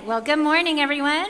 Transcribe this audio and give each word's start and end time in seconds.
Well, 0.00 0.22
good 0.22 0.38
morning, 0.38 0.80
everyone. 0.80 1.26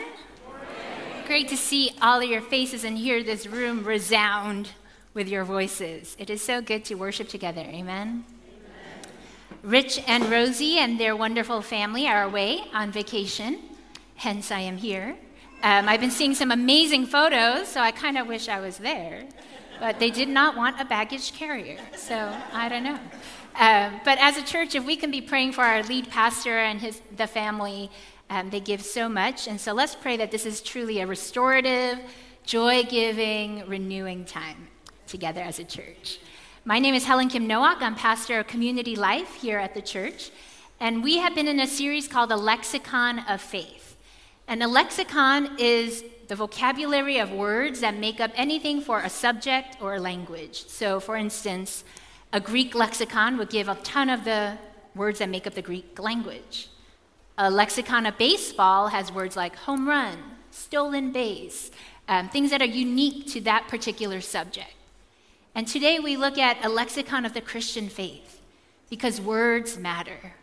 Great 1.27 1.49
to 1.49 1.57
see 1.57 1.91
all 2.01 2.23
of 2.23 2.31
your 2.31 2.41
faces 2.41 2.85
and 2.85 2.97
hear 2.97 3.23
this 3.23 3.47
room 3.47 3.85
resound 3.85 4.71
with 5.15 5.29
your 5.29 5.45
voices. 5.45 6.17
It 6.19 6.31
is 6.31 6.41
so 6.43 6.63
good 6.63 6.85
to 6.87 6.95
worship 6.95 7.29
together. 7.29 7.61
Amen. 7.61 8.25
Amen. 8.25 8.25
Rich 9.63 10.01
and 10.07 10.31
Rosie 10.31 10.79
and 10.79 10.99
their 10.99 11.17
wonderful 11.17 11.61
family 11.61 12.07
are 12.07 12.23
away 12.23 12.63
on 12.73 12.93
vacation, 12.93 13.59
hence, 14.15 14.53
I 14.53 14.61
am 14.61 14.77
here. 14.77 15.17
Um, 15.65 15.89
I've 15.89 16.01
been 16.01 16.11
seeing 16.13 16.35
some 16.35 16.53
amazing 16.53 17.07
photos, 17.07 17.69
so 17.69 17.81
I 17.81 17.91
kind 17.91 18.17
of 18.17 18.29
wish 18.29 18.49
I 18.49 18.61
was 18.61 18.79
there. 18.79 19.25
But 19.81 19.99
they 19.99 20.11
did 20.11 20.29
not 20.29 20.57
want 20.57 20.81
a 20.81 20.85
baggage 20.85 21.35
carrier, 21.35 21.79
so 21.97 22.33
I 22.53 22.69
don't 22.69 22.85
know. 22.85 22.99
Um, 23.57 24.01
but 24.05 24.19
as 24.19 24.39
a 24.39 24.43
church, 24.43 24.75
if 24.75 24.87
we 24.87 24.97
can 24.97 25.11
be 25.11 25.21
praying 25.21 25.53
for 25.53 25.63
our 25.63 25.83
lead 25.83 26.09
pastor 26.09 26.59
and 26.59 26.81
his, 26.81 27.03
the 27.17 27.27
family, 27.27 27.91
um, 28.33 28.49
they 28.49 28.61
give 28.61 28.83
so 28.83 29.11
much. 29.11 29.47
And 29.47 29.61
so 29.61 29.75
let's 29.75 29.95
pray 29.95 30.17
that 30.17 30.31
this 30.31 30.47
is 30.47 30.63
truly 30.63 31.01
a 31.01 31.07
restorative, 31.07 31.99
joy 32.45 32.83
giving, 32.85 33.67
renewing 33.69 34.25
time 34.25 34.69
together 35.07 35.43
as 35.43 35.59
a 35.59 35.65
church. 35.65 36.19
My 36.65 36.79
name 36.79 36.95
is 36.95 37.05
Helen 37.05 37.29
Kim 37.29 37.47
Nowalk. 37.47 37.83
I'm 37.83 37.95
pastor 37.95 38.41
of 38.41 38.47
community 38.47 38.97
life 38.97 39.35
here 39.35 39.59
at 39.59 39.75
the 39.75 39.83
church. 39.83 40.31
And 40.81 41.05
we 41.05 41.19
have 41.19 41.35
been 41.35 41.47
in 41.47 41.61
a 41.61 41.67
series 41.67 42.09
called 42.09 42.31
The 42.31 42.39
Lexicon 42.39 43.19
of 43.29 43.43
Faith. 43.43 43.99
And 44.49 44.63
a 44.63 44.67
lexicon 44.67 45.51
is 45.59 46.03
the 46.29 46.35
vocabulary 46.35 47.19
of 47.19 47.33
words 47.33 47.81
that 47.81 47.99
make 47.99 48.19
up 48.19 48.31
anything 48.35 48.81
for 48.81 49.01
a 49.01 49.11
subject 49.11 49.77
or 49.83 49.97
a 49.97 50.01
language. 50.01 50.65
So, 50.69 51.01
for 51.01 51.17
instance, 51.17 51.85
a 52.33 52.41
Greek 52.41 52.75
lexicon 52.75 53.37
would 53.37 53.51
give 53.51 53.69
a 53.69 53.75
ton 53.83 54.09
of 54.09 54.25
the 54.25 54.57
words 54.95 55.19
that 55.19 55.29
make 55.29 55.47
up 55.47 55.53
the 55.53 55.63
Greek 55.63 55.99
language. 55.99 56.69
A 57.45 57.51
lexicon 57.51 58.07
of 58.07 58.17
baseball 58.19 58.87
has 58.87 59.11
words 59.11 59.35
like 59.35 59.57
home 59.57 59.89
run, 59.89 60.17
stolen 60.53 61.11
base, 61.11 61.73
um, 62.07 62.29
things 62.29 62.51
that 62.51 62.63
are 62.63 62.67
unique 62.67 63.27
to 63.33 63.41
that 63.41 63.67
particular 63.67 64.21
subject. 64.21 64.73
And 65.57 65.67
today 65.67 65.99
we 65.99 66.17
look 66.17 66.39
at 66.39 66.65
a 66.65 66.69
lexicon 66.69 67.25
of 67.25 67.35
the 67.35 67.41
Christian 67.41 67.89
faith 67.89 68.41
because 68.91 69.21
words 69.21 69.77
matter. 69.77 70.35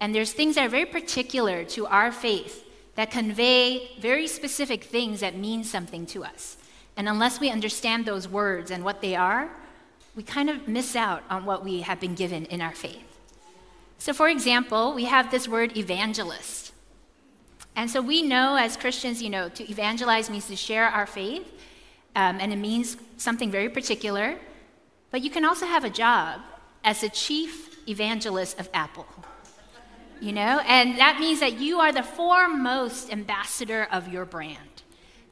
And 0.00 0.14
there's 0.14 0.34
things 0.34 0.56
that 0.56 0.66
are 0.66 0.68
very 0.68 0.84
particular 0.84 1.64
to 1.64 1.86
our 1.86 2.12
faith 2.12 2.62
that 2.96 3.10
convey 3.10 3.92
very 3.98 4.26
specific 4.26 4.84
things 4.84 5.20
that 5.20 5.34
mean 5.34 5.64
something 5.64 6.04
to 6.08 6.24
us. 6.24 6.58
And 6.98 7.08
unless 7.08 7.40
we 7.40 7.50
understand 7.50 8.04
those 8.04 8.28
words 8.28 8.70
and 8.70 8.84
what 8.84 9.00
they 9.00 9.16
are, 9.16 9.48
we 10.14 10.24
kind 10.24 10.50
of 10.50 10.68
miss 10.68 10.94
out 10.94 11.22
on 11.30 11.46
what 11.46 11.64
we 11.64 11.80
have 11.80 12.00
been 12.00 12.14
given 12.14 12.44
in 12.44 12.60
our 12.60 12.74
faith. 12.74 13.07
So, 13.98 14.12
for 14.12 14.28
example, 14.28 14.94
we 14.94 15.04
have 15.04 15.30
this 15.30 15.48
word 15.48 15.76
evangelist. 15.76 16.72
And 17.74 17.90
so 17.90 18.00
we 18.00 18.22
know 18.22 18.56
as 18.56 18.76
Christians, 18.76 19.22
you 19.22 19.30
know, 19.30 19.48
to 19.50 19.70
evangelize 19.70 20.30
means 20.30 20.46
to 20.48 20.56
share 20.56 20.88
our 20.88 21.06
faith, 21.06 21.46
um, 22.16 22.38
and 22.40 22.52
it 22.52 22.56
means 22.56 22.96
something 23.16 23.50
very 23.50 23.68
particular. 23.68 24.36
But 25.10 25.22
you 25.22 25.30
can 25.30 25.44
also 25.44 25.66
have 25.66 25.84
a 25.84 25.90
job 25.90 26.40
as 26.84 27.00
the 27.00 27.08
chief 27.08 27.88
evangelist 27.88 28.58
of 28.58 28.68
Apple. 28.74 29.06
You 30.20 30.32
know, 30.32 30.60
and 30.66 30.98
that 30.98 31.20
means 31.20 31.38
that 31.40 31.60
you 31.60 31.78
are 31.78 31.92
the 31.92 32.02
foremost 32.02 33.12
ambassador 33.12 33.86
of 33.92 34.12
your 34.12 34.24
brand. 34.24 34.82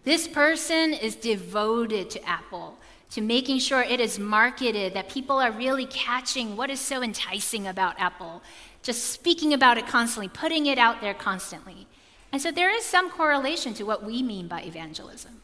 This 0.05 0.29
person 0.29 0.93
is 0.93 1.17
devoted 1.17 2.11
to 2.11 2.29
Apple 2.29 2.79
to 3.11 3.21
making 3.21 3.59
sure 3.59 3.83
it 3.83 4.01
is 4.01 4.19
marketed, 4.19 4.95
that 4.95 5.09
people 5.09 5.39
are 5.39 5.53
really 5.53 5.87
catching 5.87 6.57
what 6.57 6.71
is 6.71 6.81
so 6.81 7.03
enticing 7.03 7.67
about 7.67 7.99
Apple, 7.99 8.43
just 8.83 9.05
speaking 9.05 9.53
about 9.53 9.79
it 9.79 9.87
constantly, 9.87 10.29
putting 10.29 10.67
it 10.67 10.79
out 10.79 11.01
there 11.01 11.15
constantly. 11.15 11.87
And 12.33 12.43
so 12.43 12.51
there 12.51 12.75
is 12.75 12.85
some 12.85 13.11
correlation 13.11 13.75
to 13.75 13.85
what 13.85 14.05
we 14.05 14.23
mean 14.23 14.49
by 14.49 14.63
evangelism. 14.63 15.43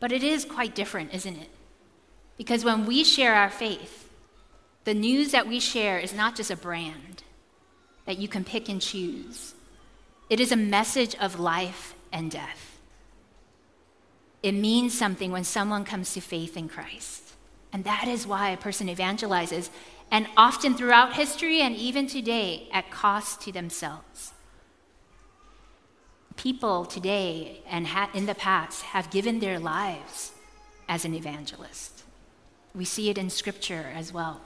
But 0.00 0.12
it 0.12 0.22
is 0.22 0.44
quite 0.44 0.74
different, 0.74 1.14
isn't 1.14 1.36
it? 1.36 1.50
Because 2.36 2.64
when 2.64 2.86
we 2.86 3.04
share 3.04 3.34
our 3.34 3.50
faith, 3.50 4.08
the 4.84 4.94
news 4.94 5.32
that 5.32 5.46
we 5.46 5.60
share 5.60 5.98
is 5.98 6.14
not 6.14 6.36
just 6.36 6.50
a 6.50 6.56
brand 6.56 7.22
that 8.06 8.18
you 8.18 8.28
can 8.28 8.44
pick 8.44 8.68
and 8.68 8.80
choose, 8.80 9.54
it 10.30 10.40
is 10.40 10.52
a 10.52 10.56
message 10.56 11.14
of 11.16 11.38
life 11.40 11.94
and 12.12 12.30
death. 12.30 12.67
It 14.42 14.52
means 14.52 14.96
something 14.96 15.32
when 15.32 15.44
someone 15.44 15.84
comes 15.84 16.14
to 16.14 16.20
faith 16.20 16.56
in 16.56 16.68
Christ. 16.68 17.34
And 17.72 17.84
that 17.84 18.08
is 18.08 18.26
why 18.26 18.50
a 18.50 18.56
person 18.56 18.88
evangelizes, 18.88 19.70
and 20.10 20.26
often 20.36 20.74
throughout 20.74 21.14
history 21.14 21.60
and 21.60 21.76
even 21.76 22.06
today, 22.06 22.68
at 22.72 22.90
cost 22.90 23.42
to 23.42 23.52
themselves. 23.52 24.32
People 26.36 26.84
today 26.84 27.62
and 27.68 27.88
in 28.14 28.26
the 28.26 28.34
past 28.34 28.82
have 28.84 29.10
given 29.10 29.40
their 29.40 29.58
lives 29.58 30.32
as 30.88 31.04
an 31.04 31.14
evangelist. 31.14 32.04
We 32.74 32.84
see 32.84 33.10
it 33.10 33.18
in 33.18 33.28
scripture 33.28 33.86
as 33.94 34.12
well. 34.12 34.40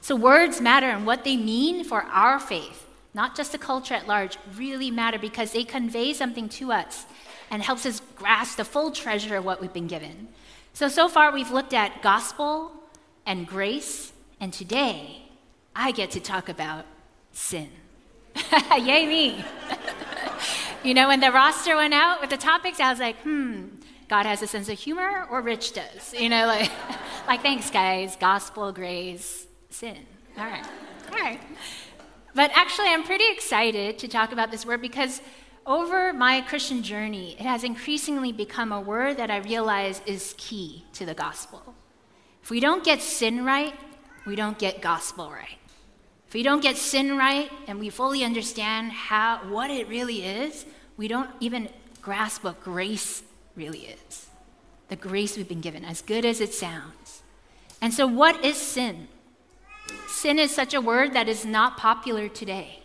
So, 0.00 0.16
words 0.16 0.60
matter 0.60 0.86
and 0.86 1.06
what 1.06 1.24
they 1.24 1.36
mean 1.36 1.84
for 1.84 2.02
our 2.02 2.40
faith, 2.40 2.86
not 3.14 3.36
just 3.36 3.52
the 3.52 3.58
culture 3.58 3.94
at 3.94 4.08
large, 4.08 4.38
really 4.56 4.90
matter 4.90 5.18
because 5.18 5.52
they 5.52 5.64
convey 5.64 6.12
something 6.12 6.48
to 6.50 6.72
us 6.72 7.06
and 7.50 7.62
helps 7.62 7.84
us 7.84 7.99
grasp 8.20 8.58
the 8.58 8.64
full 8.64 8.90
treasure 8.90 9.36
of 9.36 9.44
what 9.46 9.62
we've 9.62 9.72
been 9.72 9.86
given. 9.86 10.28
So, 10.74 10.88
so 10.88 11.08
far 11.08 11.32
we've 11.32 11.50
looked 11.50 11.72
at 11.72 12.02
gospel 12.02 12.70
and 13.24 13.46
grace, 13.46 14.12
and 14.38 14.52
today 14.52 15.22
I 15.74 15.90
get 15.92 16.10
to 16.12 16.20
talk 16.20 16.50
about 16.50 16.84
sin. 17.32 17.70
Yay, 18.78 19.06
me. 19.06 19.44
you 20.84 20.92
know, 20.92 21.08
when 21.08 21.20
the 21.20 21.32
roster 21.32 21.76
went 21.76 21.94
out 21.94 22.20
with 22.20 22.28
the 22.28 22.36
topics, 22.36 22.78
I 22.78 22.90
was 22.90 23.00
like, 23.00 23.16
hmm, 23.22 23.68
God 24.08 24.26
has 24.26 24.42
a 24.42 24.46
sense 24.46 24.68
of 24.68 24.78
humor 24.78 25.26
or 25.30 25.40
Rich 25.40 25.72
does? 25.72 26.12
You 26.12 26.28
know, 26.28 26.46
like, 26.46 26.70
like 27.26 27.40
thanks, 27.40 27.70
guys. 27.70 28.16
Gospel, 28.16 28.70
grace, 28.70 29.46
sin. 29.70 29.96
All 30.36 30.44
right. 30.44 30.66
All 31.10 31.18
right. 31.18 31.40
But 32.34 32.50
actually, 32.54 32.88
I'm 32.88 33.02
pretty 33.02 33.24
excited 33.30 33.98
to 33.98 34.08
talk 34.08 34.32
about 34.32 34.50
this 34.50 34.66
word 34.66 34.82
because 34.82 35.22
over 35.66 36.12
my 36.12 36.40
Christian 36.40 36.82
journey, 36.82 37.36
it 37.38 37.46
has 37.46 37.64
increasingly 37.64 38.32
become 38.32 38.72
a 38.72 38.80
word 38.80 39.16
that 39.18 39.30
I 39.30 39.38
realize 39.38 40.00
is 40.06 40.34
key 40.38 40.84
to 40.94 41.04
the 41.04 41.14
gospel. 41.14 41.74
If 42.42 42.50
we 42.50 42.60
don't 42.60 42.84
get 42.84 43.02
sin 43.02 43.44
right, 43.44 43.74
we 44.26 44.36
don't 44.36 44.58
get 44.58 44.80
gospel 44.80 45.30
right. 45.30 45.58
If 46.26 46.34
we 46.34 46.42
don't 46.42 46.62
get 46.62 46.76
sin 46.76 47.16
right 47.16 47.50
and 47.66 47.78
we 47.78 47.90
fully 47.90 48.24
understand 48.24 48.92
how 48.92 49.38
what 49.48 49.70
it 49.70 49.88
really 49.88 50.24
is, 50.24 50.64
we 50.96 51.08
don't 51.08 51.30
even 51.40 51.68
grasp 52.00 52.44
what 52.44 52.62
grace 52.62 53.22
really 53.56 53.80
is. 54.08 54.28
The 54.88 54.96
grace 54.96 55.36
we've 55.36 55.48
been 55.48 55.60
given, 55.60 55.84
as 55.84 56.02
good 56.02 56.24
as 56.24 56.40
it 56.40 56.54
sounds. 56.54 57.22
And 57.80 57.92
so, 57.94 58.06
what 58.06 58.44
is 58.44 58.56
sin? 58.56 59.08
Sin 60.08 60.38
is 60.38 60.54
such 60.54 60.74
a 60.74 60.80
word 60.80 61.14
that 61.14 61.28
is 61.28 61.44
not 61.44 61.76
popular 61.76 62.28
today 62.28 62.79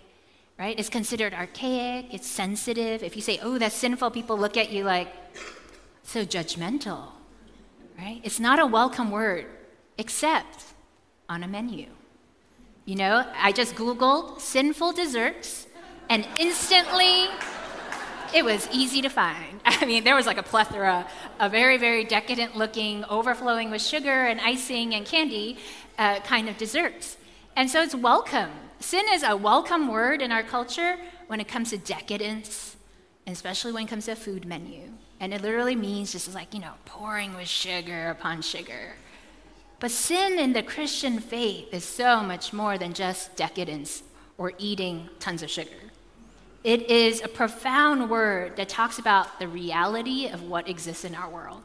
right? 0.58 0.78
It's 0.80 0.90
considered 0.90 1.34
archaic, 1.34 2.14
it's 2.14 2.28
sensitive. 2.28 3.04
If 3.04 3.16
you 3.16 3.22
say, 3.22 3.40
oh, 3.42 3.58
that's 3.58 3.76
sinful, 3.76 4.12
people 4.12 4.38
look 4.38 4.58
at 4.58 4.72
you 4.72 4.84
like, 4.84 5.08
so 6.04 6.24
judgmental, 6.24 7.08
right? 7.98 8.22
It's 8.24 8.40
not 8.40 8.60
a 8.60 8.66
welcome 8.66 9.12
word, 9.12 9.48
except 9.98 10.66
on 11.28 11.44
a 11.44 11.48
menu. 11.48 11.88
You 12.86 12.96
know, 12.96 13.26
I 13.36 13.52
just 13.52 13.76
Googled 13.76 14.40
sinful 14.40 14.94
desserts, 14.94 15.68
and 16.10 16.28
instantly 16.40 17.28
it 18.34 18.46
was 18.46 18.70
easy 18.72 19.02
to 19.02 19.10
find. 19.10 19.60
I 19.66 19.86
mean, 19.86 20.04
there 20.04 20.16
was 20.16 20.26
like 20.26 20.38
a 20.38 20.44
plethora 20.44 21.08
of 21.40 21.52
very, 21.52 21.78
very 21.78 22.04
decadent 22.04 22.56
looking, 22.56 23.04
overflowing 23.06 23.72
with 23.72 23.82
sugar 23.82 24.26
and 24.26 24.40
icing 24.40 24.94
and 24.94 25.06
candy 25.06 25.58
uh, 25.98 26.20
kind 26.20 26.48
of 26.48 26.58
desserts. 26.58 27.18
And 27.56 27.70
so 27.70 27.82
it's 27.82 27.96
welcome 27.96 28.52
sin 28.80 29.06
is 29.12 29.24
a 29.24 29.36
welcome 29.36 29.88
word 29.88 30.22
in 30.22 30.31
our 30.31 30.44
culture 30.44 30.97
when 31.28 31.40
it 31.40 31.47
comes 31.47 31.72
to 31.72 31.78
decadence, 31.78 32.75
especially 33.28 33.72
when 33.72 33.85
it 33.85 33.90
comes 33.90 34.05
to 34.05 34.11
a 34.11 34.16
food 34.16 34.46
menu. 34.46 34.91
And 35.20 35.34
it 35.34 35.41
literally 35.41 35.76
means 35.76 36.11
just 36.11 36.34
like, 36.34 36.53
you 36.53 36.59
know, 36.59 36.73
pouring 36.85 37.35
with 37.35 37.47
sugar 37.47 38.09
upon 38.09 38.41
sugar. 38.41 38.94
But 39.79 39.91
sin 39.91 40.40
in 40.40 40.53
the 40.53 40.64
Christian 40.64 41.20
faith 41.20 41.73
is 41.73 41.84
so 41.84 42.22
much 42.22 42.53
more 42.53 42.78
than 42.78 42.94
just 42.94 43.35
decadence 43.35 44.03
or 44.38 44.53
eating 44.58 45.09
tons 45.20 45.44
of 45.44 45.50
sugar. 45.50 45.72
It 46.64 46.90
is 46.90 47.22
a 47.22 47.28
profound 47.28 48.09
word 48.09 48.58
that 48.58 48.70
talks 48.70 48.97
about 48.97 49.40
the 49.40 49.47
reality 49.47 50.28
of 50.28 50.44
what 50.44 50.67
exists 50.67 51.05
in 51.05 51.14
our 51.16 51.29
world 51.29 51.64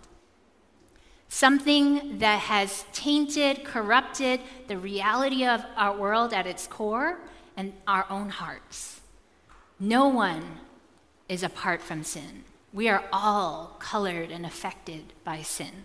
something 1.30 2.18
that 2.18 2.40
has 2.40 2.84
tainted, 2.92 3.64
corrupted 3.64 4.40
the 4.66 4.76
reality 4.76 5.46
of 5.46 5.64
our 5.76 5.96
world 5.96 6.34
at 6.34 6.44
its 6.44 6.66
core 6.66 7.18
and 7.56 7.72
our 7.86 8.04
own 8.10 8.28
hearts. 8.28 9.00
No 9.78 10.08
one 10.08 10.58
is 11.28 11.44
apart 11.44 11.82
from 11.82 12.02
sin. 12.02 12.42
We 12.72 12.88
are 12.88 13.04
all 13.12 13.76
colored 13.78 14.32
and 14.32 14.44
affected 14.44 15.12
by 15.22 15.42
sin. 15.42 15.84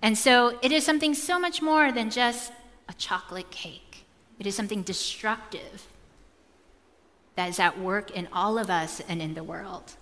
And 0.00 0.16
so 0.16 0.56
it 0.62 0.70
is 0.70 0.86
something 0.86 1.14
so 1.14 1.38
much 1.38 1.60
more 1.60 1.90
than 1.90 2.08
just 2.08 2.52
a 2.88 2.92
chocolate 2.94 3.50
cake, 3.50 4.04
it 4.38 4.46
is 4.46 4.54
something 4.54 4.82
destructive 4.82 5.86
that 7.34 7.48
is 7.48 7.58
at 7.58 7.78
work 7.78 8.10
in 8.12 8.28
all 8.32 8.56
of 8.56 8.70
us 8.70 9.00
and 9.08 9.20
in 9.20 9.34
the 9.34 9.44
world. 9.44 9.94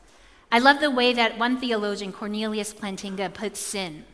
I 0.53 0.59
love 0.59 0.81
the 0.81 0.91
way 0.91 1.13
that 1.15 1.39
one 1.39 1.59
theologian, 1.59 2.13
Cornelius 2.13 2.73
Plantinga, 2.75 3.33
puts 3.33 3.61
sin. 3.61 4.05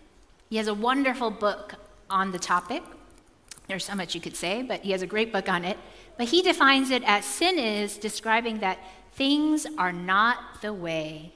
He 0.51 0.57
has 0.57 0.67
a 0.67 0.75
wonderful 0.75 1.31
book 1.31 1.75
on 2.11 2.33
the 2.33 2.39
topic. 2.39 2.83
There's 3.67 3.85
so 3.85 3.95
much 3.95 4.15
you 4.15 4.21
could 4.21 4.37
say, 4.37 4.63
but 4.63 4.81
he 4.81 4.93
has 4.93 5.03
a 5.03 5.07
great 5.07 5.33
book 5.33 5.49
on 5.49 5.65
it. 5.65 5.79
But 6.17 6.29
he 6.29 6.43
defines 6.43 6.91
it 6.91 7.03
as 7.05 7.25
sin 7.25 7.59
is 7.59 7.97
describing 7.97 8.61
that 8.61 8.79
things 9.13 9.67
are 9.79 9.93
not 9.93 10.61
the 10.61 10.73
way 10.73 11.33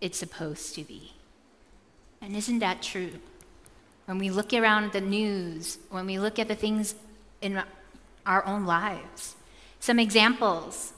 it's 0.00 0.18
supposed 0.18 0.74
to 0.74 0.82
be. 0.82 1.12
And 2.20 2.34
isn't 2.34 2.60
that 2.60 2.82
true? 2.82 3.10
When 4.06 4.18
we 4.18 4.30
look 4.30 4.52
around 4.52 4.92
the 4.92 5.00
news, 5.00 5.78
when 5.90 6.06
we 6.06 6.18
look 6.18 6.38
at 6.38 6.48
the 6.48 6.54
things 6.54 6.94
in 7.40 7.62
our 8.24 8.44
own 8.46 8.64
lives, 8.64 9.36
some 9.80 9.98
examples, 9.98 10.92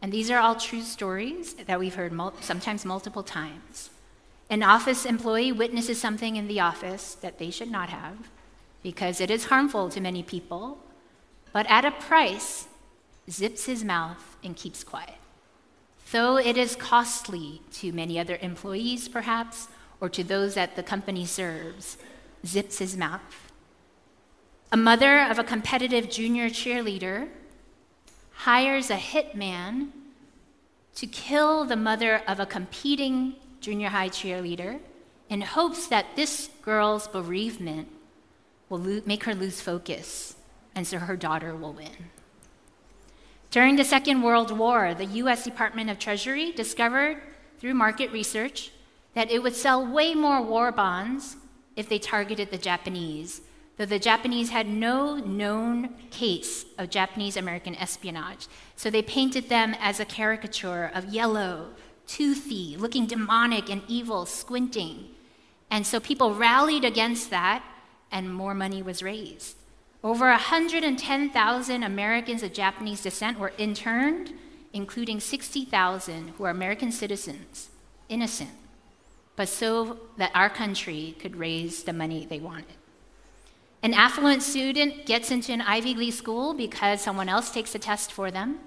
and 0.00 0.12
these 0.12 0.30
are 0.30 0.38
all 0.38 0.56
true 0.56 0.82
stories 0.82 1.54
that 1.54 1.78
we've 1.78 1.94
heard 1.94 2.12
mul- 2.12 2.34
sometimes 2.40 2.84
multiple 2.84 3.22
times. 3.22 3.90
An 4.52 4.62
office 4.62 5.06
employee 5.06 5.50
witnesses 5.50 5.98
something 5.98 6.36
in 6.36 6.46
the 6.46 6.60
office 6.60 7.14
that 7.22 7.38
they 7.38 7.50
should 7.50 7.70
not 7.70 7.88
have 7.88 8.28
because 8.82 9.18
it 9.18 9.30
is 9.30 9.46
harmful 9.46 9.88
to 9.88 9.98
many 9.98 10.22
people, 10.22 10.78
but 11.54 11.64
at 11.70 11.86
a 11.86 11.90
price, 11.90 12.66
zips 13.30 13.64
his 13.64 13.82
mouth 13.82 14.36
and 14.44 14.54
keeps 14.54 14.84
quiet. 14.84 15.16
Though 16.10 16.36
it 16.36 16.58
is 16.58 16.76
costly 16.76 17.62
to 17.80 17.94
many 17.94 18.20
other 18.20 18.36
employees, 18.42 19.08
perhaps, 19.08 19.68
or 20.02 20.10
to 20.10 20.22
those 20.22 20.52
that 20.52 20.76
the 20.76 20.82
company 20.82 21.24
serves, 21.24 21.96
zips 22.44 22.76
his 22.76 22.94
mouth. 22.94 23.50
A 24.70 24.76
mother 24.76 25.18
of 25.18 25.38
a 25.38 25.44
competitive 25.44 26.10
junior 26.10 26.50
cheerleader 26.50 27.28
hires 28.32 28.90
a 28.90 28.96
hitman 28.96 29.92
to 30.96 31.06
kill 31.06 31.64
the 31.64 31.74
mother 31.74 32.20
of 32.28 32.38
a 32.38 32.44
competing 32.44 33.36
junior 33.62 33.88
high 33.88 34.08
cheerleader 34.08 34.80
in 35.30 35.40
hopes 35.40 35.86
that 35.86 36.16
this 36.16 36.50
girl's 36.60 37.08
bereavement 37.08 37.88
will 38.68 38.80
lo- 38.80 39.00
make 39.06 39.24
her 39.24 39.34
lose 39.34 39.60
focus 39.60 40.36
and 40.74 40.86
so 40.86 40.98
her 40.98 41.16
daughter 41.16 41.54
will 41.54 41.72
win. 41.72 42.10
During 43.50 43.76
the 43.76 43.84
Second 43.84 44.22
World 44.22 44.56
War, 44.56 44.94
the 44.94 45.04
US 45.04 45.44
Department 45.44 45.90
of 45.90 45.98
Treasury 45.98 46.52
discovered 46.52 47.22
through 47.58 47.74
market 47.74 48.10
research 48.10 48.72
that 49.14 49.30
it 49.30 49.42
would 49.42 49.54
sell 49.54 49.86
way 49.86 50.14
more 50.14 50.42
war 50.42 50.72
bonds 50.72 51.36
if 51.76 51.88
they 51.88 51.98
targeted 51.98 52.50
the 52.50 52.58
Japanese, 52.58 53.42
though 53.76 53.86
the 53.86 53.98
Japanese 53.98 54.50
had 54.50 54.66
no 54.66 55.16
known 55.16 55.94
case 56.10 56.64
of 56.78 56.90
Japanese 56.90 57.36
American 57.36 57.74
espionage. 57.76 58.48
So 58.74 58.90
they 58.90 59.02
painted 59.02 59.48
them 59.48 59.76
as 59.80 60.00
a 60.00 60.04
caricature 60.04 60.90
of 60.94 61.12
yellow, 61.12 61.70
toothy, 62.06 62.76
looking 62.76 63.06
demonic 63.06 63.70
and 63.70 63.82
evil, 63.88 64.26
squinting. 64.26 65.10
And 65.70 65.86
so 65.86 66.00
people 66.00 66.34
rallied 66.34 66.84
against 66.84 67.30
that, 67.30 67.64
and 68.10 68.34
more 68.34 68.54
money 68.54 68.82
was 68.82 69.02
raised. 69.02 69.56
Over 70.04 70.26
110,000 70.26 71.82
Americans 71.82 72.42
of 72.42 72.52
Japanese 72.52 73.02
descent 73.02 73.38
were 73.38 73.52
interned, 73.56 74.32
including 74.72 75.20
60,000 75.20 76.28
who 76.30 76.44
are 76.44 76.50
American 76.50 76.90
citizens, 76.90 77.70
innocent, 78.08 78.50
but 79.36 79.48
so 79.48 79.98
that 80.18 80.32
our 80.34 80.50
country 80.50 81.14
could 81.18 81.36
raise 81.36 81.84
the 81.84 81.92
money 81.92 82.26
they 82.26 82.40
wanted. 82.40 82.76
An 83.82 83.94
affluent 83.94 84.42
student 84.42 85.06
gets 85.06 85.30
into 85.30 85.52
an 85.52 85.60
Ivy 85.60 85.94
League 85.94 86.12
school 86.12 86.54
because 86.54 87.00
someone 87.00 87.28
else 87.28 87.50
takes 87.50 87.74
a 87.74 87.78
test 87.78 88.12
for 88.12 88.30
them, 88.30 88.58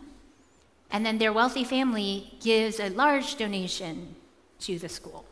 and 0.91 1.05
then 1.05 1.17
their 1.17 1.33
wealthy 1.33 1.63
family 1.63 2.33
gives 2.41 2.79
a 2.79 2.89
large 2.89 3.35
donation 3.35 4.15
to 4.59 4.79
the 4.79 4.89
school. 4.89 5.25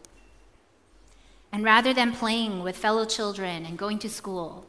And 1.52 1.64
rather 1.64 1.94
than 1.94 2.12
playing 2.12 2.64
with 2.64 2.76
fellow 2.76 3.06
children 3.06 3.66
and 3.66 3.78
going 3.78 4.00
to 4.00 4.10
school, 4.10 4.66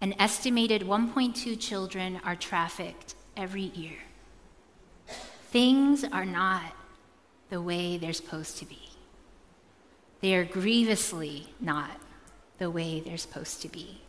an 0.00 0.14
estimated 0.18 0.82
1.2 0.82 1.60
children 1.60 2.20
are 2.24 2.34
trafficked 2.34 3.14
every 3.36 3.70
year. 3.74 3.98
Things 5.50 6.04
are 6.04 6.24
not 6.24 6.72
the 7.50 7.60
way 7.60 7.98
they're 7.98 8.12
supposed 8.14 8.56
to 8.58 8.64
be. 8.64 8.90
They 10.20 10.34
are 10.34 10.44
grievously 10.44 11.48
not 11.60 12.00
the 12.58 12.70
way 12.70 13.00
they're 13.00 13.16
supposed 13.16 13.60
to 13.62 13.68
be. 13.68 14.00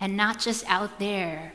And 0.00 0.16
not 0.16 0.38
just 0.38 0.68
out 0.68 0.98
there, 0.98 1.52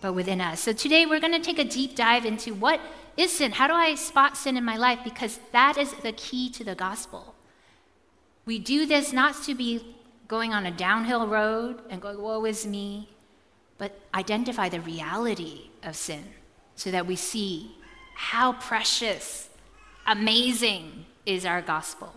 but 0.00 0.12
within 0.12 0.40
us. 0.40 0.60
So 0.60 0.72
today 0.72 1.06
we're 1.06 1.20
going 1.20 1.32
to 1.32 1.40
take 1.40 1.58
a 1.58 1.64
deep 1.64 1.94
dive 1.94 2.24
into 2.24 2.54
what 2.54 2.80
is 3.16 3.32
sin? 3.32 3.52
How 3.52 3.66
do 3.66 3.74
I 3.74 3.94
spot 3.94 4.36
sin 4.36 4.56
in 4.56 4.64
my 4.64 4.76
life? 4.76 5.00
Because 5.04 5.40
that 5.52 5.76
is 5.76 5.92
the 5.92 6.12
key 6.12 6.50
to 6.50 6.64
the 6.64 6.74
gospel. 6.74 7.34
We 8.46 8.58
do 8.58 8.86
this 8.86 9.12
not 9.12 9.42
to 9.44 9.54
be 9.54 9.94
going 10.26 10.52
on 10.52 10.64
a 10.64 10.70
downhill 10.70 11.26
road 11.26 11.82
and 11.90 12.00
going, 12.00 12.20
woe 12.20 12.44
is 12.44 12.66
me, 12.66 13.08
but 13.78 14.00
identify 14.14 14.68
the 14.68 14.80
reality 14.80 15.70
of 15.82 15.96
sin 15.96 16.24
so 16.76 16.90
that 16.90 17.06
we 17.06 17.16
see 17.16 17.74
how 18.14 18.52
precious, 18.54 19.50
amazing 20.06 21.04
is 21.26 21.44
our 21.44 21.60
gospel. 21.60 22.14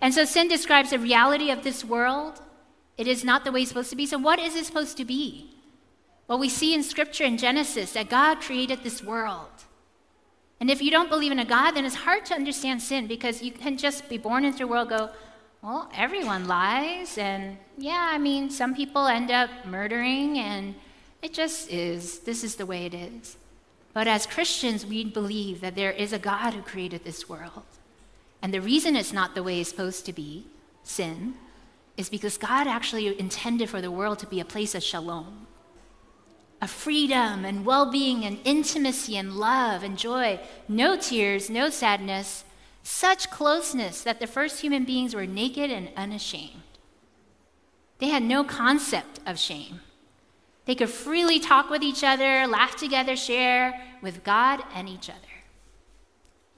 And 0.00 0.12
so 0.12 0.24
sin 0.24 0.48
describes 0.48 0.90
the 0.90 0.98
reality 0.98 1.50
of 1.50 1.62
this 1.64 1.84
world. 1.84 2.42
It 2.98 3.06
is 3.06 3.24
not 3.24 3.44
the 3.44 3.52
way 3.52 3.62
it's 3.62 3.70
supposed 3.70 3.90
to 3.90 3.96
be. 3.96 4.06
So, 4.06 4.18
what 4.18 4.38
is 4.38 4.54
it 4.54 4.66
supposed 4.66 4.96
to 4.98 5.04
be? 5.04 5.55
Well, 6.28 6.38
we 6.38 6.48
see 6.48 6.74
in 6.74 6.82
Scripture 6.82 7.24
in 7.24 7.38
Genesis 7.38 7.92
that 7.92 8.10
God 8.10 8.40
created 8.40 8.82
this 8.82 9.02
world. 9.02 9.48
And 10.60 10.70
if 10.70 10.82
you 10.82 10.90
don't 10.90 11.10
believe 11.10 11.32
in 11.32 11.38
a 11.38 11.44
God, 11.44 11.72
then 11.72 11.84
it's 11.84 11.94
hard 11.94 12.24
to 12.26 12.34
understand 12.34 12.82
sin 12.82 13.06
because 13.06 13.42
you 13.42 13.52
can 13.52 13.76
just 13.76 14.08
be 14.08 14.18
born 14.18 14.44
into 14.44 14.58
the 14.58 14.66
world, 14.66 14.88
go, 14.88 15.10
well, 15.62 15.90
everyone 15.94 16.46
lies, 16.46 17.18
and 17.18 17.56
yeah, 17.76 18.10
I 18.12 18.18
mean, 18.18 18.50
some 18.50 18.74
people 18.74 19.06
end 19.06 19.30
up 19.30 19.50
murdering, 19.66 20.38
and 20.38 20.74
it 21.22 21.34
just 21.34 21.70
is. 21.70 22.20
This 22.20 22.44
is 22.44 22.56
the 22.56 22.66
way 22.66 22.86
it 22.86 22.94
is. 22.94 23.36
But 23.92 24.06
as 24.06 24.26
Christians, 24.26 24.86
we 24.86 25.04
believe 25.04 25.60
that 25.60 25.74
there 25.74 25.90
is 25.90 26.12
a 26.12 26.18
God 26.18 26.54
who 26.54 26.62
created 26.62 27.04
this 27.04 27.28
world. 27.28 27.64
And 28.42 28.52
the 28.52 28.60
reason 28.60 28.94
it's 28.94 29.12
not 29.12 29.34
the 29.34 29.42
way 29.42 29.60
it's 29.60 29.70
supposed 29.70 30.06
to 30.06 30.12
be, 30.12 30.46
sin, 30.84 31.34
is 31.96 32.08
because 32.08 32.38
God 32.38 32.66
actually 32.66 33.18
intended 33.18 33.68
for 33.70 33.80
the 33.80 33.90
world 33.90 34.18
to 34.20 34.26
be 34.26 34.40
a 34.40 34.44
place 34.44 34.74
of 34.74 34.82
shalom, 34.82 35.45
a 36.60 36.68
freedom 36.68 37.44
and 37.44 37.66
well 37.66 37.90
being 37.90 38.24
and 38.24 38.38
intimacy 38.44 39.16
and 39.16 39.36
love 39.36 39.82
and 39.82 39.98
joy, 39.98 40.40
no 40.68 40.96
tears, 40.96 41.50
no 41.50 41.70
sadness, 41.70 42.44
such 42.82 43.30
closeness 43.30 44.02
that 44.02 44.20
the 44.20 44.26
first 44.26 44.60
human 44.60 44.84
beings 44.84 45.14
were 45.14 45.26
naked 45.26 45.70
and 45.70 45.90
unashamed. 45.96 46.62
They 47.98 48.08
had 48.08 48.22
no 48.22 48.44
concept 48.44 49.20
of 49.26 49.38
shame. 49.38 49.80
They 50.66 50.74
could 50.74 50.90
freely 50.90 51.38
talk 51.38 51.70
with 51.70 51.82
each 51.82 52.02
other, 52.02 52.46
laugh 52.46 52.76
together, 52.76 53.16
share 53.16 53.80
with 54.02 54.24
God 54.24 54.62
and 54.74 54.88
each 54.88 55.08
other. 55.08 55.20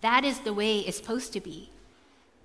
That 0.01 0.25
is 0.25 0.41
the 0.41 0.55
way 0.55 0.81
it's 0.81 0.97
supposed 0.97 1.33
to 1.35 1.41
be. 1.41 1.71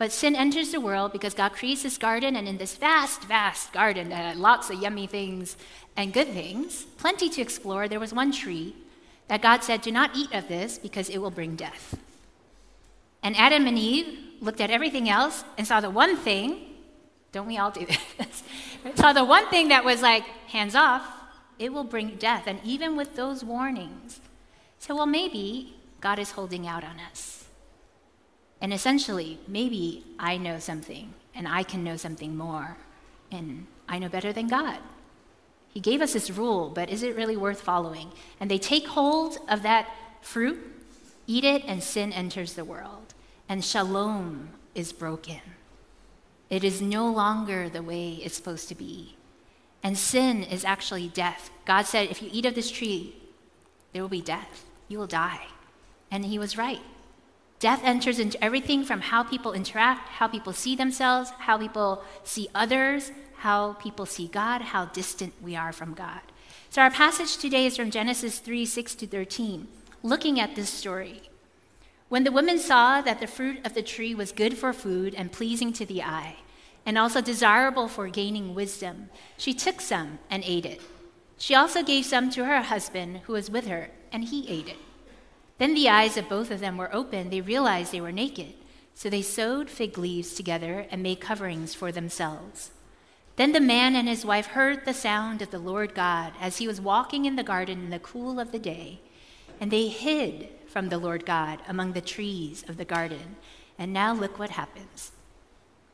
But 0.03 0.11
sin 0.11 0.35
enters 0.35 0.73
the 0.73 0.81
world 0.81 1.13
because 1.13 1.33
God 1.33 1.53
creates 1.53 1.83
this 1.83 1.97
garden, 1.97 2.35
and 2.35 2.45
in 2.45 2.57
this 2.57 2.75
vast, 2.75 3.23
vast 3.23 3.71
garden 3.71 4.11
had 4.11 4.35
lots 4.35 4.69
of 4.69 4.81
yummy 4.81 5.07
things 5.07 5.55
and 5.95 6.11
good 6.11 6.27
things, 6.27 6.83
plenty 6.97 7.29
to 7.29 7.41
explore, 7.41 7.87
there 7.87 8.01
was 8.01 8.13
one 8.13 8.33
tree 8.33 8.75
that 9.29 9.41
God 9.41 9.63
said, 9.63 9.81
Do 9.81 9.93
not 9.93 10.11
eat 10.13 10.33
of 10.33 10.49
this 10.49 10.77
because 10.77 11.07
it 11.07 11.19
will 11.19 11.31
bring 11.31 11.55
death. 11.55 11.97
And 13.23 13.33
Adam 13.37 13.65
and 13.65 13.79
Eve 13.79 14.19
looked 14.41 14.59
at 14.59 14.69
everything 14.69 15.09
else 15.09 15.45
and 15.57 15.65
saw 15.65 15.79
the 15.79 15.89
one 15.89 16.17
thing, 16.17 16.75
don't 17.31 17.47
we 17.47 17.57
all 17.57 17.71
do 17.71 17.85
this? 17.85 18.43
saw 18.95 19.13
the 19.13 19.23
one 19.23 19.47
thing 19.47 19.69
that 19.69 19.85
was 19.85 20.01
like, 20.01 20.25
hands 20.47 20.75
off, 20.75 21.07
it 21.57 21.71
will 21.71 21.85
bring 21.85 22.17
death. 22.17 22.43
And 22.45 22.59
even 22.65 22.97
with 22.97 23.15
those 23.15 23.41
warnings, 23.41 24.19
so 24.79 24.97
well, 24.97 25.05
maybe 25.05 25.77
God 26.01 26.19
is 26.19 26.31
holding 26.31 26.67
out 26.67 26.83
on 26.83 26.97
us. 27.09 27.42
And 28.63 28.73
essentially, 28.73 29.37
maybe 29.47 30.03
I 30.17 30.37
know 30.37 30.57
something 30.57 31.13
and 31.35 31.47
I 31.47 31.61
can 31.61 31.83
know 31.83 31.97
something 31.97 32.35
more, 32.35 32.77
and 33.31 33.67
I 33.89 33.99
know 33.99 34.09
better 34.09 34.31
than 34.31 34.47
God. 34.47 34.77
He 35.67 35.79
gave 35.79 36.01
us 36.01 36.13
this 36.13 36.31
rule, 36.31 36.69
but 36.69 36.89
is 36.89 37.03
it 37.03 37.15
really 37.15 37.35
worth 37.35 37.61
following? 37.61 38.11
And 38.39 38.49
they 38.49 38.59
take 38.59 38.87
hold 38.87 39.37
of 39.49 39.63
that 39.63 39.89
fruit, 40.21 40.59
eat 41.27 41.43
it, 41.43 41.63
and 41.65 41.83
sin 41.83 42.11
enters 42.13 42.53
the 42.53 42.63
world 42.63 43.13
and 43.49 43.63
shalom 43.63 44.49
is 44.73 44.93
broken. 44.93 45.41
It 46.49 46.63
is 46.63 46.81
no 46.81 47.11
longer 47.11 47.67
the 47.69 47.83
way 47.83 48.13
it's 48.23 48.35
supposed 48.35 48.69
to 48.69 48.75
be. 48.75 49.15
And 49.83 49.97
sin 49.97 50.43
is 50.43 50.63
actually 50.63 51.09
death. 51.09 51.49
God 51.65 51.83
said, 51.83 52.09
if 52.09 52.21
you 52.21 52.29
eat 52.31 52.45
of 52.45 52.55
this 52.55 52.71
tree, 52.71 53.15
there 53.91 54.01
will 54.01 54.09
be 54.09 54.21
death. 54.21 54.65
You 54.87 54.99
will 54.99 55.07
die. 55.07 55.47
And 56.09 56.25
he 56.25 56.39
was 56.39 56.57
right. 56.57 56.79
Death 57.63 57.85
enters 57.85 58.19
into 58.19 58.43
everything 58.43 58.83
from 58.83 58.99
how 58.99 59.23
people 59.23 59.53
interact, 59.53 60.09
how 60.09 60.27
people 60.27 60.51
see 60.51 60.75
themselves, 60.75 61.29
how 61.39 61.57
people 61.57 62.03
see 62.25 62.49
others, 62.53 63.13
how 63.37 63.71
people 63.79 64.05
see 64.05 64.27
God, 64.27 64.61
how 64.61 64.87
distant 64.87 65.33
we 65.41 65.55
are 65.55 65.71
from 65.71 65.93
God. 65.93 66.19
So 66.69 66.81
our 66.81 66.91
passage 66.91 67.37
today 67.37 67.65
is 67.65 67.77
from 67.77 67.89
Genesis 67.89 68.39
3 68.39 68.65
6 68.65 68.95
to 68.95 69.07
13. 69.07 69.69
looking 70.03 70.41
at 70.41 70.57
this 70.57 70.69
story. 70.69 71.21
When 72.09 72.25
the 72.25 72.33
woman 72.33 72.59
saw 72.59 72.99
that 72.99 73.21
the 73.21 73.27
fruit 73.27 73.65
of 73.65 73.75
the 73.75 73.81
tree 73.81 74.13
was 74.13 74.33
good 74.33 74.57
for 74.57 74.73
food 74.73 75.15
and 75.15 75.31
pleasing 75.31 75.71
to 75.71 75.85
the 75.85 76.03
eye, 76.03 76.35
and 76.85 76.97
also 76.97 77.21
desirable 77.21 77.87
for 77.87 78.09
gaining 78.09 78.53
wisdom, 78.53 79.09
she 79.37 79.53
took 79.53 79.79
some 79.79 80.19
and 80.29 80.43
ate 80.45 80.65
it. 80.65 80.81
She 81.37 81.55
also 81.55 81.81
gave 81.81 82.03
some 82.03 82.29
to 82.31 82.43
her 82.43 82.61
husband 82.61 83.21
who 83.23 83.31
was 83.31 83.49
with 83.49 83.67
her, 83.67 83.89
and 84.11 84.25
he 84.25 84.49
ate 84.49 84.67
it. 84.67 84.79
Then 85.63 85.75
the 85.75 85.87
eyes 85.87 86.17
of 86.17 86.27
both 86.27 86.51
of 86.51 86.59
them 86.59 86.75
were 86.75 86.93
opened. 86.93 87.31
They 87.31 87.39
realized 87.39 87.93
they 87.93 88.01
were 88.01 88.11
naked. 88.11 88.53
So 88.95 89.09
they 89.09 89.21
sewed 89.21 89.69
fig 89.69 89.97
leaves 89.97 90.33
together 90.33 90.87
and 90.91 91.01
made 91.01 91.21
coverings 91.21 91.73
for 91.73 91.89
themselves. 91.89 92.71
Then 93.37 93.53
the 93.53 93.61
man 93.61 93.95
and 93.95 94.09
his 94.09 94.25
wife 94.25 94.47
heard 94.47 94.83
the 94.83 94.93
sound 94.93 95.41
of 95.41 95.51
the 95.51 95.59
Lord 95.59 95.95
God 95.95 96.33
as 96.41 96.57
he 96.57 96.67
was 96.67 96.81
walking 96.81 97.23
in 97.23 97.37
the 97.37 97.43
garden 97.43 97.79
in 97.79 97.91
the 97.91 97.99
cool 97.99 98.41
of 98.41 98.51
the 98.51 98.59
day, 98.59 98.99
and 99.57 99.71
they 99.71 99.87
hid 99.87 100.49
from 100.67 100.89
the 100.89 100.97
Lord 100.97 101.25
God 101.25 101.61
among 101.65 101.93
the 101.93 102.01
trees 102.01 102.65
of 102.67 102.75
the 102.75 102.83
garden. 102.83 103.37
And 103.79 103.93
now 103.93 104.11
look 104.11 104.37
what 104.37 104.49
happens. 104.49 105.13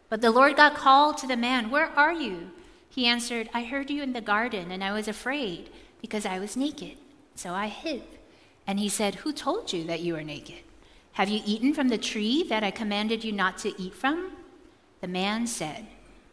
But 0.09 0.21
the 0.21 0.31
Lord 0.31 0.55
God 0.55 0.73
called 0.73 1.19
to 1.19 1.27
the 1.27 1.37
man, 1.37 1.69
Where 1.69 1.91
are 1.95 2.13
you? 2.13 2.49
He 2.89 3.05
answered, 3.05 3.51
I 3.53 3.65
heard 3.65 3.91
you 3.91 4.01
in 4.01 4.13
the 4.13 4.19
garden, 4.19 4.71
and 4.71 4.83
I 4.83 4.93
was 4.93 5.07
afraid 5.07 5.69
because 6.01 6.25
I 6.25 6.39
was 6.39 6.57
naked. 6.57 6.97
So 7.35 7.53
I 7.53 7.67
hid. 7.67 8.01
And 8.69 8.79
he 8.79 8.87
said, 8.87 9.15
Who 9.15 9.33
told 9.33 9.73
you 9.73 9.83
that 9.85 10.01
you 10.01 10.13
were 10.13 10.21
naked? 10.21 10.61
Have 11.13 11.27
you 11.27 11.41
eaten 11.43 11.73
from 11.73 11.87
the 11.89 11.97
tree 11.97 12.43
that 12.49 12.63
I 12.63 12.69
commanded 12.69 13.23
you 13.23 13.31
not 13.31 13.57
to 13.59 13.73
eat 13.81 13.95
from? 13.95 14.33
The 15.01 15.07
man 15.07 15.47
said, 15.47 15.87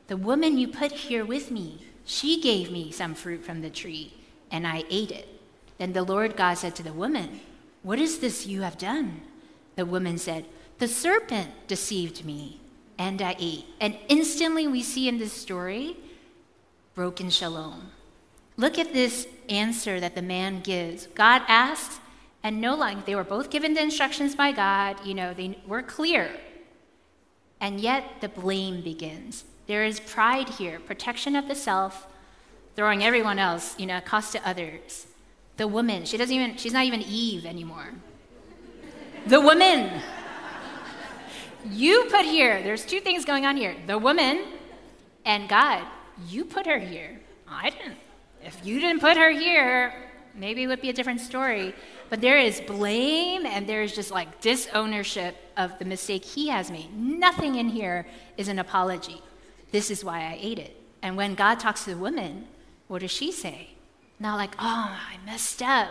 The 0.08 0.18
woman 0.18 0.58
you 0.58 0.68
put 0.68 0.92
here 0.92 1.24
with 1.24 1.50
me, 1.50 1.86
she 2.04 2.38
gave 2.42 2.70
me 2.70 2.92
some 2.92 3.14
fruit 3.14 3.42
from 3.42 3.62
the 3.62 3.70
tree, 3.70 4.12
and 4.50 4.66
I 4.66 4.84
ate 4.90 5.12
it. 5.12 5.26
Then 5.78 5.94
the 5.94 6.02
Lord 6.02 6.36
God 6.36 6.58
said 6.58 6.76
to 6.76 6.82
the 6.82 6.92
woman, 6.92 7.40
What 7.82 7.98
is 7.98 8.18
this 8.18 8.46
you 8.46 8.60
have 8.60 8.76
done? 8.76 9.22
The 9.76 9.86
woman 9.86 10.18
said, 10.18 10.44
The 10.76 10.88
serpent 10.88 11.66
deceived 11.68 12.26
me, 12.26 12.60
and 12.98 13.22
I 13.22 13.34
ate. 13.38 13.64
And 13.80 13.96
instantly 14.08 14.68
we 14.68 14.82
see 14.82 15.08
in 15.08 15.16
this 15.16 15.32
story 15.32 15.96
broken 16.94 17.30
shalom. 17.30 17.92
Look 18.58 18.78
at 18.78 18.92
this 18.92 19.26
answer 19.48 20.00
that 20.00 20.14
the 20.14 20.20
man 20.20 20.60
gives. 20.60 21.06
God 21.06 21.40
asks, 21.48 21.98
and 22.46 22.60
no 22.60 22.76
lying. 22.76 23.02
They 23.04 23.16
were 23.16 23.24
both 23.24 23.50
given 23.50 23.74
the 23.74 23.82
instructions 23.82 24.36
by 24.36 24.52
God, 24.52 25.04
you 25.04 25.14
know, 25.14 25.34
they 25.34 25.58
were 25.66 25.82
clear. 25.82 26.30
And 27.60 27.80
yet 27.80 28.20
the 28.20 28.28
blame 28.28 28.82
begins. 28.82 29.44
There 29.66 29.84
is 29.84 29.98
pride 29.98 30.50
here, 30.50 30.78
protection 30.78 31.34
of 31.34 31.48
the 31.48 31.56
self, 31.56 32.06
throwing 32.76 33.02
everyone 33.02 33.40
else, 33.40 33.76
you 33.80 33.86
know, 33.86 34.00
cost 34.00 34.30
to 34.30 34.48
others. 34.48 35.08
The 35.56 35.66
woman, 35.66 36.04
she 36.04 36.16
doesn't 36.16 36.32
even, 36.32 36.56
she's 36.56 36.72
not 36.72 36.84
even 36.84 37.02
Eve 37.02 37.44
anymore. 37.44 37.88
The 39.26 39.40
woman. 39.40 40.00
You 41.68 42.06
put 42.12 42.26
here, 42.26 42.62
there's 42.62 42.86
two 42.86 43.00
things 43.00 43.24
going 43.24 43.44
on 43.44 43.56
here. 43.56 43.74
The 43.88 43.98
woman 43.98 44.44
and 45.24 45.48
God, 45.48 45.84
you 46.28 46.44
put 46.44 46.64
her 46.66 46.78
here. 46.78 47.18
I 47.48 47.70
didn't. 47.70 47.98
If 48.44 48.64
you 48.64 48.78
didn't 48.78 49.00
put 49.00 49.16
her 49.16 49.32
here, 49.32 49.92
maybe 50.36 50.62
it 50.62 50.66
would 50.66 50.80
be 50.80 50.90
a 50.90 50.92
different 50.92 51.20
story. 51.20 51.74
But 52.10 52.20
there 52.20 52.38
is 52.38 52.60
blame 52.60 53.46
and 53.46 53.66
there 53.66 53.82
is 53.82 53.94
just 53.94 54.10
like 54.10 54.40
disownership 54.40 55.36
of 55.56 55.78
the 55.78 55.84
mistake 55.84 56.24
he 56.24 56.48
has 56.48 56.70
made. 56.70 56.94
Nothing 56.96 57.56
in 57.56 57.68
here 57.68 58.06
is 58.36 58.48
an 58.48 58.58
apology. 58.58 59.20
This 59.72 59.90
is 59.90 60.04
why 60.04 60.20
I 60.20 60.38
ate 60.40 60.58
it. 60.58 60.80
And 61.02 61.16
when 61.16 61.34
God 61.34 61.60
talks 61.60 61.84
to 61.84 61.90
the 61.90 61.96
woman, 61.96 62.46
what 62.88 63.00
does 63.00 63.10
she 63.10 63.32
say? 63.32 63.70
Not 64.18 64.36
like, 64.36 64.54
oh, 64.58 64.98
I 64.98 65.16
messed 65.24 65.62
up. 65.62 65.90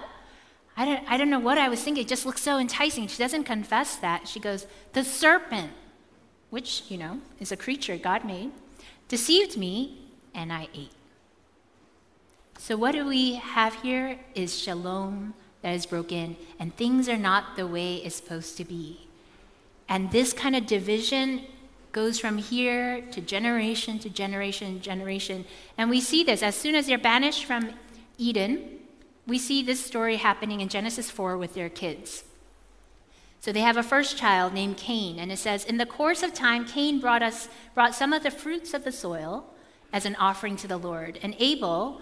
I 0.78 0.86
don't, 0.86 1.10
I 1.10 1.18
don't 1.18 1.30
know 1.30 1.40
what 1.40 1.58
I 1.58 1.70
was 1.70 1.82
thinking. 1.82 2.04
It 2.04 2.08
just 2.08 2.25
looks 2.25 2.42
so 2.42 2.58
enticing. 2.58 3.08
She 3.08 3.18
doesn't 3.18 3.44
confess 3.44 3.96
that. 3.98 4.28
She 4.28 4.40
goes, 4.40 4.68
the 4.94 5.04
serpent, 5.04 5.72
which, 6.50 6.84
you 6.90 6.98
know, 6.98 7.22
is 7.40 7.52
a 7.52 7.58
creature 7.58 7.98
God 7.98 8.25
made, 8.25 8.52
deceived 9.08 9.58
me 9.58 10.00
and 10.34 10.52
I 10.52 10.68
ate. 10.74 10.92
So, 12.65 12.75
what 12.75 12.93
do 12.93 13.05
we 13.05 13.36
have 13.36 13.75
here 13.84 14.17
is 14.34 14.60
shalom 14.60 15.36
that 15.62 15.75
is 15.75 15.86
broken, 15.86 16.36
and 16.60 16.75
things 16.75 17.07
are 17.07 17.15
not 17.15 17.55
the 17.55 17.67
way 17.67 17.98
it's 17.98 18.15
supposed 18.15 18.57
to 18.57 18.65
be. 18.65 19.07
And 19.88 20.10
this 20.10 20.34
kind 20.34 20.55
of 20.55 20.65
division 20.65 21.43
goes 21.91 22.17
from 22.17 22.39
here 22.39 23.01
to 23.12 23.22
generation 23.22 24.00
to 24.00 24.10
generation 24.10 24.81
generation. 24.81 25.45
And 25.77 25.91
we 25.91 26.01
see 26.01 26.24
this 26.24 26.41
as 26.41 26.55
soon 26.55 26.74
as 26.74 26.88
they're 26.88 26.98
banished 26.98 27.45
from 27.45 27.69
Eden, 28.17 28.79
we 29.27 29.38
see 29.38 29.62
this 29.62 29.86
story 29.86 30.15
happening 30.15 30.60
in 30.60 30.67
Genesis 30.67 31.12
4 31.12 31.38
with 31.38 31.53
their 31.53 31.69
kids. 31.69 32.24
So 33.41 33.51
they 33.51 33.62
have 33.62 33.77
a 33.77 33.84
first 33.84 34.17
child 34.17 34.55
named 34.55 34.77
Cain, 34.77 35.19
and 35.19 35.31
it 35.31 35.38
says, 35.38 35.65
In 35.65 35.77
the 35.77 35.86
course 35.86 36.24
of 36.24 36.34
time, 36.34 36.65
Cain 36.65 37.00
brought 37.00 37.22
us 37.22 37.48
brought 37.75 37.93
some 37.93 38.12
of 38.12 38.24
the 38.24 38.31
fruits 38.31 38.74
of 38.74 38.84
the 38.84 38.91
soil 38.91 39.45
as 39.93 40.07
an 40.07 40.15
offering 40.15 40.57
to 40.57 40.67
the 40.67 40.77
Lord, 40.77 41.19
and 41.22 41.36
Abel 41.38 42.01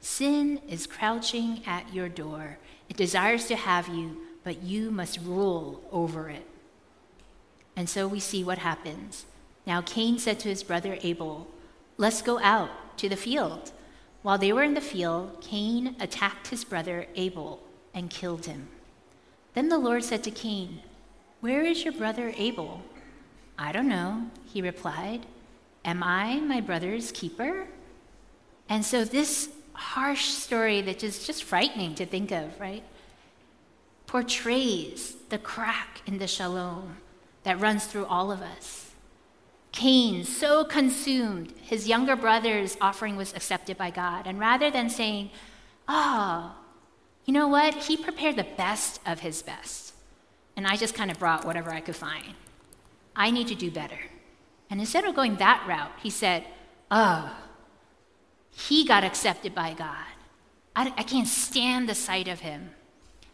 sin 0.00 0.60
is 0.68 0.86
crouching 0.86 1.62
at 1.66 1.94
your 1.94 2.08
door. 2.08 2.58
It 2.88 2.96
desires 2.96 3.46
to 3.46 3.56
have 3.56 3.88
you, 3.88 4.20
but 4.42 4.62
you 4.62 4.90
must 4.90 5.20
rule 5.20 5.82
over 5.92 6.28
it. 6.28 6.46
And 7.76 7.88
so 7.88 8.08
we 8.08 8.20
see 8.20 8.42
what 8.42 8.58
happens. 8.58 9.26
Now 9.66 9.82
Cain 9.82 10.18
said 10.18 10.40
to 10.40 10.48
his 10.48 10.62
brother 10.62 10.98
Abel, 11.02 11.46
Let's 11.96 12.22
go 12.22 12.38
out 12.40 12.96
to 12.98 13.08
the 13.08 13.16
field. 13.16 13.72
While 14.22 14.38
they 14.38 14.52
were 14.52 14.62
in 14.62 14.74
the 14.74 14.80
field, 14.80 15.40
Cain 15.40 15.96
attacked 16.00 16.48
his 16.48 16.64
brother 16.64 17.06
Abel 17.14 17.62
and 17.94 18.10
killed 18.10 18.46
him. 18.46 18.68
Then 19.54 19.68
the 19.68 19.78
Lord 19.78 20.04
said 20.04 20.22
to 20.24 20.30
Cain, 20.30 20.80
Where 21.40 21.62
is 21.62 21.84
your 21.84 21.92
brother 21.92 22.32
Abel? 22.36 22.82
I 23.58 23.72
don't 23.72 23.88
know, 23.88 24.26
he 24.52 24.62
replied. 24.62 25.26
Am 25.84 26.02
I 26.02 26.40
my 26.40 26.60
brother's 26.60 27.12
keeper? 27.12 27.66
And 28.68 28.84
so 28.84 29.04
this 29.04 29.50
harsh 29.80 30.26
story 30.26 30.82
that 30.82 31.02
is 31.02 31.26
just 31.26 31.42
frightening 31.42 31.94
to 31.94 32.04
think 32.04 32.30
of, 32.30 32.60
right? 32.60 32.84
Portrays 34.06 35.16
the 35.30 35.38
crack 35.38 36.02
in 36.06 36.18
the 36.18 36.26
shalom 36.26 36.98
that 37.44 37.58
runs 37.58 37.86
through 37.86 38.04
all 38.04 38.30
of 38.30 38.42
us. 38.42 38.90
Cain, 39.72 40.24
so 40.24 40.64
consumed, 40.64 41.54
his 41.62 41.88
younger 41.88 42.14
brother's 42.14 42.76
offering 42.80 43.16
was 43.16 43.32
accepted 43.32 43.78
by 43.78 43.90
God. 43.90 44.26
And 44.26 44.38
rather 44.38 44.70
than 44.70 44.90
saying, 44.90 45.30
oh, 45.88 46.54
you 47.24 47.32
know 47.32 47.48
what? 47.48 47.74
He 47.74 47.96
prepared 47.96 48.36
the 48.36 48.46
best 48.56 49.00
of 49.06 49.20
his 49.20 49.42
best. 49.42 49.94
And 50.56 50.66
I 50.66 50.76
just 50.76 50.94
kind 50.94 51.10
of 51.10 51.18
brought 51.18 51.46
whatever 51.46 51.70
I 51.70 51.80
could 51.80 51.96
find. 51.96 52.34
I 53.16 53.30
need 53.30 53.48
to 53.48 53.54
do 53.54 53.70
better. 53.70 53.98
And 54.68 54.78
instead 54.78 55.04
of 55.04 55.14
going 55.14 55.36
that 55.36 55.64
route, 55.66 55.92
he 56.02 56.10
said, 56.10 56.44
oh, 56.90 57.34
he 58.68 58.84
got 58.84 59.04
accepted 59.04 59.54
by 59.54 59.74
God. 59.74 60.06
I, 60.76 60.92
I 60.96 61.02
can't 61.02 61.28
stand 61.28 61.88
the 61.88 61.94
sight 61.94 62.28
of 62.28 62.40
him. 62.40 62.70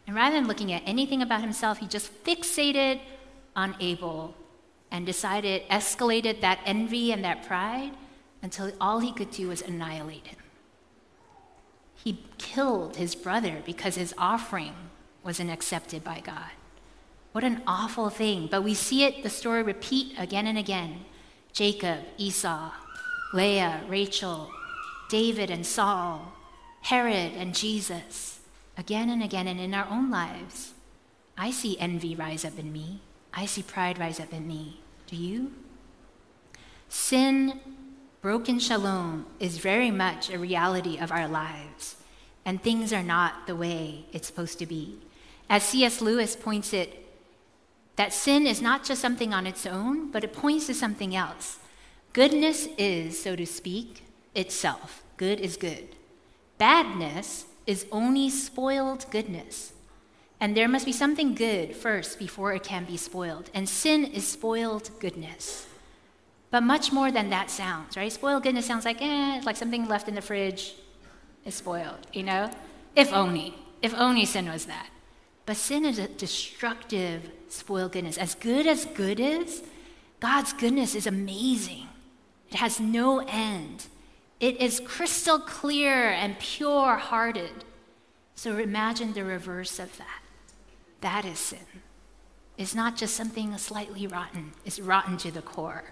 And 0.07 0.15
rather 0.15 0.37
than 0.37 0.47
looking 0.47 0.73
at 0.73 0.83
anything 0.87 1.21
about 1.21 1.41
himself, 1.41 1.79
he 1.79 1.87
just 1.87 2.13
fixated 2.25 3.01
on 3.57 3.75
Abel 3.81 4.35
and 4.91 5.05
decided, 5.05 5.69
escalated 5.69 6.41
that 6.41 6.61
envy 6.65 7.13
and 7.13 7.25
that 7.25 7.45
pride 7.45 7.93
until 8.43 8.71
all 8.81 9.01
he 9.01 9.13
could 9.13 9.31
do 9.31 9.49
was 9.49 9.63
annihilate 9.63 10.29
him. 10.29 10.39
He 11.97 12.25
killed 12.39 12.97
his 12.97 13.17
brother 13.17 13.63
because 13.67 13.97
his 13.97 14.15
offering 14.17 14.75
wasn't 15.25 15.51
accepted 15.51 16.05
by 16.05 16.21
God. 16.21 16.53
What 17.33 17.43
an 17.43 17.63
awful 17.67 18.11
thing. 18.11 18.47
But 18.49 18.63
we 18.63 18.75
see 18.75 19.05
it, 19.05 19.25
the 19.25 19.31
story 19.31 19.65
repeat 19.65 20.15
again 20.17 20.47
and 20.47 20.57
again 20.57 21.05
Jacob, 21.53 21.99
Esau, 22.17 22.71
Leah, 23.33 23.83
Rachel, 23.89 24.51
David 25.09 25.51
and 25.51 25.65
Saul, 25.65 26.33
Herod 26.83 27.33
and 27.37 27.55
Jesus, 27.55 28.41
again 28.77 29.11
and 29.11 29.23
again, 29.23 29.47
and 29.47 29.61
in 29.61 29.75
our 29.75 29.87
own 29.91 30.11
lives. 30.11 30.73
I 31.39 31.51
see 31.51 31.79
envy 31.79 32.15
rise 32.15 32.45
up 32.45 32.59
in 32.59 32.73
me. 32.73 33.01
I 33.33 33.47
see 33.47 33.63
pride 33.63 33.99
rise 33.99 34.19
up 34.21 34.33
in 34.33 34.47
me. 34.47 34.81
Do 35.07 35.17
you? 35.17 35.53
Sin, 36.89 37.61
broken 38.23 38.59
shalom, 38.59 39.27
is 39.39 39.59
very 39.59 39.91
much 39.91 40.31
a 40.31 40.39
reality 40.39 40.99
of 40.99 41.13
our 41.13 41.29
lives, 41.29 41.97
and 42.45 42.63
things 42.63 42.93
are 42.93 43.03
not 43.03 43.47
the 43.47 43.57
way 43.57 44.07
it's 44.13 44.27
supposed 44.27 44.59
to 44.61 44.67
be. 44.67 44.99
As 45.49 45.63
C.S. 45.63 46.01
Lewis 46.01 46.35
points 46.35 46.73
it, 46.73 47.03
that 47.97 48.13
sin 48.13 48.47
is 48.47 48.63
not 48.63 48.85
just 48.85 49.01
something 49.01 49.33
on 49.33 49.47
its 49.47 49.67
own, 49.67 50.11
but 50.11 50.25
it 50.25 50.33
points 50.33 50.67
to 50.67 50.75
something 50.75 51.15
else. 51.15 51.59
Goodness 52.13 52.69
is, 52.79 53.23
so 53.23 53.37
to 53.37 53.47
speak, 53.47 54.03
itself. 54.37 55.03
Good 55.17 55.41
is 55.41 55.57
good. 55.57 55.97
Badness 56.59 57.47
is 57.67 57.87
only 57.91 58.31
spoiled 58.31 59.07
goodness. 59.11 59.73
And 60.41 60.57
there 60.57 60.69
must 60.69 60.85
be 60.85 60.93
something 60.93 61.35
good 61.35 61.75
first 61.75 62.19
before 62.19 62.53
it 62.53 62.63
can 62.63 62.85
be 62.85 62.97
spoiled. 62.97 63.51
And 63.55 63.69
sin 63.69 64.05
is 64.05 64.29
spoiled 64.29 64.91
goodness. 65.01 65.67
But 66.51 66.63
much 66.63 66.93
more 66.93 67.11
than 67.11 67.31
that 67.31 67.51
sounds, 67.51 67.97
right? 67.97 68.13
Spoiled 68.13 68.43
goodness 68.43 68.67
sounds 68.67 68.85
like, 68.85 69.01
eh, 69.01 69.41
like 69.45 69.57
something 69.57 69.89
left 69.89 70.09
in 70.09 70.15
the 70.15 70.23
fridge 70.23 70.75
is 71.45 71.55
spoiled, 71.55 72.07
you 72.13 72.23
know? 72.23 72.51
If 72.95 73.13
only. 73.13 73.55
If 73.83 73.95
only 73.95 74.25
sin 74.25 74.49
was 74.49 74.67
that. 74.67 74.89
But 75.47 75.57
sin 75.57 75.85
is 75.85 75.99
a 75.99 76.09
destructive, 76.09 77.31
spoiled 77.49 77.93
goodness. 77.93 78.19
As 78.19 78.35
good 78.35 78.67
as 78.67 78.85
good 78.85 79.21
is, 79.21 79.63
God's 80.21 80.53
goodness 80.53 80.95
is 80.95 81.07
amazing. 81.07 81.89
It 82.51 82.57
has 82.57 82.81
no 82.81 83.21
end. 83.27 83.87
It 84.41 84.61
is 84.61 84.81
crystal 84.81 85.39
clear 85.39 86.11
and 86.11 86.39
pure 86.39 86.97
hearted. 86.97 87.65
So 88.35 88.59
imagine 88.59 89.15
the 89.15 89.25
reverse 89.25 89.79
of 89.79 89.97
that. 89.97 90.21
That 91.01 91.25
is 91.25 91.39
sin. 91.39 91.83
It's 92.59 92.75
not 92.75 92.97
just 92.97 93.17
something 93.17 93.57
slightly 93.59 94.07
rotten, 94.07 94.53
it's 94.65 94.81
rotten 94.81 95.17
to 95.19 95.31
the 95.31 95.43
core. 95.43 95.85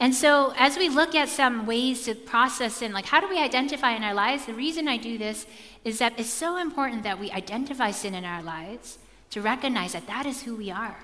And 0.00 0.14
so, 0.14 0.52
as 0.56 0.76
we 0.76 0.88
look 0.88 1.14
at 1.14 1.28
some 1.28 1.64
ways 1.64 2.04
to 2.06 2.14
process 2.14 2.74
sin, 2.74 2.92
like 2.92 3.06
how 3.06 3.20
do 3.20 3.28
we 3.28 3.38
identify 3.38 3.92
in 3.92 4.02
our 4.02 4.14
lives? 4.14 4.46
The 4.46 4.54
reason 4.54 4.88
I 4.88 4.96
do 4.96 5.16
this 5.16 5.46
is 5.84 5.98
that 5.98 6.18
it's 6.18 6.28
so 6.28 6.56
important 6.56 7.04
that 7.04 7.20
we 7.20 7.30
identify 7.30 7.92
sin 7.92 8.14
in 8.14 8.24
our 8.24 8.42
lives 8.42 8.98
to 9.30 9.40
recognize 9.40 9.92
that 9.92 10.08
that 10.08 10.26
is 10.26 10.42
who 10.42 10.56
we 10.56 10.70
are. 10.70 10.96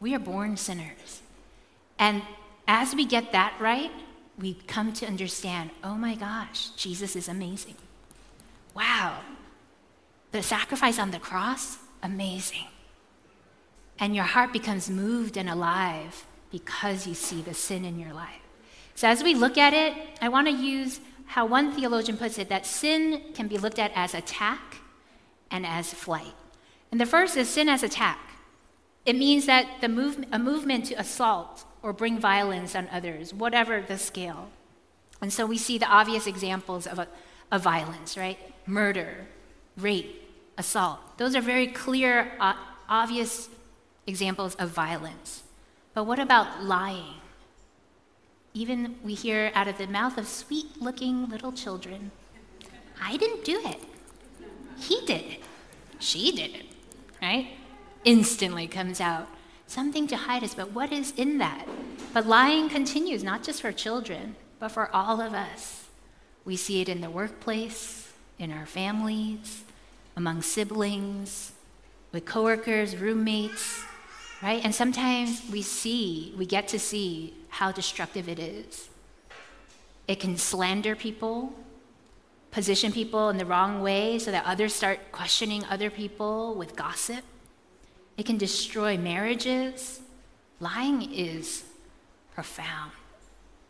We 0.00 0.14
are 0.14 0.18
born 0.18 0.56
sinners. 0.56 1.22
And 1.98 2.22
as 2.66 2.94
we 2.96 3.04
get 3.04 3.30
that 3.30 3.54
right, 3.60 3.92
we 4.42 4.54
come 4.66 4.92
to 4.92 5.06
understand 5.06 5.70
oh 5.84 5.94
my 5.94 6.16
gosh, 6.16 6.70
Jesus 6.70 7.16
is 7.16 7.28
amazing. 7.28 7.76
Wow. 8.74 9.20
The 10.32 10.42
sacrifice 10.42 10.98
on 10.98 11.12
the 11.12 11.18
cross, 11.18 11.78
amazing. 12.02 12.66
And 13.98 14.16
your 14.16 14.24
heart 14.24 14.52
becomes 14.52 14.90
moved 14.90 15.36
and 15.36 15.48
alive 15.48 16.26
because 16.50 17.06
you 17.06 17.14
see 17.14 17.40
the 17.40 17.54
sin 17.54 17.84
in 17.84 17.98
your 17.98 18.12
life. 18.12 18.40
So, 18.94 19.06
as 19.08 19.22
we 19.22 19.34
look 19.34 19.56
at 19.56 19.72
it, 19.72 19.94
I 20.20 20.28
want 20.28 20.48
to 20.48 20.52
use 20.52 21.00
how 21.26 21.46
one 21.46 21.72
theologian 21.72 22.18
puts 22.18 22.38
it 22.38 22.48
that 22.48 22.66
sin 22.66 23.22
can 23.34 23.46
be 23.46 23.58
looked 23.58 23.78
at 23.78 23.92
as 23.94 24.12
attack 24.12 24.78
and 25.50 25.64
as 25.64 25.94
flight. 25.94 26.34
And 26.90 27.00
the 27.00 27.06
first 27.06 27.36
is 27.36 27.48
sin 27.48 27.68
as 27.68 27.82
attack. 27.82 28.18
It 29.06 29.16
means 29.16 29.46
that 29.46 29.66
the 29.80 29.88
move, 29.88 30.24
a 30.32 30.38
movement 30.38 30.86
to 30.86 30.94
assault 30.94 31.64
or 31.82 31.92
bring 31.92 32.18
violence 32.18 32.74
on 32.74 32.88
others, 32.92 33.34
whatever 33.34 33.80
the 33.80 33.98
scale. 33.98 34.50
And 35.20 35.32
so 35.32 35.46
we 35.46 35.58
see 35.58 35.78
the 35.78 35.86
obvious 35.86 36.26
examples 36.26 36.86
of, 36.86 36.98
a, 36.98 37.08
of 37.50 37.62
violence, 37.62 38.16
right? 38.16 38.38
Murder, 38.66 39.26
rape, 39.76 40.28
assault. 40.58 41.18
Those 41.18 41.34
are 41.34 41.40
very 41.40 41.66
clear, 41.66 42.32
uh, 42.40 42.54
obvious 42.88 43.48
examples 44.06 44.54
of 44.56 44.70
violence. 44.70 45.42
But 45.94 46.04
what 46.04 46.18
about 46.18 46.64
lying? 46.64 47.20
Even 48.54 48.96
we 49.02 49.14
hear 49.14 49.50
out 49.54 49.68
of 49.68 49.78
the 49.78 49.86
mouth 49.86 50.18
of 50.18 50.28
sweet 50.28 50.80
looking 50.80 51.28
little 51.28 51.52
children, 51.52 52.10
I 53.00 53.16
didn't 53.16 53.44
do 53.44 53.60
it. 53.64 53.80
He 54.78 55.00
did 55.06 55.22
it. 55.22 55.40
She 55.98 56.32
did 56.32 56.54
it, 56.54 56.66
right? 57.20 57.48
Instantly 58.04 58.66
comes 58.66 59.00
out. 59.00 59.28
Something 59.72 60.06
to 60.08 60.16
hide 60.16 60.44
us, 60.44 60.54
but 60.54 60.72
what 60.72 60.92
is 60.92 61.14
in 61.16 61.38
that? 61.38 61.66
But 62.12 62.26
lying 62.26 62.68
continues, 62.68 63.24
not 63.24 63.42
just 63.42 63.62
for 63.62 63.72
children, 63.72 64.36
but 64.58 64.68
for 64.68 64.94
all 64.94 65.18
of 65.18 65.32
us. 65.32 65.86
We 66.44 66.56
see 66.56 66.82
it 66.82 66.90
in 66.90 67.00
the 67.00 67.08
workplace, 67.08 68.12
in 68.38 68.52
our 68.52 68.66
families, 68.66 69.64
among 70.14 70.42
siblings, 70.42 71.52
with 72.12 72.26
coworkers, 72.26 72.98
roommates, 72.98 73.82
right? 74.42 74.62
And 74.62 74.74
sometimes 74.74 75.40
we 75.50 75.62
see, 75.62 76.34
we 76.36 76.44
get 76.44 76.68
to 76.68 76.78
see 76.78 77.32
how 77.48 77.72
destructive 77.72 78.28
it 78.28 78.38
is. 78.38 78.90
It 80.06 80.20
can 80.20 80.36
slander 80.36 80.94
people, 80.94 81.50
position 82.50 82.92
people 82.92 83.30
in 83.30 83.38
the 83.38 83.46
wrong 83.46 83.80
way 83.80 84.18
so 84.18 84.32
that 84.32 84.44
others 84.44 84.74
start 84.74 85.12
questioning 85.12 85.64
other 85.70 85.88
people 85.88 86.54
with 86.56 86.76
gossip. 86.76 87.24
It 88.16 88.26
can 88.26 88.38
destroy 88.38 88.96
marriages. 88.96 90.00
Lying 90.60 91.12
is 91.12 91.64
profound, 92.34 92.92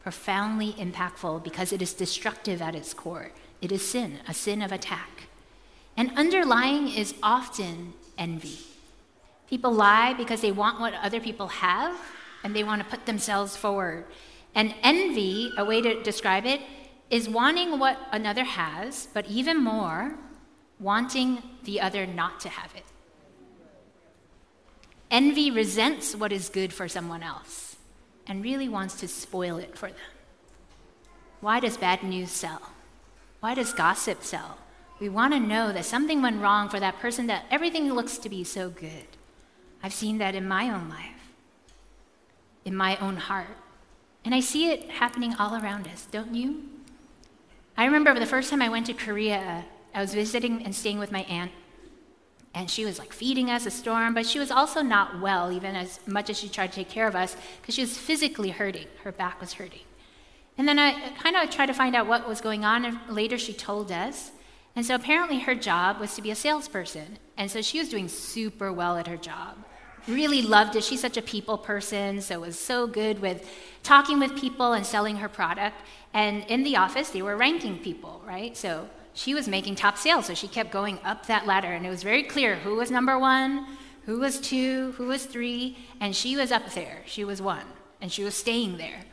profoundly 0.03 0.73
impactful 0.75 1.43
because 1.43 1.73
it 1.73 1.81
is 1.81 1.95
destructive 1.95 2.61
at 2.61 2.75
its 2.75 2.93
core. 2.95 3.31
It 3.61 3.73
is 3.73 3.87
sin, 3.89 4.19
a 4.29 4.35
sin 4.35 4.63
of 4.63 4.73
attack. 4.73 5.29
And 5.97 6.11
underlying 6.17 6.89
is 6.89 7.15
often 7.23 7.95
envy. 8.19 8.59
People 9.49 9.73
lie 9.73 10.15
because 10.15 10.41
they 10.41 10.53
want 10.53 10.81
what 10.81 10.95
other 10.95 11.21
people 11.21 11.49
have 11.49 11.95
and 12.43 12.57
they 12.57 12.65
want 12.65 12.83
to 12.83 12.89
put 12.89 13.07
themselves 13.07 13.57
forward. 13.57 14.05
And 14.55 14.75
envy, 14.83 15.53
a 15.57 15.65
way 15.65 15.81
to 15.81 16.03
describe 16.03 16.47
it, 16.47 16.61
is 17.11 17.29
wanting 17.29 17.79
what 17.79 17.99
another 18.11 18.45
has, 18.45 19.09
but 19.13 19.27
even 19.29 19.63
more, 19.63 20.17
wanting 20.81 21.43
the 21.65 21.81
other 21.81 22.07
not 22.07 22.41
to 22.41 22.49
have 22.49 22.75
it. 22.75 22.85
Envy 25.13 25.51
resents 25.51 26.17
what 26.17 26.33
is 26.33 26.49
good 26.49 26.73
for 26.73 26.89
someone 26.89 27.23
else 27.23 27.77
and 28.27 28.43
really 28.43 28.67
wants 28.67 28.95
to 28.95 29.07
spoil 29.07 29.59
it 29.59 29.77
for 29.77 29.89
them. 29.89 29.99
Why 31.43 31.61
does 31.61 31.77
bad 31.77 32.03
news 32.03 32.31
sell? 32.31 32.71
Why 33.41 33.53
does 33.55 33.75
gossip 33.75 34.23
sell? 34.23 34.57
We 35.01 35.11
want 35.11 35.35
to 35.35 35.41
know 35.41 35.71
that 35.71 35.85
something 35.85 36.23
went 36.23 36.41
wrong 36.41 36.71
for 36.71 36.81
that 36.81 36.99
person 36.99 37.27
that 37.27 37.45
everything 37.51 37.93
looks 37.93 38.17
to 38.19 38.31
be 38.31 38.43
so 38.43 38.71
good. 38.71 39.07
I've 39.83 39.93
seen 39.93 40.17
that 40.17 40.35
in 40.35 40.49
my 40.49 40.71
own 40.71 40.89
life, 40.89 41.35
in 42.65 42.75
my 42.75 42.97
own 42.97 43.17
heart. 43.17 43.59
And 44.25 44.35
I 44.35 44.41
see 44.41 44.71
it 44.71 44.93
happening 44.93 45.35
all 45.35 45.57
around 45.57 45.89
us, 45.89 46.07
don't 46.11 46.35
you? 46.35 46.63
I 47.77 47.85
remember 47.85 48.19
the 48.19 48.25
first 48.25 48.49
time 48.49 48.63
I 48.63 48.71
went 48.71 48.87
to 48.87 48.95
Korea, 48.95 49.67
I 49.95 50.01
was 50.01 50.15
visiting 50.15 50.65
and 50.65 50.75
staying 50.75 50.99
with 50.99 51.13
my 51.13 51.25
aunt, 51.25 51.51
and 52.55 52.71
she 52.71 52.85
was 52.85 52.99
like 52.99 53.13
feeding 53.13 53.51
us 53.51 53.67
a 53.67 53.71
storm, 53.71 54.15
but 54.15 54.27
she 54.27 54.39
was 54.39 54.51
also 54.51 54.83
not 54.83 55.21
well, 55.21 55.51
even 55.53 55.75
as 55.75 56.01
much 56.07 56.29
as 56.31 56.39
she 56.39 56.49
tried 56.49 56.69
to 56.69 56.77
take 56.77 56.89
care 56.89 57.07
of 57.07 57.15
us, 57.15 57.37
because 57.61 57.75
she 57.75 57.81
was 57.81 57.97
physically 57.97 58.51
hurting. 58.51 58.87
Her 59.05 59.13
back 59.13 59.41
was 59.41 59.55
hurting. 59.55 59.87
And 60.59 60.69
then 60.69 60.79
I 60.79 61.11
kind 61.19 61.37
of 61.37 61.51
tried 61.51 61.67
to 61.67 61.75
find 61.75 61.97
out 61.97 62.07
what 62.07 62.29
was 62.29 62.41
going 62.41 62.65
on, 62.65 62.85
and 62.85 62.99
later 63.09 63.39
she 63.39 63.53
told 63.53 63.91
us. 63.91 64.33
And 64.77 64.85
so 64.85 64.95
apparently 64.95 65.41
her 65.41 65.55
job 65.55 65.99
was 65.99 66.15
to 66.15 66.23
be 66.23 66.31
a 66.31 66.35
salesperson. 66.35 67.19
And 67.37 67.51
so 67.51 67.63
she 67.63 67.79
was 67.79 67.89
doing 67.89 68.09
super 68.09 68.73
well 68.73 68.97
at 68.97 69.07
her 69.07 69.17
job 69.17 69.57
really 70.09 70.43
loved 70.43 70.77
it. 70.77 70.85
She's 70.85 71.01
such 71.01 71.17
a 71.17 71.23
people 71.23 71.59
person, 71.59 72.21
so 72.21 72.41
was 72.41 72.59
so 72.59 72.87
good 72.87 73.21
with 73.21 73.49
talking 73.83 74.19
with 74.19 74.37
people 74.37 74.73
and 74.73 74.85
selling 74.85 75.17
her 75.17 75.29
product. 75.29 75.77
And 76.13 76.45
in 76.49 76.65
the 76.65 76.77
office, 76.77 77.11
they 77.11 77.23
were 77.23 77.37
ranking 77.37 77.79
people, 77.79 78.23
right? 78.27 78.57
So 78.57 78.89
she 79.15 79.35
was 79.35 79.47
making 79.47 79.75
top 79.75 79.99
sales, 79.99 80.27
so 80.27 80.35
she 80.35 80.49
kept 80.49 80.71
going 80.71 80.99
up 81.05 81.27
that 81.27 81.47
ladder, 81.47 81.73
and 81.73 81.87
it 81.87 81.91
was 81.91 82.03
very 82.03 82.23
clear 82.23 82.57
who 82.57 82.77
was 82.77 82.91
number 82.91 83.19
one, 83.19 83.67
who 84.07 84.19
was 84.19 84.41
two, 84.41 84.93
who 84.93 85.07
was 85.07 85.27
three, 85.27 85.77
and 86.01 86.17
she 86.17 86.37
was 86.37 86.51
up 86.51 86.71
there. 86.73 87.03
She 87.07 87.25
was 87.25 87.41
one, 87.43 87.67
and 88.01 88.11
she 88.11 88.25
was 88.25 88.35
staying 88.35 88.79
there. 88.79 89.05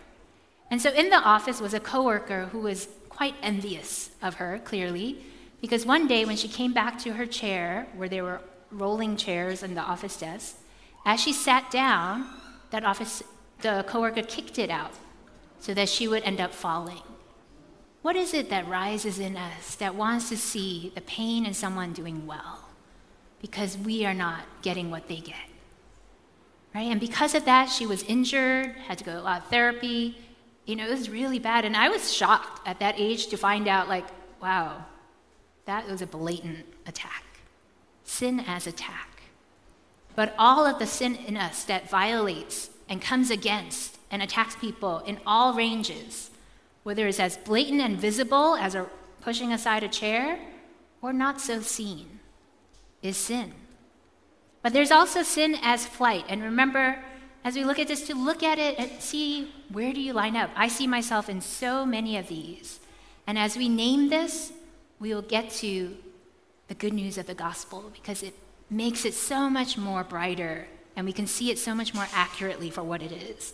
And 0.71 0.81
so 0.81 0.91
in 0.91 1.09
the 1.09 1.17
office 1.17 1.59
was 1.59 1.73
a 1.73 1.79
coworker 1.79 2.45
who 2.45 2.59
was 2.59 2.87
quite 3.09 3.35
envious 3.41 4.11
of 4.21 4.35
her, 4.35 4.59
clearly, 4.63 5.17
because 5.61 5.85
one 5.85 6.07
day 6.07 6.23
when 6.25 6.37
she 6.37 6.47
came 6.47 6.73
back 6.73 6.97
to 6.99 7.13
her 7.13 7.25
chair, 7.25 7.87
where 7.95 8.07
there 8.07 8.23
were 8.23 8.41
rolling 8.71 9.17
chairs 9.17 9.63
and 9.63 9.75
the 9.75 9.81
office 9.81 10.17
desk, 10.17 10.57
as 11.05 11.19
she 11.19 11.33
sat 11.33 11.69
down, 11.69 12.27
that 12.69 12.85
office, 12.85 13.23
the 13.61 13.83
coworker 13.87 14.21
kicked 14.21 14.57
it 14.57 14.69
out 14.69 14.93
so 15.59 15.73
that 15.73 15.89
she 15.89 16.07
would 16.07 16.23
end 16.23 16.39
up 16.39 16.53
falling. 16.53 17.01
What 18.01 18.15
is 18.15 18.33
it 18.33 18.49
that 18.49 18.67
rises 18.67 19.19
in 19.19 19.35
us 19.35 19.75
that 19.75 19.95
wants 19.95 20.29
to 20.29 20.37
see 20.37 20.91
the 20.95 21.01
pain 21.01 21.45
in 21.45 21.53
someone 21.53 21.93
doing 21.93 22.25
well 22.25 22.65
because 23.41 23.77
we 23.77 24.05
are 24.05 24.13
not 24.13 24.41
getting 24.61 24.89
what 24.89 25.07
they 25.07 25.17
get? 25.17 25.35
Right? 26.73 26.87
And 26.87 26.99
because 26.99 27.35
of 27.35 27.45
that, 27.45 27.65
she 27.65 27.85
was 27.85 28.03
injured, 28.03 28.75
had 28.87 28.97
to 28.99 29.03
go 29.03 29.13
to 29.13 29.19
a 29.19 29.21
lot 29.21 29.41
of 29.41 29.47
therapy. 29.47 30.17
You 30.65 30.75
know, 30.75 30.87
it 30.87 30.91
was 30.91 31.09
really 31.09 31.39
bad. 31.39 31.65
And 31.65 31.75
I 31.75 31.89
was 31.89 32.13
shocked 32.13 32.67
at 32.67 32.79
that 32.79 32.95
age 32.97 33.27
to 33.27 33.37
find 33.37 33.67
out, 33.67 33.89
like, 33.89 34.05
wow, 34.41 34.85
that 35.65 35.87
was 35.87 36.01
a 36.01 36.07
blatant 36.07 36.65
attack. 36.85 37.23
Sin 38.03 38.39
as 38.41 38.67
attack 38.67 39.09
but 40.19 40.35
all 40.37 40.65
of 40.65 40.79
the 40.79 40.85
sin 40.85 41.15
in 41.15 41.37
us 41.37 41.63
that 41.63 41.89
violates 41.89 42.71
and 42.89 43.01
comes 43.01 43.31
against 43.31 43.97
and 44.11 44.21
attacks 44.21 44.53
people 44.57 44.99
in 45.07 45.17
all 45.25 45.53
ranges, 45.53 46.29
whether 46.83 47.07
it's 47.07 47.19
as 47.19 47.37
blatant 47.37 47.81
and 47.81 47.97
visible 47.97 48.55
as 48.55 48.75
a 48.75 48.87
pushing 49.21 49.51
aside 49.51 49.83
a 49.83 49.87
chair 49.87 50.39
or 51.01 51.13
not 51.13 51.39
so 51.39 51.61
seen, 51.61 52.19
is 53.01 53.17
sin. 53.17 53.53
But 54.61 54.73
there's 54.73 54.91
also 54.91 55.23
sin 55.23 55.55
as 55.61 55.85
flight. 55.85 56.25
And 56.27 56.43
remember, 56.43 56.99
as 57.43 57.55
we 57.55 57.63
look 57.63 57.79
at 57.79 57.87
this, 57.87 58.05
to 58.07 58.15
look 58.15 58.43
at 58.43 58.59
it 58.59 58.77
and 58.77 59.01
see 59.01 59.51
where 59.71 59.93
do 59.93 60.01
you 60.01 60.13
line 60.13 60.35
up. 60.35 60.49
I 60.55 60.67
see 60.67 60.87
myself 60.87 61.29
in 61.29 61.41
so 61.41 61.85
many 61.85 62.17
of 62.17 62.27
these. 62.27 62.79
And 63.25 63.37
as 63.37 63.55
we 63.55 63.69
name 63.69 64.09
this, 64.09 64.51
we 64.99 65.13
will 65.13 65.21
get 65.21 65.49
to 65.51 65.95
the 66.67 66.75
good 66.75 66.93
news 66.93 67.17
of 67.17 67.27
the 67.27 67.33
gospel 67.33 67.91
because 67.93 68.21
it 68.21 68.33
makes 68.69 69.05
it 69.05 69.13
so 69.13 69.49
much 69.49 69.77
more 69.77 70.03
brighter 70.03 70.67
and 70.95 71.05
we 71.05 71.13
can 71.13 71.27
see 71.27 71.49
it 71.49 71.57
so 71.57 71.73
much 71.73 71.93
more 71.93 72.07
accurately 72.13 72.69
for 72.69 72.83
what 72.83 73.01
it 73.01 73.11
is. 73.11 73.53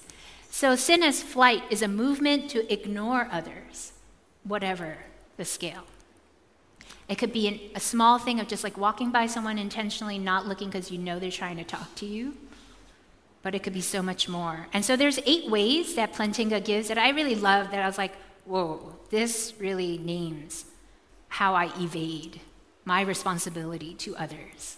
So, 0.56 0.78
sin 0.78 1.04
as 1.04 1.22
flight 1.22 1.64
is 1.70 1.82
a 1.82 1.88
movement 1.90 2.50
to 2.52 2.72
ignore 2.72 3.28
others, 3.30 3.92
whatever 4.46 5.00
the 5.36 5.44
scale. 5.44 5.84
It 7.10 7.18
could 7.18 7.34
be 7.34 7.50
an, 7.50 7.60
a 7.76 7.82
small 7.82 8.20
thing 8.20 8.40
of 8.40 8.48
just 8.48 8.64
like 8.64 8.78
walking 8.78 9.12
by 9.12 9.28
someone 9.28 9.58
intentionally, 9.58 10.18
not 10.18 10.48
looking 10.48 10.70
because 10.70 10.90
you 10.90 10.98
know 10.98 11.20
they're 11.20 11.30
trying 11.30 11.58
to 11.58 11.66
talk 11.66 11.94
to 11.96 12.06
you. 12.06 12.38
But 13.42 13.54
it 13.54 13.64
could 13.64 13.74
be 13.74 13.82
so 13.82 14.02
much 14.02 14.30
more. 14.30 14.68
And 14.72 14.86
so 14.86 14.96
there's 14.96 15.20
eight 15.26 15.52
ways 15.52 15.96
that 15.96 16.14
Plantinga 16.14 16.64
gives 16.64 16.88
that 16.88 16.98
I 16.98 17.10
really 17.10 17.36
love 17.36 17.72
that 17.72 17.82
I 17.82 17.86
was 17.86 17.98
like, 17.98 18.14
whoa, 18.46 18.96
this 19.10 19.56
really 19.60 19.98
names 19.98 20.64
how 21.28 21.54
I 21.54 21.66
evade 21.78 22.40
my 22.86 23.02
responsibility 23.02 23.94
to 23.96 24.16
others 24.16 24.78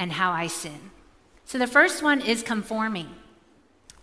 and 0.00 0.10
how 0.10 0.32
I 0.32 0.48
sin. 0.48 0.90
So 1.44 1.58
the 1.58 1.68
first 1.68 2.02
one 2.02 2.20
is 2.20 2.42
conforming. 2.42 3.14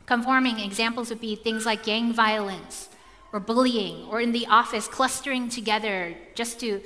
Conforming 0.06 0.60
examples 0.60 1.10
would 1.10 1.22
be 1.22 1.36
things 1.36 1.66
like 1.66 1.84
gang 1.84 2.14
violence 2.14 2.90
or 3.32 3.40
bullying 3.40 4.06
or 4.10 4.20
in 4.20 4.32
the 4.32 4.46
office 4.48 4.88
clustering 4.88 5.50
together 5.50 6.16
just 6.36 6.60
to 6.60 6.82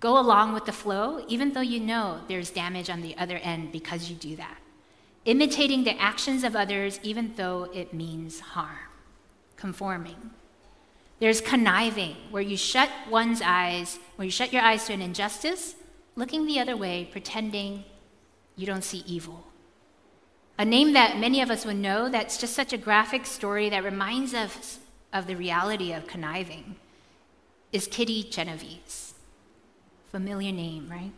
go 0.00 0.18
along 0.18 0.52
with 0.52 0.64
the 0.64 0.72
flow, 0.72 1.24
even 1.28 1.52
though 1.52 1.60
you 1.60 1.80
know 1.80 2.20
there's 2.28 2.50
damage 2.50 2.88
on 2.88 3.00
the 3.00 3.16
other 3.16 3.38
end 3.38 3.72
because 3.72 4.08
you 4.08 4.16
do 4.16 4.36
that. 4.36 4.58
Imitating 5.24 5.84
the 5.84 6.00
actions 6.00 6.44
of 6.44 6.54
others, 6.54 7.00
even 7.02 7.32
though 7.36 7.68
it 7.74 7.92
means 7.92 8.40
harm. 8.40 8.78
Conforming. 9.56 10.30
There's 11.18 11.40
conniving, 11.40 12.14
where 12.30 12.42
you 12.42 12.56
shut 12.56 12.88
one's 13.10 13.42
eyes, 13.44 13.98
where 14.14 14.24
you 14.24 14.30
shut 14.30 14.52
your 14.52 14.62
eyes 14.62 14.86
to 14.86 14.92
an 14.92 15.02
injustice, 15.02 15.74
looking 16.14 16.46
the 16.46 16.60
other 16.60 16.76
way, 16.76 17.08
pretending 17.10 17.84
you 18.54 18.66
don't 18.66 18.84
see 18.84 19.02
evil. 19.04 19.47
A 20.60 20.64
name 20.64 20.92
that 20.94 21.18
many 21.18 21.40
of 21.40 21.52
us 21.52 21.64
would 21.64 21.76
know 21.76 22.08
that's 22.08 22.36
just 22.36 22.52
such 22.52 22.72
a 22.72 22.78
graphic 22.78 23.26
story 23.26 23.68
that 23.68 23.84
reminds 23.84 24.34
us 24.34 24.80
of 25.12 25.28
the 25.28 25.36
reality 25.36 25.92
of 25.92 26.08
conniving 26.08 26.74
is 27.72 27.86
Kitty 27.86 28.24
Genovese. 28.24 29.14
Familiar 30.10 30.50
name, 30.50 30.88
right? 30.90 31.12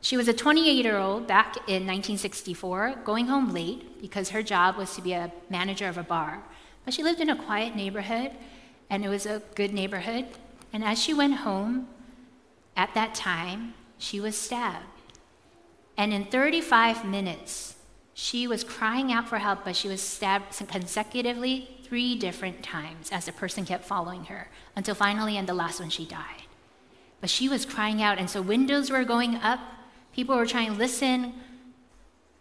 She 0.00 0.16
was 0.16 0.28
a 0.28 0.32
28 0.32 0.82
year 0.82 0.96
old 0.96 1.26
back 1.26 1.56
in 1.68 1.86
1964, 1.86 3.00
going 3.04 3.26
home 3.26 3.52
late 3.52 4.00
because 4.00 4.30
her 4.30 4.42
job 4.42 4.76
was 4.76 4.94
to 4.96 5.02
be 5.02 5.12
a 5.12 5.30
manager 5.50 5.88
of 5.88 5.98
a 5.98 6.02
bar. 6.02 6.42
But 6.86 6.94
she 6.94 7.02
lived 7.02 7.20
in 7.20 7.28
a 7.28 7.36
quiet 7.36 7.76
neighborhood, 7.76 8.32
and 8.88 9.04
it 9.04 9.08
was 9.10 9.26
a 9.26 9.42
good 9.54 9.74
neighborhood. 9.74 10.26
And 10.72 10.82
as 10.84 11.02
she 11.02 11.12
went 11.12 11.36
home, 11.36 11.88
at 12.76 12.94
that 12.94 13.14
time, 13.14 13.74
she 13.98 14.20
was 14.20 14.36
stabbed. 14.38 14.86
And 15.96 16.12
in 16.12 16.24
35 16.24 17.04
minutes, 17.04 17.73
she 18.14 18.46
was 18.46 18.62
crying 18.62 19.12
out 19.12 19.28
for 19.28 19.38
help, 19.38 19.64
but 19.64 19.74
she 19.74 19.88
was 19.88 20.00
stabbed 20.00 20.56
consecutively 20.68 21.68
three 21.82 22.16
different 22.16 22.62
times 22.62 23.10
as 23.10 23.26
the 23.26 23.32
person 23.32 23.64
kept 23.64 23.84
following 23.84 24.24
her 24.26 24.48
until 24.76 24.94
finally, 24.94 25.36
in 25.36 25.46
the 25.46 25.54
last 25.54 25.80
one, 25.80 25.90
she 25.90 26.04
died. 26.04 26.44
But 27.20 27.28
she 27.28 27.48
was 27.48 27.66
crying 27.66 28.00
out, 28.00 28.18
and 28.18 28.30
so 28.30 28.40
windows 28.40 28.90
were 28.90 29.04
going 29.04 29.36
up. 29.36 29.58
People 30.14 30.36
were 30.36 30.46
trying 30.46 30.72
to 30.72 30.78
listen. 30.78 31.34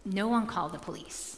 No 0.06 0.28
one 0.28 0.46
called 0.46 0.74
the 0.74 0.80
police. 0.80 1.38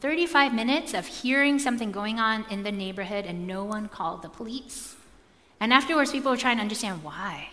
35 0.00 0.54
minutes 0.54 0.94
of 0.94 1.06
hearing 1.06 1.58
something 1.58 1.92
going 1.92 2.18
on 2.18 2.46
in 2.48 2.62
the 2.62 2.72
neighborhood, 2.72 3.26
and 3.26 3.46
no 3.46 3.64
one 3.64 3.88
called 3.88 4.22
the 4.22 4.30
police. 4.30 4.96
And 5.60 5.74
afterwards, 5.74 6.12
people 6.12 6.30
were 6.30 6.38
trying 6.38 6.56
to 6.56 6.62
understand 6.62 7.04
why. 7.04 7.50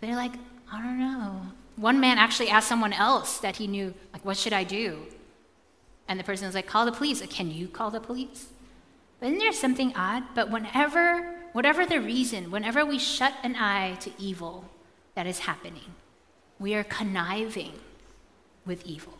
They're 0.00 0.16
like, 0.16 0.32
I 0.70 0.82
don't 0.82 0.98
know. 0.98 1.42
One 1.78 2.00
man 2.00 2.18
actually 2.18 2.48
asked 2.48 2.68
someone 2.68 2.92
else 2.92 3.38
that 3.38 3.56
he 3.56 3.68
knew, 3.68 3.94
like, 4.12 4.24
what 4.24 4.36
should 4.36 4.52
I 4.52 4.64
do? 4.64 5.06
And 6.08 6.18
the 6.18 6.24
person 6.24 6.46
was 6.46 6.54
like, 6.54 6.66
call 6.66 6.84
the 6.84 6.92
police. 6.92 7.20
Like, 7.20 7.30
Can 7.30 7.52
you 7.52 7.68
call 7.68 7.90
the 7.90 8.00
police? 8.00 8.48
But 9.20 9.26
isn't 9.26 9.38
there 9.38 9.52
something 9.52 9.94
odd? 9.94 10.24
But 10.34 10.50
whenever, 10.50 11.36
whatever 11.52 11.86
the 11.86 12.00
reason, 12.00 12.50
whenever 12.50 12.84
we 12.84 12.98
shut 12.98 13.34
an 13.44 13.54
eye 13.56 13.96
to 14.00 14.10
evil 14.18 14.64
that 15.14 15.26
is 15.26 15.40
happening, 15.40 15.94
we 16.58 16.74
are 16.74 16.84
conniving 16.84 17.74
with 18.66 18.84
evil. 18.84 19.14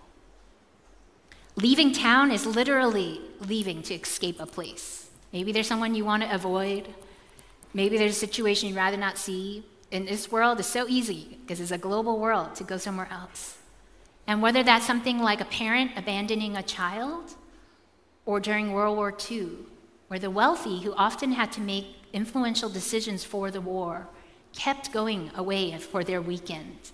Leaving 1.54 1.92
town 1.92 2.32
is 2.32 2.44
literally 2.44 3.20
leaving 3.40 3.82
to 3.82 3.94
escape 3.94 4.40
a 4.40 4.46
place. 4.46 5.10
Maybe 5.32 5.52
there's 5.52 5.66
someone 5.66 5.94
you 5.94 6.04
want 6.04 6.22
to 6.24 6.34
avoid. 6.34 6.88
Maybe 7.72 7.98
there's 7.98 8.16
a 8.16 8.26
situation 8.26 8.68
you'd 8.68 8.76
rather 8.76 8.96
not 8.96 9.18
see. 9.18 9.64
In 9.90 10.05
this 10.05 10.31
world, 10.31 10.59
it's 10.61 10.68
so 10.68 10.87
easy 10.88 11.38
because 11.40 11.61
it's 11.61 11.70
a 11.70 11.79
global 11.79 12.18
world 12.18 12.55
to 12.57 12.64
go 12.64 12.77
somewhere 12.77 13.09
else. 13.11 13.57
And 14.27 14.42
whether 14.42 14.62
that's 14.62 14.87
something 14.87 15.18
like 15.18 15.40
a 15.40 15.46
parent 15.46 15.92
abandoning 15.96 16.57
a 16.57 16.62
child, 16.62 17.35
or 18.27 18.40
during 18.40 18.72
World 18.72 18.96
War 18.96 19.16
II, 19.31 19.48
where 20.09 20.20
the 20.20 20.31
wealthy, 20.31 20.81
who 20.81 20.92
often 20.94 21.33
had 21.33 21.51
to 21.53 21.62
make 21.62 21.87
influential 22.12 22.68
decisions 22.68 23.24
for 23.24 23.51
the 23.51 23.62
war, 23.62 24.07
kept 24.55 24.92
going 24.92 25.31
away 25.35 25.77
for 25.79 26.05
their 26.05 26.20
weekend, 26.20 26.90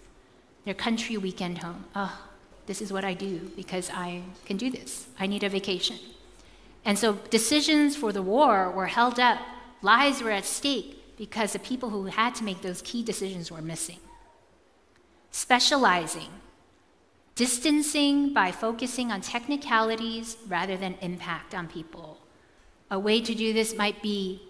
their 0.64 0.74
country 0.74 1.16
weekend 1.16 1.58
home. 1.58 1.84
Oh, 1.96 2.20
this 2.66 2.80
is 2.80 2.92
what 2.92 3.04
I 3.04 3.14
do 3.14 3.50
because 3.56 3.90
I 3.90 4.22
can 4.46 4.56
do 4.56 4.70
this. 4.70 5.08
I 5.18 5.26
need 5.26 5.42
a 5.42 5.48
vacation. 5.48 5.98
And 6.84 6.96
so 6.96 7.14
decisions 7.30 7.96
for 7.96 8.12
the 8.12 8.22
war 8.22 8.70
were 8.70 8.86
held 8.86 9.18
up, 9.18 9.40
lives 9.82 10.22
were 10.22 10.30
at 10.30 10.44
stake 10.44 11.03
because 11.16 11.52
the 11.52 11.58
people 11.58 11.90
who 11.90 12.06
had 12.06 12.34
to 12.36 12.44
make 12.44 12.62
those 12.62 12.82
key 12.82 13.02
decisions 13.02 13.50
were 13.50 13.62
missing. 13.62 13.98
Specializing, 15.30 16.30
distancing 17.34 18.32
by 18.32 18.52
focusing 18.52 19.10
on 19.10 19.20
technicalities 19.20 20.36
rather 20.46 20.76
than 20.76 20.96
impact 21.00 21.54
on 21.54 21.66
people. 21.66 22.18
A 22.90 22.98
way 22.98 23.20
to 23.20 23.34
do 23.34 23.52
this 23.52 23.76
might 23.76 24.02
be 24.02 24.42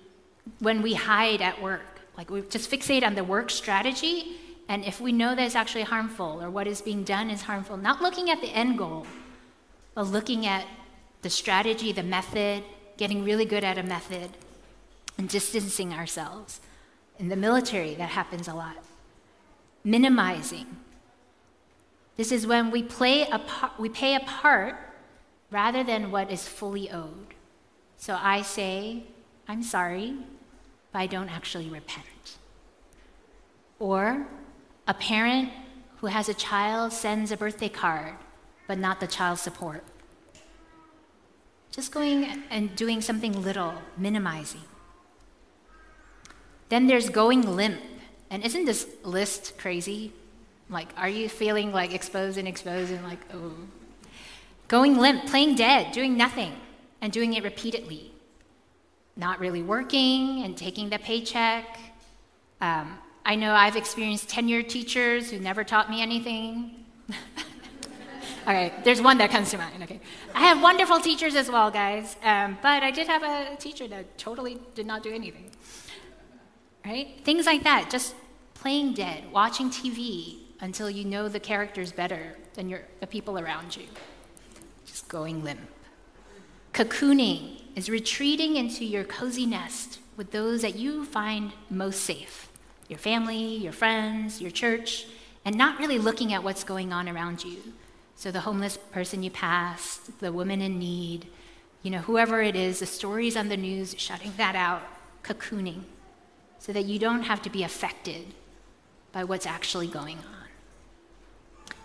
when 0.59 0.83
we 0.83 0.94
hide 0.94 1.40
at 1.40 1.62
work, 1.62 2.00
like 2.16 2.31
we 2.31 2.42
just 2.42 2.70
fixate 2.70 3.03
on 3.03 3.14
the 3.14 3.24
work 3.24 3.50
strategy, 3.50 4.37
and 4.68 4.85
if 4.85 5.00
we 5.00 5.12
know 5.12 5.35
that 5.35 5.44
it's 5.44 5.55
actually 5.55 5.83
harmful 5.83 6.42
or 6.42 6.50
what 6.50 6.66
is 6.66 6.81
being 6.81 7.05
done 7.05 7.31
is 7.31 7.42
harmful, 7.42 7.77
not 7.77 8.03
looking 8.03 8.31
at 8.31 8.40
the 8.40 8.48
end 8.48 8.79
goal, 8.79 9.07
but 9.94 10.07
looking 10.07 10.46
at 10.46 10.66
the 11.22 11.31
strategy, 11.31 11.92
the 11.92 12.03
method, 12.03 12.64
getting 12.96 13.24
really 13.24 13.44
good 13.44 13.64
at 13.64 13.79
a 13.79 13.83
method, 13.83 14.31
and 15.18 15.29
distancing 15.29 15.92
ourselves. 15.92 16.61
In 17.18 17.29
the 17.29 17.37
military, 17.37 17.94
that 17.94 18.11
happens 18.11 18.48
a 18.48 18.55
lot. 18.55 18.77
Minimizing. 19.85 20.66
This 22.16 22.33
is 22.33 22.46
when 22.46 22.70
we, 22.70 22.83
play 22.83 23.22
a 23.22 23.38
par- 23.38 23.72
we 23.79 23.88
pay 23.88 24.14
a 24.14 24.20
part 24.20 24.77
rather 25.50 25.85
than 25.85 26.11
what 26.11 26.31
is 26.31 26.48
fully 26.48 26.90
owed. 26.90 27.35
So 27.96 28.18
I 28.20 28.42
say, 28.42 29.05
I'm 29.48 29.62
sorry, 29.62 30.16
but 30.92 30.98
I 30.98 31.07
don't 31.07 31.29
actually 31.29 31.68
repent. 31.68 32.37
Or 33.79 34.27
a 34.87 34.94
parent 34.94 35.50
who 35.98 36.09
has 36.09 36.29
a 36.29 36.35
child 36.35 36.92
sends 36.92 37.31
a 37.33 37.37
birthday 37.37 37.68
card, 37.68 38.14
but 38.66 38.79
not 38.79 39.00
the 39.00 39.07
child 39.07 39.38
support. 39.38 39.85
Just 41.70 41.92
going 41.92 42.42
and 42.50 42.74
doing 42.77 43.00
something 43.00 43.42
little, 43.42 43.74
minimizing. 43.96 44.62
Then 46.75 46.89
there's 46.89 47.09
going 47.09 47.55
limp. 47.55 47.81
And 48.31 48.45
isn't 48.45 48.65
this 48.65 48.89
list 49.05 49.57
crazy? 49.59 50.13
Like, 50.69 50.89
are 50.97 51.09
you 51.09 51.29
feeling 51.29 51.71
like 51.71 51.95
exposed 51.95 52.37
and 52.37 52.49
exposed 52.49 52.91
and 52.91 53.05
like, 53.05 53.21
oh? 53.33 53.53
Going 54.67 54.99
limp, 54.99 55.27
playing 55.27 55.55
dead, 55.55 55.93
doing 55.93 56.17
nothing 56.17 56.53
and 57.01 57.13
doing 57.13 57.35
it 57.35 57.45
repeatedly. 57.45 58.11
Not 59.15 59.39
really 59.39 59.63
working 59.63 60.43
and 60.43 60.57
taking 60.57 60.91
the 60.91 60.99
paycheck. 60.99 61.79
Um, 62.61 62.99
I 63.25 63.37
know 63.37 63.55
I've 63.55 63.77
experienced 63.77 64.29
tenured 64.29 64.69
teachers 64.69 65.31
who 65.31 65.39
never 65.39 65.63
taught 65.63 65.89
me 65.89 66.03
anything. 66.03 66.75
All 68.49 68.53
right, 68.53 68.83
there's 68.83 69.01
one 69.01 69.19
that 69.19 69.31
comes 69.31 69.53
to 69.53 69.59
mind. 69.59 69.81
Okay, 69.85 70.01
I 70.35 70.41
have 70.41 70.61
wonderful 70.61 70.99
teachers 70.99 71.37
as 71.37 71.49
well, 71.49 71.71
guys. 71.71 72.17
Um, 72.25 72.59
but 72.63 72.83
I 72.83 72.91
did 72.91 73.07
have 73.07 73.23
a 73.23 73.55
teacher 73.61 73.87
that 73.87 74.19
totally 74.19 74.59
did 74.75 74.87
not 74.87 75.05
do 75.05 75.13
anything. 75.13 75.53
Right? 76.85 77.18
Things 77.25 77.47
like 77.47 77.64
that. 77.64 77.90
Just 77.90 78.14
playing 78.55 78.94
dead, 78.94 79.33
watching 79.33 79.70
TV 79.70 80.38
until 80.61 80.90
you 80.90 81.05
know 81.05 81.29
the 81.29 81.40
characters 81.40 81.92
better 81.92 82.37
than 82.55 82.68
your, 82.68 82.83
the 83.01 83.07
people 83.07 83.38
around 83.38 83.77
you. 83.77 83.85
Just 84.87 85.09
going 85.09 85.42
limp. 85.42 85.61
Cocooning 86.73 87.61
is 87.75 87.88
retreating 87.88 88.57
into 88.57 88.85
your 88.85 89.05
cozy 89.05 89.47
nest 89.47 89.99
with 90.16 90.31
those 90.31 90.62
that 90.62 90.77
you 90.77 91.05
find 91.05 91.53
most 91.70 92.01
safe 92.01 92.49
your 92.87 92.99
family, 92.99 93.57
your 93.57 93.73
friends, 93.73 94.42
your 94.42 94.51
church, 94.51 95.07
and 95.42 95.57
not 95.57 95.79
really 95.79 95.99
looking 95.99 96.35
at 96.35 96.44
what's 96.44 96.64
going 96.64 96.92
on 96.92 97.09
around 97.09 97.42
you. 97.42 97.57
So 98.14 98.31
the 98.31 98.40
homeless 98.40 98.77
person 98.77 99.23
you 99.23 99.31
pass, 99.31 99.97
the 100.20 100.31
woman 100.31 100.61
in 100.61 100.79
need, 100.79 101.27
you 101.83 101.90
know, 101.90 102.01
whoever 102.01 102.42
it 102.42 102.55
is, 102.55 102.81
the 102.81 102.87
stories 102.87 103.38
on 103.38 103.49
the 103.49 103.57
news, 103.57 103.94
shutting 103.97 104.35
that 104.37 104.55
out, 104.55 104.83
cocooning, 105.23 105.85
so 106.64 106.72
that 106.72 106.87
you 106.87 106.98
don't 106.98 107.24
have 107.24 107.42
to 107.42 107.50
be 107.50 107.62
affected 107.62 108.24
by 109.12 109.22
what's 109.22 109.44
actually 109.44 109.87
going 109.87 110.16
on. 110.16 110.48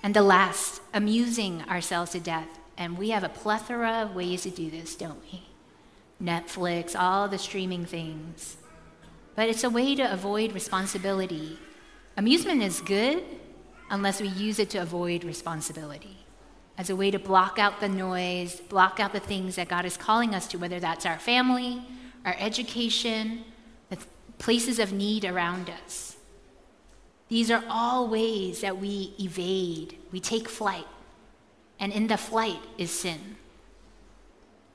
And 0.01 0.13
the 0.13 0.21
last, 0.21 0.81
amusing 0.93 1.63
ourselves 1.63 2.11
to 2.11 2.21
death. 2.21 2.47
And 2.77 2.97
we 2.97 3.09
have 3.09 3.25
a 3.25 3.27
plethora 3.27 4.03
of 4.03 4.15
ways 4.15 4.43
to 4.43 4.49
do 4.49 4.71
this, 4.71 4.95
don't 4.95 5.21
we? 5.29 5.43
Netflix, 6.23 6.97
all 6.97 7.27
the 7.27 7.37
streaming 7.37 7.83
things. 7.83 8.55
But 9.35 9.49
it's 9.49 9.65
a 9.65 9.69
way 9.69 9.95
to 9.95 10.13
avoid 10.13 10.53
responsibility. 10.53 11.59
Amusement 12.15 12.63
is 12.63 12.79
good 12.79 13.21
unless 13.89 14.21
we 14.21 14.29
use 14.29 14.59
it 14.59 14.69
to 14.69 14.77
avoid 14.77 15.25
responsibility, 15.25 16.19
as 16.77 16.89
a 16.89 16.95
way 16.95 17.11
to 17.11 17.19
block 17.19 17.59
out 17.59 17.81
the 17.81 17.89
noise, 17.89 18.61
block 18.69 19.01
out 19.01 19.11
the 19.11 19.19
things 19.19 19.57
that 19.57 19.67
God 19.67 19.83
is 19.83 19.97
calling 19.97 20.33
us 20.33 20.47
to, 20.47 20.57
whether 20.57 20.79
that's 20.79 21.05
our 21.05 21.19
family, 21.19 21.81
our 22.23 22.37
education, 22.39 23.43
places 24.39 24.79
of 24.79 24.91
need 24.91 25.23
around 25.23 25.69
us. 25.69 26.17
These 27.27 27.51
are 27.51 27.63
all 27.69 28.07
ways 28.07 28.61
that 28.61 28.79
we 28.79 29.13
evade, 29.19 29.97
we 30.11 30.19
take 30.19 30.49
flight, 30.49 30.87
and 31.79 31.93
in 31.93 32.07
the 32.07 32.17
flight 32.17 32.59
is 32.77 32.89
sin. 32.89 33.35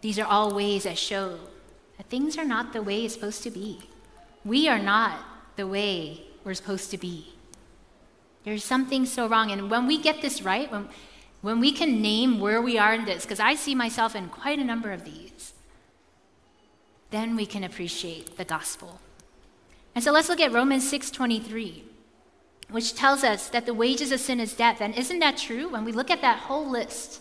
These 0.00 0.18
are 0.18 0.26
all 0.26 0.54
ways 0.54 0.84
that 0.84 0.98
show 0.98 1.38
that 1.96 2.08
things 2.08 2.38
are 2.38 2.44
not 2.44 2.72
the 2.72 2.82
way 2.82 3.04
it's 3.04 3.14
supposed 3.14 3.42
to 3.42 3.50
be. 3.50 3.80
We 4.44 4.68
are 4.68 4.78
not 4.78 5.18
the 5.56 5.66
way 5.66 6.22
we're 6.44 6.54
supposed 6.54 6.90
to 6.90 6.98
be. 6.98 7.34
There's 8.44 8.64
something 8.64 9.06
so 9.06 9.26
wrong. 9.26 9.50
And 9.50 9.70
when 9.70 9.86
we 9.86 9.98
get 9.98 10.20
this 10.20 10.42
right, 10.42 10.70
when, 10.70 10.88
when 11.40 11.60
we 11.60 11.72
can 11.72 12.02
name 12.02 12.38
where 12.38 12.60
we 12.60 12.78
are 12.78 12.94
in 12.94 13.06
this, 13.06 13.24
because 13.24 13.40
I 13.40 13.54
see 13.54 13.74
myself 13.74 14.14
in 14.14 14.28
quite 14.28 14.58
a 14.58 14.64
number 14.64 14.92
of 14.92 15.04
these, 15.04 15.54
then 17.10 17.36
we 17.36 17.46
can 17.46 17.64
appreciate 17.64 18.36
the 18.36 18.44
gospel. 18.44 19.00
And 19.94 20.02
so 20.02 20.10
let's 20.12 20.28
look 20.28 20.40
at 20.40 20.52
Romans 20.52 20.88
6:23, 20.90 21.84
which 22.68 22.94
tells 22.94 23.22
us 23.22 23.48
that 23.48 23.66
the 23.66 23.74
wages 23.74 24.10
of 24.10 24.20
sin 24.20 24.40
is 24.40 24.54
death. 24.54 24.80
And 24.80 24.94
isn't 24.94 25.20
that 25.20 25.36
true? 25.36 25.68
When 25.68 25.84
we 25.84 25.92
look 25.92 26.10
at 26.10 26.20
that 26.20 26.40
whole 26.40 26.68
list, 26.68 27.20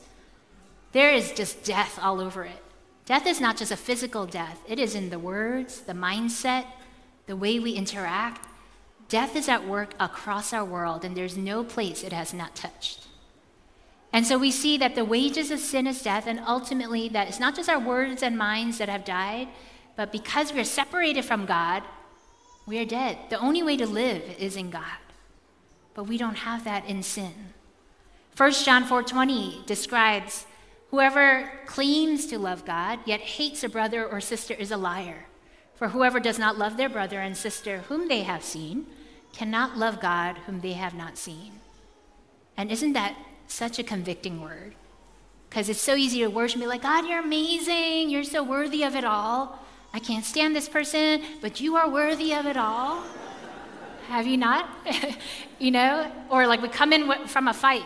there 0.92 1.12
is 1.12 1.32
just 1.32 1.64
death 1.64 2.00
all 2.02 2.20
over 2.20 2.44
it. 2.44 2.64
Death 3.06 3.28
is 3.28 3.42
not 3.42 3.58
just 3.58 3.72
a 3.72 3.78
physical 3.78 4.26
death, 4.26 4.60
it 4.68 4.80
is 4.80 4.96
in 4.96 5.10
the 5.10 5.20
words, 5.20 5.82
the 5.82 5.94
mindset, 5.94 6.66
the 7.26 7.36
way 7.36 7.60
we 7.60 7.74
interact. 7.74 8.48
Death 9.10 9.36
is 9.36 9.50
at 9.50 9.68
work 9.68 9.94
across 10.00 10.54
our 10.54 10.64
world, 10.64 11.04
and 11.04 11.16
there's 11.16 11.38
no 11.38 11.64
place 11.64 12.04
it 12.04 12.14
has 12.14 12.34
not 12.34 12.56
touched. 12.56 13.08
And 14.14 14.26
so 14.26 14.38
we 14.38 14.52
see 14.52 14.78
that 14.78 14.96
the 14.96 15.04
wages 15.04 15.52
of 15.52 15.60
sin 15.60 15.86
is 15.86 16.02
death, 16.02 16.28
and 16.28 16.40
ultimately 16.48 17.10
that 17.10 17.28
it's 17.28 17.40
not 17.40 17.56
just 17.56 17.70
our 17.70 17.80
words 17.80 18.24
and 18.24 18.38
minds 18.38 18.78
that 18.78 18.88
have 18.88 19.04
died, 19.04 19.50
but 19.96 20.12
because 20.12 20.54
we're 20.54 20.64
separated 20.64 21.26
from 21.26 21.46
God, 21.46 21.84
we 22.66 22.80
are 22.80 22.86
dead. 22.86 23.18
The 23.30 23.40
only 23.40 23.64
way 23.64 23.78
to 23.78 23.86
live 23.86 24.24
is 24.40 24.56
in 24.56 24.70
God. 24.70 25.02
But 25.94 26.06
we 26.06 26.18
don't 26.18 26.36
have 26.36 26.64
that 26.64 26.86
in 26.86 27.04
sin. 27.04 27.54
1 28.36 28.52
John 28.66 28.84
4:20 28.86 29.66
describes 29.66 30.46
whoever 30.90 31.52
claims 31.66 32.26
to 32.28 32.40
love 32.40 32.66
God 32.66 33.00
yet 33.06 33.22
hates 33.22 33.64
a 33.64 33.70
brother 33.70 34.06
or 34.06 34.20
sister 34.20 34.54
is 34.54 34.72
a 34.72 34.78
liar. 34.78 35.26
For 35.76 35.90
whoever 35.90 36.20
does 36.20 36.40
not 36.40 36.58
love 36.58 36.78
their 36.78 36.90
brother 36.90 37.20
and 37.20 37.36
sister 37.36 37.80
whom 37.90 38.08
they 38.08 38.24
have 38.24 38.44
seen 38.44 38.88
cannot 39.34 39.78
love 39.78 40.00
God 40.00 40.38
whom 40.46 40.62
they 40.62 40.74
have 40.74 40.94
not 40.94 41.18
seen. 41.18 41.60
And 42.56 42.72
isn't 42.72 42.94
that 42.94 43.16
such 43.48 43.80
a 43.80 43.84
convicting 43.84 44.42
word? 44.42 44.76
Because 45.50 45.70
it's 45.70 45.82
so 45.82 45.96
easy 45.96 46.20
to 46.20 46.28
worship 46.28 46.60
me 46.60 46.68
like, 46.68 46.82
God, 46.82 47.08
you're 47.08 47.20
amazing. 47.20 48.10
You're 48.10 48.24
so 48.24 48.44
worthy 48.44 48.84
of 48.84 48.96
it 48.96 49.04
all. 49.04 49.60
I 49.94 50.00
can't 50.00 50.26
stand 50.26 50.56
this 50.56 50.68
person, 50.68 51.22
but 51.40 51.62
you 51.62 51.76
are 51.76 51.90
worthy 51.90 52.34
of 52.34 52.48
it 52.48 52.58
all. 52.58 53.04
Have 54.08 54.26
you 54.26 54.38
not? 54.38 54.70
you 55.60 55.72
know? 55.72 56.12
Or 56.30 56.48
like 56.48 56.62
we 56.62 56.68
come 56.68 56.92
in 56.92 57.28
from 57.28 57.48
a 57.48 57.54
fight. 57.54 57.86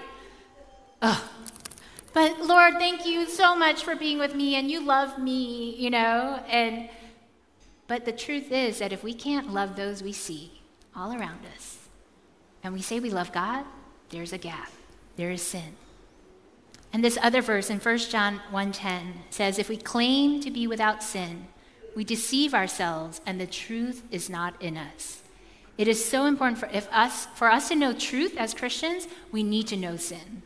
Ugh. 1.02 1.24
But 2.14 2.42
Lord, 2.42 2.76
thank 2.76 3.06
you 3.06 3.28
so 3.28 3.56
much 3.56 3.84
for 3.84 3.96
being 3.96 4.18
with 4.18 4.34
me 4.34 4.56
and 4.56 4.72
you 4.72 4.80
love 4.80 5.20
me, 5.20 5.76
you 5.76 5.90
know? 5.90 6.42
And 6.48 6.90
but 7.88 8.06
the 8.06 8.12
truth 8.12 8.52
is 8.52 8.80
that 8.80 8.92
if 8.92 9.04
we 9.04 9.14
can't 9.14 9.54
love 9.54 9.76
those 9.76 10.02
we 10.02 10.14
see 10.14 10.62
all 10.96 11.14
around 11.14 11.46
us, 11.56 11.88
and 12.64 12.74
we 12.74 12.82
say 12.82 13.00
we 13.00 13.10
love 13.10 13.32
God, 13.32 13.66
there's 14.10 14.34
a 14.34 14.38
gap. 14.38 14.72
There 15.16 15.30
is 15.30 15.42
sin. 15.42 15.76
And 16.92 17.04
this 17.04 17.18
other 17.22 17.42
verse 17.42 17.70
in 17.70 17.80
1 17.80 18.10
John 18.10 18.42
1:10 18.52 19.24
says, 19.30 19.60
"If 19.60 19.70
we 19.70 19.78
claim 19.78 20.40
to 20.42 20.50
be 20.50 20.68
without 20.68 21.04
sin, 21.04 21.48
we 21.98 22.04
deceive 22.04 22.54
ourselves 22.54 23.22
and 23.26 23.42
the 23.42 23.48
truth 23.48 24.04
is 24.12 24.30
not 24.30 24.54
in 24.62 24.78
us." 24.78 25.24
It 25.80 25.88
is 25.88 26.08
so 26.08 26.26
important 26.26 26.60
for, 26.60 26.68
if 26.68 26.88
us, 26.92 27.26
for 27.34 27.52
us 27.52 27.70
to 27.70 27.76
know 27.76 27.92
truth 27.92 28.38
as 28.38 28.54
Christians, 28.54 29.08
we 29.32 29.42
need 29.42 29.66
to 29.68 29.76
know 29.76 29.98
sin 29.98 30.44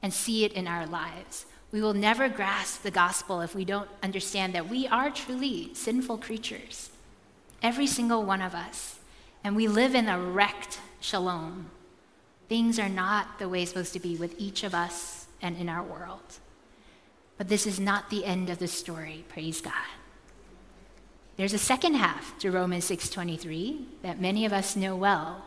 and 0.00 0.14
see 0.14 0.44
it 0.44 0.52
in 0.52 0.68
our 0.68 0.86
lives. 0.86 1.46
We 1.72 1.82
will 1.82 1.92
never 1.94 2.28
grasp 2.28 2.82
the 2.82 2.92
gospel 2.92 3.40
if 3.40 3.52
we 3.52 3.64
don't 3.64 3.90
understand 4.00 4.54
that 4.54 4.68
we 4.68 4.86
are 4.86 5.10
truly 5.10 5.74
sinful 5.74 6.18
creatures, 6.18 6.90
every 7.62 7.88
single 7.88 8.22
one 8.24 8.42
of 8.42 8.54
us. 8.54 9.00
And 9.42 9.56
we 9.56 9.66
live 9.66 9.96
in 9.96 10.08
a 10.08 10.20
wrecked 10.20 10.78
shalom. 11.00 11.70
Things 12.48 12.78
are 12.78 12.88
not 12.88 13.40
the 13.40 13.48
way 13.48 13.62
it's 13.62 13.72
supposed 13.72 13.92
to 13.94 13.98
be 13.98 14.14
with 14.16 14.36
each 14.38 14.62
of 14.62 14.72
us 14.72 15.26
and 15.40 15.56
in 15.56 15.68
our 15.68 15.82
world. 15.82 16.38
But 17.38 17.48
this 17.48 17.66
is 17.66 17.80
not 17.80 18.08
the 18.08 18.24
end 18.24 18.50
of 18.50 18.60
the 18.60 18.68
story, 18.68 19.24
praise 19.28 19.60
God. 19.60 19.90
There's 21.36 21.54
a 21.54 21.58
second 21.58 21.94
half 21.94 22.38
to 22.38 22.50
Romans 22.50 22.84
6:23 22.84 23.86
that 24.02 24.20
many 24.20 24.44
of 24.44 24.52
us 24.52 24.76
know 24.76 24.94
well. 24.94 25.46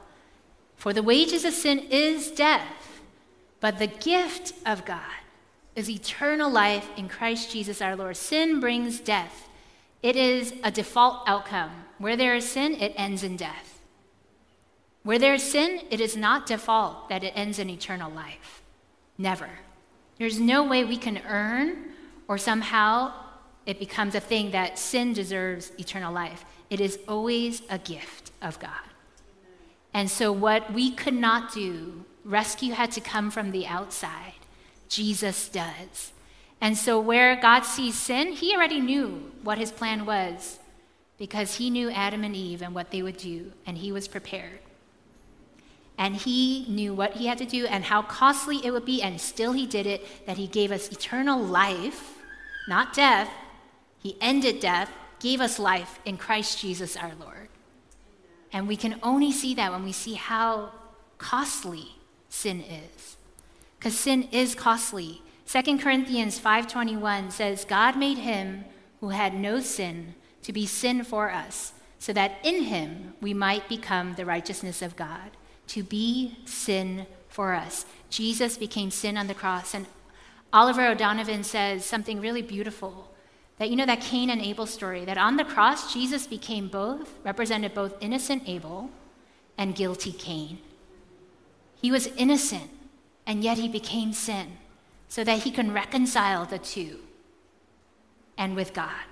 For 0.76 0.93
the 0.93 1.04
wages 1.04 1.45
of 1.45 1.54
sin 1.54 1.80
is 1.89 2.32
death, 2.32 3.02
but 3.60 3.80
the 3.80 3.88
gift 3.88 4.54
of 4.65 4.86
God 4.86 5.00
is 5.76 5.89
eternal 5.89 6.50
life 6.50 6.89
in 6.98 7.08
Christ 7.08 7.52
Jesus 7.52 7.82
our 7.82 7.95
Lord. 7.95 8.17
Sin 8.17 8.60
brings 8.60 9.00
death. 9.00 9.48
It 10.02 10.15
is 10.15 10.54
a 10.63 10.71
default 10.71 11.28
outcome. 11.28 11.86
Where 11.98 12.15
there 12.17 12.36
is 12.36 12.50
sin, 12.50 12.76
it 12.76 12.93
ends 12.95 13.24
in 13.24 13.38
death. 13.38 13.80
Where 15.04 15.19
there 15.19 15.34
is 15.34 15.43
sin, 15.43 15.82
it 15.89 16.02
is 16.02 16.17
not 16.17 16.45
default 16.45 17.10
that 17.10 17.24
it 17.24 17.34
ends 17.36 17.60
in 17.60 17.69
eternal 17.69 18.12
life. 18.12 18.62
Never. 19.17 19.50
There's 20.17 20.39
no 20.39 20.63
way 20.63 20.84
we 20.84 20.98
can 20.98 21.21
earn 21.28 21.93
or 22.28 22.38
somehow 22.38 23.13
it 23.65 23.80
becomes 23.80 24.15
a 24.15 24.19
thing 24.19 24.51
that 24.51 24.78
sin 24.78 25.13
deserves 25.13 25.71
eternal 25.80 26.13
life. 26.13 26.45
It 26.69 26.80
is 26.80 26.99
always 27.08 27.62
a 27.69 27.78
gift 27.78 28.32
of 28.41 28.60
God. 28.60 28.71
And 29.93 30.10
so, 30.10 30.32
what 30.32 30.73
we 30.73 30.91
could 30.91 31.13
not 31.13 31.54
do, 31.54 32.06
rescue 32.23 32.73
had 32.73 32.91
to 32.91 33.01
come 33.01 33.32
from 33.32 33.51
the 33.51 33.65
outside. 33.65 34.34
Jesus 34.89 35.47
does. 35.47 36.12
And 36.60 36.78
so, 36.78 36.99
where 36.99 37.36
God 37.36 37.62
sees 37.62 37.95
sin, 37.95 38.34
he 38.34 38.54
already 38.54 38.82
knew 38.82 39.32
what 39.41 39.58
his 39.58 39.71
plan 39.71 40.06
was 40.06 40.60
because 41.17 41.56
he 41.56 41.69
knew 41.69 41.89
Adam 41.89 42.23
and 42.23 42.36
Eve 42.36 42.62
and 42.62 42.75
what 42.75 42.91
they 42.91 43.01
would 43.01 43.17
do, 43.17 43.51
and 43.65 43.78
he 43.78 43.91
was 43.91 44.08
prepared. 44.08 44.60
And 45.97 46.15
he 46.15 46.65
knew 46.67 46.93
what 46.93 47.13
he 47.13 47.28
had 47.28 47.38
to 47.38 47.45
do 47.45 47.65
and 47.65 47.86
how 47.86 48.01
costly 48.01 48.65
it 48.65 48.71
would 48.71 48.86
be, 48.86 49.01
and 49.01 49.19
still 49.19 49.54
he 49.54 49.65
did 49.65 49.88
it 49.88 50.25
that 50.25 50.38
he 50.38 50.47
gave 50.47 50.71
us 50.71 50.91
eternal 50.91 51.39
life, 51.39 52.17
not 52.67 52.93
death. 52.93 53.30
He 54.05 54.17
ended 54.21 54.59
death, 54.59 54.91
gave 55.19 55.41
us 55.41 55.57
life 55.57 55.99
in 56.05 56.17
Christ 56.17 56.59
Jesus 56.59 56.95
our 56.95 57.13
Lord. 57.19 57.49
And 58.53 58.67
we 58.67 58.77
can 58.77 58.99
only 59.01 59.31
see 59.31 59.55
that 59.55 59.71
when 59.71 59.83
we 59.83 59.93
see 59.93 60.13
how 60.13 60.73
costly 61.17 61.87
sin 62.29 62.61
is 62.61 63.17
because 63.79 63.97
sin 63.97 64.27
is 64.31 64.53
costly. 64.53 65.23
2 65.47 65.79
Corinthians 65.79 66.37
5:21 66.37 67.31
says 67.31 67.65
God 67.65 67.97
made 67.97 68.19
him 68.19 68.65
who 68.99 69.09
had 69.09 69.33
no 69.33 69.59
sin 69.59 70.13
to 70.43 70.53
be 70.53 70.67
sin 70.67 71.03
for 71.03 71.31
us 71.31 71.73
so 71.97 72.13
that 72.13 72.37
in 72.43 72.65
him 72.65 73.15
we 73.21 73.33
might 73.33 73.67
become 73.67 74.13
the 74.13 74.23
righteousness 74.23 74.83
of 74.83 74.95
God 74.95 75.31
to 75.69 75.81
be 75.81 76.37
sin 76.45 77.07
for 77.27 77.55
us. 77.55 77.87
Jesus 78.11 78.55
became 78.55 78.91
sin 78.91 79.17
on 79.17 79.25
the 79.25 79.33
cross 79.33 79.73
and 79.73 79.87
Oliver 80.53 80.85
O'Donovan 80.85 81.43
says 81.43 81.83
something 81.83 82.21
really 82.21 82.43
beautiful 82.43 83.09
that 83.57 83.69
you 83.69 83.75
know 83.75 83.85
that 83.85 84.01
Cain 84.01 84.29
and 84.29 84.41
Abel 84.41 84.65
story 84.65 85.05
that 85.05 85.17
on 85.17 85.37
the 85.37 85.45
cross 85.45 85.93
Jesus 85.93 86.27
became 86.27 86.67
both 86.67 87.13
represented 87.23 87.73
both 87.73 87.95
innocent 88.01 88.43
Abel 88.47 88.89
and 89.57 89.75
guilty 89.75 90.11
Cain. 90.11 90.59
He 91.81 91.91
was 91.91 92.07
innocent 92.17 92.69
and 93.25 93.43
yet 93.43 93.57
he 93.57 93.67
became 93.67 94.13
sin 94.13 94.57
so 95.07 95.23
that 95.23 95.39
he 95.39 95.51
can 95.51 95.71
reconcile 95.71 96.45
the 96.45 96.59
two 96.59 96.99
and 98.37 98.55
with 98.55 98.73
God. 98.73 99.05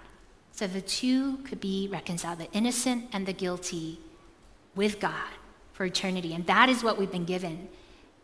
So 0.52 0.68
the 0.68 0.82
two 0.82 1.38
could 1.38 1.60
be 1.60 1.88
reconciled, 1.92 2.40
the 2.40 2.52
innocent 2.52 3.10
and 3.12 3.26
the 3.26 3.34
guilty, 3.34 4.00
with 4.76 5.00
God 5.00 5.30
for 5.72 5.86
eternity. 5.86 6.34
And 6.34 6.46
that 6.46 6.70
is 6.70 6.84
what 6.84 6.98
we've 6.98 7.12
been 7.12 7.26
given. 7.26 7.70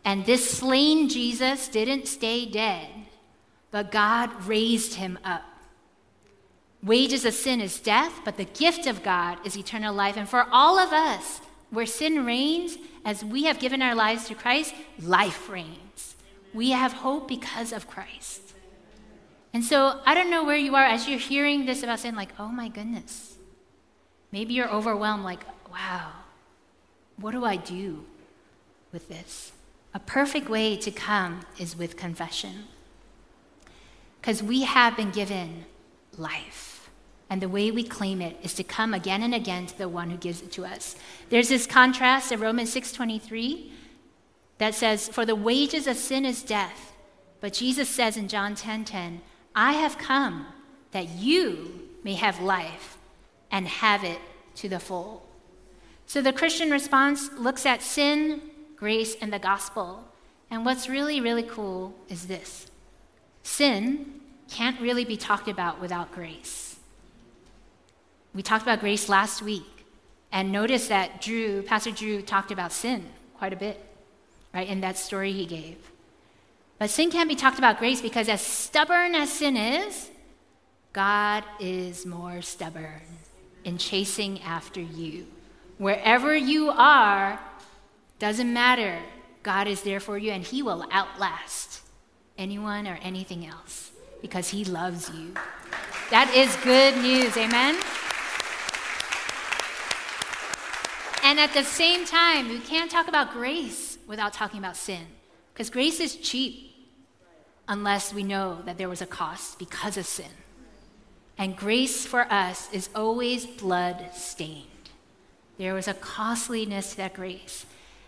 And 0.04 0.24
this 0.24 0.58
slain 0.58 1.08
Jesus 1.08 1.68
didn't 1.68 2.06
stay 2.06 2.46
dead, 2.46 2.88
but 3.70 3.90
God 3.90 4.44
raised 4.44 4.94
him 4.94 5.18
up. 5.24 5.42
Wages 6.82 7.24
of 7.24 7.34
sin 7.34 7.60
is 7.60 7.78
death, 7.78 8.20
but 8.24 8.36
the 8.36 8.44
gift 8.44 8.86
of 8.86 9.02
God 9.02 9.38
is 9.44 9.56
eternal 9.56 9.94
life. 9.94 10.16
And 10.16 10.28
for 10.28 10.46
all 10.50 10.78
of 10.78 10.92
us, 10.92 11.40
where 11.70 11.86
sin 11.86 12.24
reigns, 12.24 12.78
as 13.04 13.24
we 13.24 13.44
have 13.44 13.58
given 13.58 13.82
our 13.82 13.94
lives 13.94 14.26
to 14.28 14.34
Christ, 14.34 14.74
life 15.00 15.48
reigns. 15.48 16.16
We 16.52 16.70
have 16.70 16.92
hope 16.92 17.28
because 17.28 17.72
of 17.72 17.88
Christ. 17.88 18.54
And 19.52 19.64
so 19.64 20.00
I 20.06 20.14
don't 20.14 20.30
know 20.30 20.44
where 20.44 20.56
you 20.56 20.74
are 20.74 20.84
as 20.84 21.08
you're 21.08 21.18
hearing 21.18 21.66
this 21.66 21.82
about 21.82 22.00
sin, 22.00 22.14
like, 22.14 22.30
oh 22.38 22.48
my 22.48 22.68
goodness. 22.68 23.36
Maybe 24.32 24.54
you're 24.54 24.70
overwhelmed, 24.70 25.24
like, 25.24 25.44
wow, 25.70 26.12
what 27.16 27.32
do 27.32 27.44
I 27.44 27.56
do 27.56 28.04
with 28.92 29.08
this? 29.08 29.52
A 29.92 29.98
perfect 29.98 30.48
way 30.48 30.76
to 30.76 30.90
come 30.90 31.40
is 31.58 31.76
with 31.76 31.96
confession. 31.96 32.64
Because 34.20 34.42
we 34.42 34.62
have 34.62 34.96
been 34.96 35.10
given 35.10 35.64
life. 36.16 36.69
And 37.30 37.40
the 37.40 37.48
way 37.48 37.70
we 37.70 37.84
claim 37.84 38.20
it 38.20 38.36
is 38.42 38.54
to 38.54 38.64
come 38.64 38.92
again 38.92 39.22
and 39.22 39.34
again 39.34 39.66
to 39.66 39.78
the 39.78 39.88
one 39.88 40.10
who 40.10 40.16
gives 40.16 40.42
it 40.42 40.50
to 40.52 40.66
us. 40.66 40.96
There's 41.30 41.48
this 41.48 41.66
contrast 41.66 42.32
in 42.32 42.40
Romans 42.40 42.74
6:23 42.74 43.70
that 44.58 44.74
says, 44.74 45.08
For 45.08 45.24
the 45.24 45.36
wages 45.36 45.86
of 45.86 45.96
sin 45.96 46.26
is 46.26 46.42
death. 46.42 46.92
But 47.40 47.54
Jesus 47.54 47.88
says 47.88 48.16
in 48.16 48.28
John 48.28 48.54
10:10, 48.54 48.56
10, 48.56 48.84
10, 48.84 49.20
I 49.54 49.72
have 49.74 49.96
come 49.96 50.46
that 50.90 51.08
you 51.08 51.88
may 52.02 52.14
have 52.14 52.42
life 52.42 52.98
and 53.50 53.66
have 53.66 54.04
it 54.04 54.18
to 54.56 54.68
the 54.68 54.80
full. 54.80 55.26
So 56.06 56.20
the 56.20 56.32
Christian 56.32 56.70
response 56.70 57.30
looks 57.38 57.64
at 57.64 57.82
sin, 57.82 58.42
grace, 58.76 59.14
and 59.20 59.32
the 59.32 59.38
gospel. 59.38 60.04
And 60.50 60.64
what's 60.64 60.88
really, 60.88 61.20
really 61.20 61.44
cool 61.44 61.94
is 62.08 62.26
this 62.26 62.66
sin 63.44 64.20
can't 64.50 64.80
really 64.80 65.04
be 65.04 65.16
talked 65.16 65.48
about 65.48 65.80
without 65.80 66.10
grace. 66.12 66.59
We 68.34 68.42
talked 68.42 68.62
about 68.62 68.80
grace 68.80 69.08
last 69.08 69.42
week, 69.42 69.86
and 70.30 70.52
notice 70.52 70.88
that 70.88 71.20
Drew, 71.20 71.62
Pastor 71.62 71.90
Drew, 71.90 72.22
talked 72.22 72.52
about 72.52 72.72
sin 72.72 73.06
quite 73.36 73.52
a 73.52 73.56
bit, 73.56 73.84
right, 74.54 74.68
in 74.68 74.80
that 74.82 74.96
story 74.96 75.32
he 75.32 75.46
gave. 75.46 75.76
But 76.78 76.90
sin 76.90 77.10
can't 77.10 77.28
be 77.28 77.34
talked 77.34 77.58
about 77.58 77.78
grace 77.78 78.00
because, 78.00 78.28
as 78.28 78.40
stubborn 78.40 79.14
as 79.14 79.32
sin 79.32 79.56
is, 79.56 80.10
God 80.92 81.44
is 81.58 82.06
more 82.06 82.40
stubborn 82.40 83.02
in 83.64 83.78
chasing 83.78 84.40
after 84.42 84.80
you. 84.80 85.26
Wherever 85.78 86.36
you 86.36 86.70
are, 86.70 87.40
doesn't 88.18 88.52
matter. 88.52 88.98
God 89.42 89.66
is 89.66 89.82
there 89.82 90.00
for 90.00 90.18
you 90.18 90.30
and 90.30 90.44
He 90.44 90.62
will 90.62 90.86
outlast 90.92 91.82
anyone 92.36 92.86
or 92.86 92.98
anything 93.02 93.46
else 93.46 93.90
because 94.20 94.48
He 94.48 94.64
loves 94.64 95.10
you. 95.10 95.34
That 96.10 96.32
is 96.34 96.54
good 96.56 96.96
news. 96.98 97.36
Amen? 97.36 97.76
And 101.30 101.38
at 101.38 101.54
the 101.54 101.62
same 101.62 102.06
time, 102.06 102.48
we 102.48 102.58
can't 102.58 102.90
talk 102.90 103.06
about 103.06 103.32
grace 103.32 103.98
without 104.08 104.32
talking 104.32 104.58
about 104.58 104.76
sin 104.76 105.06
because 105.54 105.70
grace 105.70 106.00
is 106.00 106.16
cheap 106.16 106.72
unless 107.68 108.12
we 108.12 108.24
know 108.24 108.62
that 108.66 108.78
there 108.78 108.88
was 108.88 109.00
a 109.00 109.06
cost 109.06 109.56
because 109.56 109.96
of 109.96 110.06
sin. 110.06 110.32
And 111.38 111.56
grace 111.56 112.04
for 112.04 112.22
us 112.32 112.68
is 112.72 112.88
always 112.96 113.46
blood 113.46 114.10
stained. 114.12 114.90
There 115.56 115.72
was 115.72 115.86
a 115.86 115.94
costliness 115.94 116.90
to 116.90 116.96
that 116.96 117.14
grace. 117.14 117.64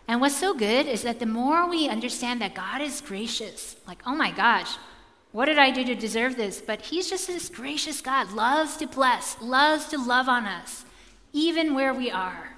And 0.09 0.21
what's 0.21 0.37
so 0.37 0.53
good 0.53 0.87
is 0.87 1.03
that 1.03 1.21
the 1.21 1.25
more 1.25 1.71
we 1.71 1.89
understand 1.89 2.41
that 2.41 2.57
God 2.57 2.83
is 2.83 3.01
gracious, 3.01 3.77
like, 3.87 4.03
oh 4.05 4.17
my 4.17 4.33
gosh, 4.33 4.79
what 5.31 5.45
did 5.45 5.61
I 5.61 5.71
do 5.71 5.85
to 5.85 5.95
deserve 5.95 6.35
this? 6.35 6.61
But 6.61 6.81
He's 6.81 7.09
just 7.09 7.29
this 7.29 7.49
gracious 7.49 8.01
God, 8.01 8.33
loves 8.33 8.77
to 8.79 8.89
bless, 8.89 9.41
loves 9.41 9.85
to 9.91 10.05
love 10.05 10.29
on 10.29 10.45
us, 10.47 10.85
even 11.33 11.77
where 11.77 11.95
we 11.95 12.11
are. 12.11 12.52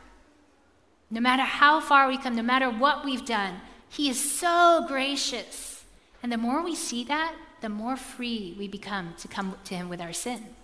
No 1.10 1.20
matter 1.20 1.42
how 1.42 1.80
far 1.80 2.08
we 2.08 2.18
come, 2.18 2.34
no 2.34 2.42
matter 2.42 2.70
what 2.70 3.04
we've 3.04 3.24
done, 3.24 3.60
He 3.88 4.08
is 4.08 4.18
so 4.18 4.84
gracious. 4.88 5.84
And 6.22 6.32
the 6.32 6.38
more 6.38 6.62
we 6.62 6.74
see 6.74 7.04
that, 7.04 7.34
the 7.60 7.68
more 7.68 7.96
free 7.96 8.54
we 8.58 8.68
become 8.68 9.14
to 9.18 9.28
come 9.28 9.56
to 9.64 9.74
Him 9.74 9.88
with 9.88 10.00
our 10.00 10.12
sin, 10.12 10.54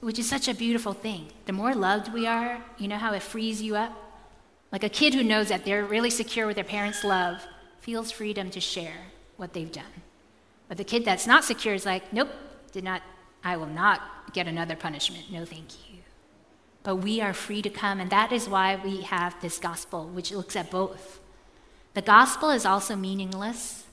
which 0.00 0.18
is 0.18 0.28
such 0.28 0.48
a 0.48 0.54
beautiful 0.54 0.92
thing. 0.92 1.28
The 1.46 1.52
more 1.52 1.74
loved 1.74 2.12
we 2.12 2.26
are, 2.26 2.62
you 2.78 2.88
know 2.88 2.98
how 2.98 3.12
it 3.12 3.22
frees 3.22 3.62
you 3.62 3.76
up? 3.76 3.92
Like 4.72 4.84
a 4.84 4.88
kid 4.88 5.14
who 5.14 5.22
knows 5.22 5.48
that 5.48 5.64
they're 5.64 5.84
really 5.84 6.10
secure 6.10 6.46
with 6.46 6.56
their 6.56 6.64
parents' 6.64 7.04
love 7.04 7.46
feels 7.80 8.10
freedom 8.10 8.50
to 8.50 8.60
share 8.60 9.12
what 9.36 9.52
they've 9.52 9.70
done. 9.70 10.02
But 10.68 10.78
the 10.78 10.84
kid 10.84 11.04
that's 11.04 11.26
not 11.26 11.44
secure 11.44 11.74
is 11.74 11.86
like, 11.86 12.12
nope, 12.12 12.30
did 12.72 12.84
not, 12.84 13.02
I 13.44 13.56
will 13.56 13.66
not 13.66 14.32
get 14.32 14.48
another 14.48 14.74
punishment. 14.74 15.30
No, 15.30 15.44
thank 15.44 15.88
you. 15.88 15.98
But 16.84 16.96
we 16.96 17.20
are 17.20 17.32
free 17.32 17.62
to 17.62 17.70
come, 17.70 17.98
and 17.98 18.10
that 18.10 18.30
is 18.30 18.48
why 18.48 18.76
we 18.76 19.00
have 19.02 19.40
this 19.40 19.58
gospel, 19.58 20.06
which 20.06 20.30
looks 20.30 20.54
at 20.54 20.70
both. 20.70 21.18
The 21.94 22.02
gospel 22.02 22.50
is 22.50 22.64
also 22.64 22.94
meaningless 22.94 23.84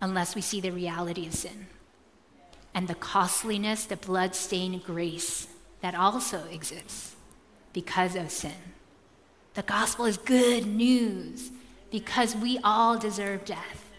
unless 0.00 0.34
we 0.34 0.40
see 0.40 0.60
the 0.60 0.72
reality 0.72 1.26
of 1.26 1.34
sin 1.34 1.66
and 2.74 2.88
the 2.88 2.94
costliness, 2.94 3.84
the 3.84 3.96
blood-stained 3.96 4.82
grace 4.84 5.46
that 5.80 5.94
also 5.94 6.44
exists 6.50 7.14
because 7.72 8.16
of 8.16 8.30
sin. 8.30 8.74
The 9.54 9.62
gospel 9.62 10.06
is 10.06 10.16
good 10.16 10.66
news 10.66 11.50
because 11.90 12.34
we 12.34 12.58
all 12.64 12.96
deserve 12.96 13.44
death. 13.44 13.90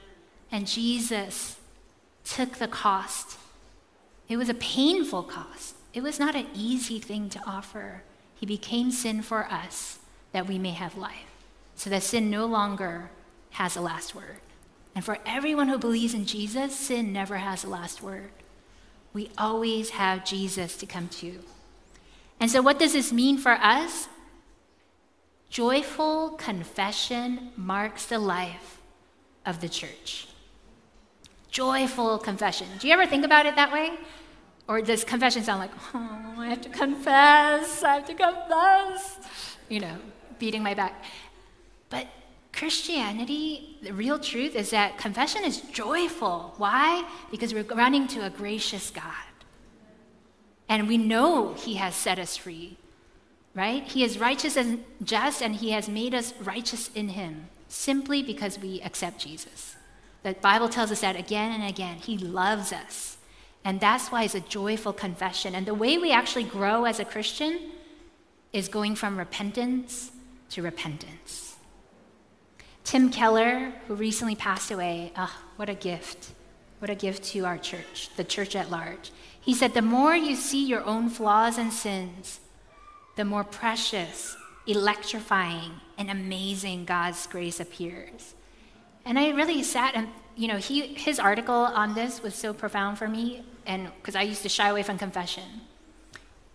And 0.52 0.68
Jesus 0.68 1.58
took 2.24 2.54
the 2.54 2.68
cost. 2.68 3.38
It 4.28 4.38
was 4.38 4.50
a 4.50 4.56
painful 4.56 5.24
cost. 5.24 5.76
It 5.94 6.02
was 6.02 6.20
not 6.20 6.36
an 6.36 6.48
easy 6.56 7.00
thing 7.00 7.30
to 7.30 7.40
offer. 7.46 8.04
He 8.44 8.46
became 8.46 8.92
sin 8.92 9.22
for 9.22 9.46
us 9.46 10.00
that 10.34 10.50
we 10.50 10.60
may 10.60 10.72
have 10.72 10.98
life, 10.98 11.32
so 11.76 11.90
that 11.90 12.04
sin 12.04 12.30
no 12.30 12.46
longer 12.46 13.10
has 13.52 13.78
a 13.78 13.82
last 13.82 14.14
word. 14.14 14.42
And 14.94 15.06
for 15.06 15.20
everyone 15.26 15.70
who 15.70 15.78
believes 15.78 16.14
in 16.14 16.26
Jesus, 16.26 16.76
sin 16.76 17.14
never 17.14 17.38
has 17.38 17.64
a 17.64 17.70
last 17.70 18.02
word. 18.02 18.32
We 19.14 19.32
always 19.38 19.92
have 19.92 20.26
Jesus 20.26 20.76
to 20.76 20.86
come 20.86 21.08
to. 21.20 21.40
And 22.38 22.52
so, 22.52 22.62
what 22.62 22.80
does 22.80 22.92
this 22.92 23.14
mean 23.14 23.38
for 23.38 23.54
us? 23.54 24.10
Joyful 25.50 26.32
confession 26.32 27.52
marks 27.56 28.08
the 28.08 28.20
life 28.20 28.82
of 29.46 29.62
the 29.62 29.70
church. 29.70 30.28
Joyful 31.50 32.18
confession. 32.18 32.68
Do 32.80 32.90
you 32.90 32.94
ever 32.94 33.06
think 33.06 33.24
about 33.24 33.46
it 33.46 33.56
that 33.56 33.72
way? 33.72 33.92
Or 34.68 34.82
does 34.82 35.04
confession 35.04 35.44
sound 35.44 35.60
like, 35.60 35.72
oh, 35.94 36.36
I 36.38 36.48
have 36.48 36.62
to 36.62 36.70
confess, 36.70 37.84
I 37.84 37.96
have 37.96 38.06
to 38.06 38.14
confess? 38.14 39.20
You 39.70 39.82
know, 39.82 39.98
beating 40.40 40.64
my 40.64 40.74
back. 40.74 41.04
But 41.90 42.08
Christianity, 42.54 43.78
the 43.82 43.94
real 43.94 44.20
truth 44.20 44.56
is 44.56 44.70
that 44.70 44.98
confession 44.98 45.44
is 45.44 45.62
joyful. 45.62 46.54
Why? 46.58 47.04
Because 47.30 47.54
we're 47.54 47.64
running 47.64 48.08
to 48.10 48.26
a 48.26 48.30
gracious 48.30 48.90
God. 48.90 49.34
And 50.70 50.88
we 50.88 50.98
know 50.98 51.54
He 51.56 51.76
has 51.76 51.94
set 51.94 52.18
us 52.18 52.38
free, 52.38 52.78
right? 53.54 53.84
He 53.84 54.04
is 54.04 54.18
righteous 54.18 54.56
and 54.56 54.84
just, 55.04 55.42
and 55.42 55.56
He 55.56 55.72
has 55.72 55.90
made 55.90 56.16
us 56.16 56.34
righteous 56.40 56.90
in 56.96 57.10
Him 57.10 57.48
simply 57.68 58.24
because 58.24 58.58
we 58.60 58.82
accept 58.82 59.20
Jesus. 59.20 59.76
The 60.22 60.34
Bible 60.36 60.70
tells 60.70 60.92
us 60.92 61.02
that 61.02 61.18
again 61.18 61.52
and 61.52 61.70
again. 61.70 61.98
He 61.98 62.18
loves 62.18 62.72
us. 62.72 63.18
And 63.66 63.80
that's 63.80 64.12
why 64.12 64.24
it's 64.24 64.36
a 64.36 64.42
joyful 64.42 64.94
confession. 64.94 65.56
And 65.56 65.66
the 65.66 65.74
way 65.74 65.98
we 65.98 66.12
actually 66.12 66.44
grow 66.44 66.86
as 66.86 67.00
a 67.00 67.06
Christian 67.06 67.60
is 68.52 68.68
going 68.68 68.96
from 68.96 69.18
repentance 69.18 70.12
to 70.52 70.62
repentance. 70.62 71.56
Tim 72.84 73.10
Keller, 73.10 73.72
who 73.88 73.96
recently 73.96 74.36
passed 74.36 74.70
away, 74.70 75.14
oh, 75.18 75.34
what 75.56 75.70
a 75.70 75.74
gift. 75.74 76.32
What 76.80 76.90
a 76.90 76.96
gift 76.96 77.24
to 77.32 77.46
our 77.46 77.58
church, 77.58 78.10
the 78.18 78.26
church 78.26 78.56
at 78.56 78.70
large. 78.70 79.12
He 79.40 79.54
said, 79.54 79.74
The 79.74 79.82
more 79.82 80.16
you 80.16 80.36
see 80.36 80.66
your 80.66 80.84
own 80.84 81.10
flaws 81.10 81.58
and 81.58 81.72
sins, 81.72 82.42
the 83.16 83.24
more 83.24 83.46
precious, 83.46 84.36
electrifying, 84.68 85.72
and 85.98 86.10
amazing 86.12 86.84
God's 86.84 87.26
grace 87.28 87.60
appears. 87.62 88.34
And 89.06 89.18
I 89.18 89.30
really 89.30 89.64
sat 89.64 89.96
and, 89.96 90.10
you 90.36 90.48
know, 90.48 90.58
he, 90.58 90.82
his 90.82 91.20
article 91.20 91.56
on 91.56 91.94
this 91.94 92.22
was 92.24 92.36
so 92.36 92.54
profound 92.54 92.98
for 92.98 93.08
me, 93.08 93.44
and 93.66 93.90
because 93.98 94.16
I 94.16 94.24
used 94.24 94.42
to 94.44 94.50
shy 94.50 94.70
away 94.70 94.84
from 94.84 94.98
confession. 94.98 95.44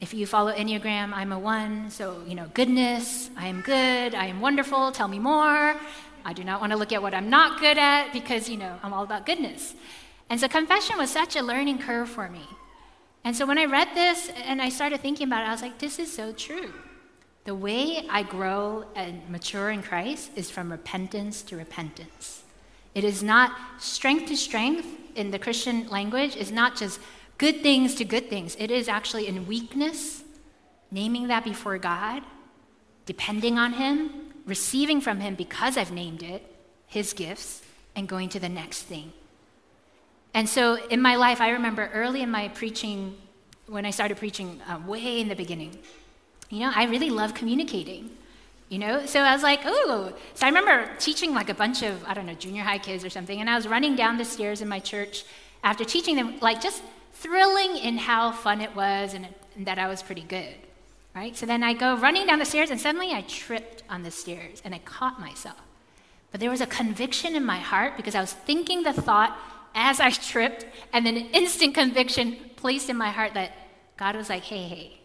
If 0.01 0.15
you 0.15 0.27
follow 0.27 0.53
Enneagram, 0.53 1.13
I'm 1.13 1.33
a 1.33 1.39
one, 1.39 1.91
so, 1.91 2.23
you 2.27 2.35
know, 2.35 2.47
goodness, 2.55 3.31
I 3.37 3.49
am 3.49 3.63
good, 3.63 4.15
I 4.15 4.27
am 4.27 4.41
wonderful, 4.41 4.93
tell 4.93 5.09
me 5.09 5.19
more. 5.19 5.75
I 6.25 6.33
do 6.35 6.45
not 6.45 6.61
want 6.61 6.73
to 6.73 6.79
look 6.79 6.93
at 6.93 7.03
what 7.03 7.15
I'm 7.15 7.31
not 7.31 7.61
good 7.61 7.79
at 7.79 8.13
because, 8.13 8.49
you 8.49 8.59
know, 8.59 8.79
I'm 8.83 8.93
all 8.93 9.03
about 9.03 9.27
goodness. 9.27 9.75
And 10.31 10.39
so 10.39 10.47
confession 10.47 10.99
was 10.99 11.11
such 11.11 11.35
a 11.37 11.43
learning 11.43 11.79
curve 11.79 12.09
for 12.09 12.29
me. 12.29 12.47
And 13.25 13.35
so 13.35 13.47
when 13.47 13.59
I 13.59 13.65
read 13.65 13.89
this 13.95 14.31
and 14.45 14.63
I 14.63 14.69
started 14.69 15.01
thinking 15.01 15.27
about 15.27 15.43
it, 15.43 15.49
I 15.49 15.53
was 15.53 15.63
like, 15.63 15.79
this 15.79 15.99
is 15.99 16.13
so 16.13 16.33
true. 16.33 16.73
the 17.49 17.55
way 17.55 18.07
I 18.11 18.25
grow 18.25 18.85
and 18.95 19.27
mature 19.31 19.71
in 19.71 19.83
Christ 19.83 20.33
is 20.37 20.51
from 20.51 20.71
repentance 20.71 21.41
to 21.45 21.57
repentance. 21.57 22.43
It 22.99 23.05
is 23.05 23.23
not 23.23 23.53
strength 23.79 24.27
to 24.27 24.37
strength 24.37 24.85
in 25.15 25.31
the 25.31 25.39
Christian 25.39 25.89
language, 25.89 26.35
is 26.35 26.51
not 26.51 26.75
just 26.75 26.99
good 27.39 27.63
things 27.63 27.95
to 27.95 28.05
good 28.05 28.29
things. 28.29 28.57
It 28.59 28.73
is 28.73 28.89
actually 28.89 29.29
in 29.29 29.47
weakness, 29.47 30.25
naming 30.91 31.29
that 31.29 31.45
before 31.45 31.79
God, 31.79 32.25
depending 33.07 33.57
on 33.57 33.75
Him, 33.75 34.33
receiving 34.47 35.01
from 35.01 35.21
Him 35.21 35.37
because 35.37 35.77
I've 35.77 35.93
named 35.93 36.25
it, 36.25 36.43
His 36.89 37.13
gifts, 37.13 37.63
and 37.95 38.09
going 38.09 38.31
to 38.31 38.41
the 38.41 38.49
next 38.49 38.83
thing. 38.83 39.13
And 40.35 40.49
so 40.49 40.75
in 40.89 41.01
my 41.01 41.15
life, 41.15 41.41
I 41.41 41.51
remember 41.51 41.89
early 41.95 42.23
in 42.23 42.33
my 42.33 42.49
preaching, 42.49 43.17
when 43.69 43.87
I 43.87 43.91
started 43.91 44.17
preaching 44.17 44.61
uh, 44.69 44.81
way 44.85 45.21
in 45.21 45.29
the 45.29 45.37
beginning, 45.37 45.79
you 46.51 46.59
know, 46.59 46.73
I 46.75 46.87
really 46.87 47.11
love 47.11 47.33
communicating. 47.33 48.18
You 48.69 48.79
know, 48.79 49.07
so 49.07 49.21
I 49.21 49.33
was 49.33 49.43
like, 49.43 49.61
oh. 49.65 50.13
So 50.35 50.47
I 50.47 50.51
remember 50.51 50.91
teaching 50.99 51.33
like 51.33 51.49
a 51.49 51.55
bunch 51.55 51.83
of, 51.83 52.05
I 52.05 52.13
don't 52.13 52.27
know, 52.27 52.35
junior 52.35 52.63
high 52.63 52.79
kids 52.79 53.05
or 53.05 53.11
something, 53.11 53.41
and 53.41 53.49
I 53.49 53.57
was 53.57 53.67
running 53.67 53.97
down 53.97 54.19
the 54.19 54.25
stairs 54.25 54.61
in 54.61 54.69
my 54.69 54.79
church 54.79 55.25
after 55.65 55.85
teaching 55.85 56.17
them, 56.17 56.39
like 56.41 56.61
just 56.61 56.83
thrilling 57.15 57.77
in 57.79 57.97
how 57.97 58.31
fun 58.31 58.61
it 58.61 58.77
was 58.77 59.15
and, 59.15 59.27
and 59.57 59.67
that 59.67 59.79
I 59.79 59.89
was 59.89 60.03
pretty 60.03 60.23
good, 60.23 60.55
right? 61.15 61.35
So 61.35 61.47
then 61.47 61.63
I 61.63 61.73
go 61.73 61.97
running 61.97 62.27
down 62.27 62.39
the 62.39 62.45
stairs, 62.45 62.71
and 62.71 62.79
suddenly 62.79 63.13
I 63.13 63.23
tripped 63.23 63.83
on 63.89 64.03
the 64.03 64.11
stairs 64.11 64.61
and 64.65 64.75
I 64.75 64.79
caught 64.81 65.19
myself. 65.19 65.57
But 66.31 66.41
there 66.41 66.51
was 66.51 66.61
a 66.61 66.67
conviction 66.67 67.35
in 67.35 67.45
my 67.45 67.59
heart 67.59 67.97
because 67.97 68.15
I 68.15 68.21
was 68.21 68.35
thinking 68.35 68.83
the 68.83 68.93
thought 68.93 69.37
as 69.75 69.99
I 69.99 70.11
tripped, 70.33 70.67
and 70.93 71.07
then 71.07 71.17
an 71.17 71.27
instant 71.33 71.75
conviction 71.75 72.37
placed 72.57 72.91
in 72.91 72.99
my 72.99 73.11
heart 73.11 73.33
that 73.33 73.53
God 73.97 74.15
was 74.15 74.29
like, 74.29 74.43
hey, 74.43 74.65
hey, 74.65 74.99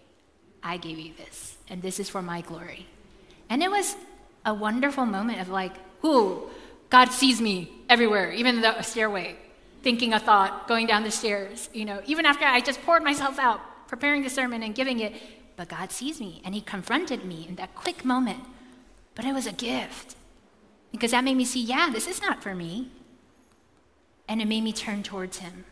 I 0.62 0.76
gave 0.76 1.00
you 1.00 1.14
this, 1.18 1.58
and 1.70 1.82
this 1.82 2.00
is 2.00 2.10
for 2.10 2.22
my 2.22 2.42
glory. 2.42 2.88
And 3.54 3.62
it 3.62 3.70
was 3.70 3.96
a 4.48 4.52
wonderful 4.52 5.06
moment 5.06 5.40
of 5.40 5.48
like, 5.48 5.74
whoo, 6.02 6.50
God 6.90 7.12
sees 7.12 7.40
me 7.40 7.72
everywhere, 7.88 8.32
even 8.32 8.62
the 8.62 8.82
stairway, 8.82 9.36
thinking 9.84 10.12
a 10.12 10.18
thought, 10.18 10.68
going 10.68 10.88
down 10.88 11.04
the 11.04 11.12
stairs, 11.12 11.70
you 11.72 11.86
know, 11.86 12.02
even 12.08 12.26
after 12.26 12.46
I 12.46 12.62
just 12.62 12.82
poured 12.82 13.04
myself 13.04 13.38
out, 13.38 13.62
preparing 13.88 14.24
the 14.24 14.30
sermon 14.32 14.64
and 14.64 14.74
giving 14.74 15.00
it, 15.00 15.14
but 15.56 15.70
God 15.70 15.92
sees 15.92 16.20
me, 16.20 16.42
and 16.44 16.56
He 16.56 16.62
confronted 16.62 17.26
me 17.26 17.46
in 17.48 17.54
that 17.58 17.76
quick 17.76 18.04
moment. 18.04 18.40
But 19.14 19.26
it 19.26 19.34
was 19.34 19.46
a 19.46 19.52
gift 19.52 20.16
because 20.92 21.12
that 21.12 21.24
made 21.24 21.38
me 21.38 21.46
see, 21.46 21.62
yeah, 21.62 21.92
this 21.92 22.08
is 22.08 22.24
not 22.24 22.42
for 22.42 22.56
me. 22.56 22.90
And 24.28 24.42
it 24.42 24.48
made 24.48 24.64
me 24.64 24.74
turn 24.74 25.04
towards 25.04 25.38
Him. 25.38 25.66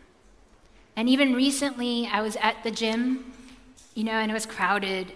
And 0.95 1.09
even 1.09 1.33
recently, 1.33 2.07
I 2.13 2.21
was 2.21 2.35
at 2.35 2.63
the 2.63 2.69
gym 2.69 3.33
you 3.93 4.03
know, 4.03 4.13
and 4.13 4.31
it 4.31 4.33
was 4.33 4.45
crowded. 4.45 5.11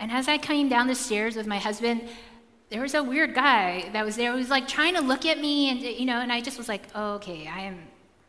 And 0.00 0.12
as 0.12 0.28
I 0.28 0.38
came 0.38 0.68
down 0.68 0.86
the 0.86 0.94
stairs 0.94 1.36
with 1.36 1.46
my 1.46 1.58
husband, 1.58 2.08
there 2.70 2.82
was 2.82 2.94
a 2.94 3.02
weird 3.02 3.34
guy 3.34 3.88
that 3.92 4.04
was 4.04 4.16
there 4.16 4.32
who 4.32 4.38
was 4.38 4.50
like 4.50 4.68
trying 4.68 4.94
to 4.94 5.00
look 5.00 5.24
at 5.24 5.38
me, 5.40 5.70
and 5.70 5.80
you 5.80 6.04
know, 6.04 6.20
and 6.20 6.32
I 6.32 6.40
just 6.40 6.58
was 6.58 6.68
like, 6.68 6.82
oh, 6.94 7.14
okay, 7.14 7.46
I 7.46 7.60
am 7.60 7.78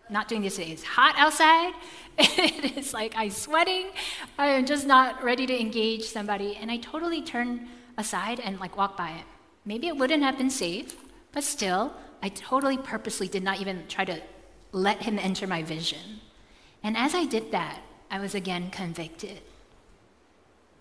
not 0.09 0.27
doing 0.27 0.41
this 0.41 0.55
today. 0.55 0.71
It's 0.71 0.83
hot 0.83 1.15
outside. 1.17 1.73
it 2.17 2.77
is 2.77 2.93
like 2.93 3.13
I'm 3.15 3.29
sweating. 3.29 3.87
I 4.37 4.47
am 4.47 4.65
just 4.65 4.87
not 4.87 5.23
ready 5.23 5.45
to 5.45 5.59
engage 5.59 6.05
somebody. 6.05 6.57
And 6.59 6.71
I 6.71 6.77
totally 6.77 7.21
turned 7.21 7.67
aside 7.97 8.39
and 8.39 8.59
like 8.59 8.77
walked 8.77 8.97
by 8.97 9.11
it. 9.11 9.25
Maybe 9.65 9.87
it 9.87 9.97
wouldn't 9.97 10.23
have 10.23 10.37
been 10.37 10.49
safe, 10.49 10.95
but 11.31 11.43
still, 11.43 11.93
I 12.23 12.29
totally 12.29 12.77
purposely 12.77 13.27
did 13.27 13.43
not 13.43 13.61
even 13.61 13.83
try 13.87 14.05
to 14.05 14.21
let 14.71 15.03
him 15.03 15.19
enter 15.19 15.47
my 15.47 15.63
vision. 15.63 16.21
And 16.83 16.97
as 16.97 17.13
I 17.13 17.25
did 17.25 17.51
that, 17.51 17.81
I 18.09 18.19
was 18.19 18.33
again 18.33 18.71
convicted. 18.71 19.41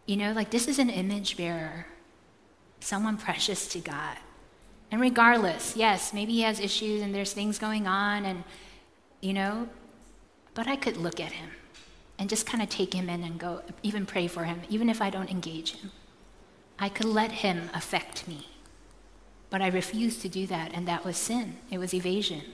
You 0.09 0.17
know, 0.17 0.33
like 0.33 0.49
this 0.49 0.69
is 0.69 0.79
an 0.79 0.89
image 0.89 1.37
bearer, 1.37 1.85
someone 2.81 3.19
precious 3.19 3.69
to 3.69 3.79
God. 3.79 4.17
And 4.91 5.03
regardless, 5.03 5.77
yes, 5.77 6.15
maybe 6.15 6.33
he 6.33 6.41
has 6.41 6.61
issues 6.61 7.03
and 7.03 7.15
there's 7.15 7.35
things 7.35 7.59
going 7.59 7.87
on, 7.87 8.25
and, 8.25 8.43
you 9.21 9.35
know, 9.35 9.69
but 10.55 10.67
I 10.67 10.77
could 10.77 10.97
look 10.97 11.21
at 11.21 11.33
him 11.33 11.51
and 12.19 12.31
just 12.31 12.47
kind 12.47 12.63
of 12.63 12.71
take 12.71 12.95
him 12.95 13.11
in 13.11 13.23
and 13.23 13.39
go, 13.39 13.61
even 13.83 14.07
pray 14.07 14.29
for 14.29 14.45
him, 14.45 14.63
even 14.71 14.89
if 14.89 15.03
I 15.03 15.11
don't 15.11 15.31
engage 15.31 15.73
him. 15.75 15.93
I 16.79 16.89
could 16.89 17.05
let 17.05 17.31
him 17.31 17.69
affect 17.75 18.27
me. 18.27 18.49
But 19.51 19.61
I 19.61 19.69
refused 19.69 20.23
to 20.23 20.31
do 20.31 20.47
that, 20.47 20.73
and 20.73 20.89
that 20.89 21.05
was 21.05 21.19
sin. 21.19 21.57
It 21.71 21.77
was 21.77 21.93
evasion. 21.93 22.45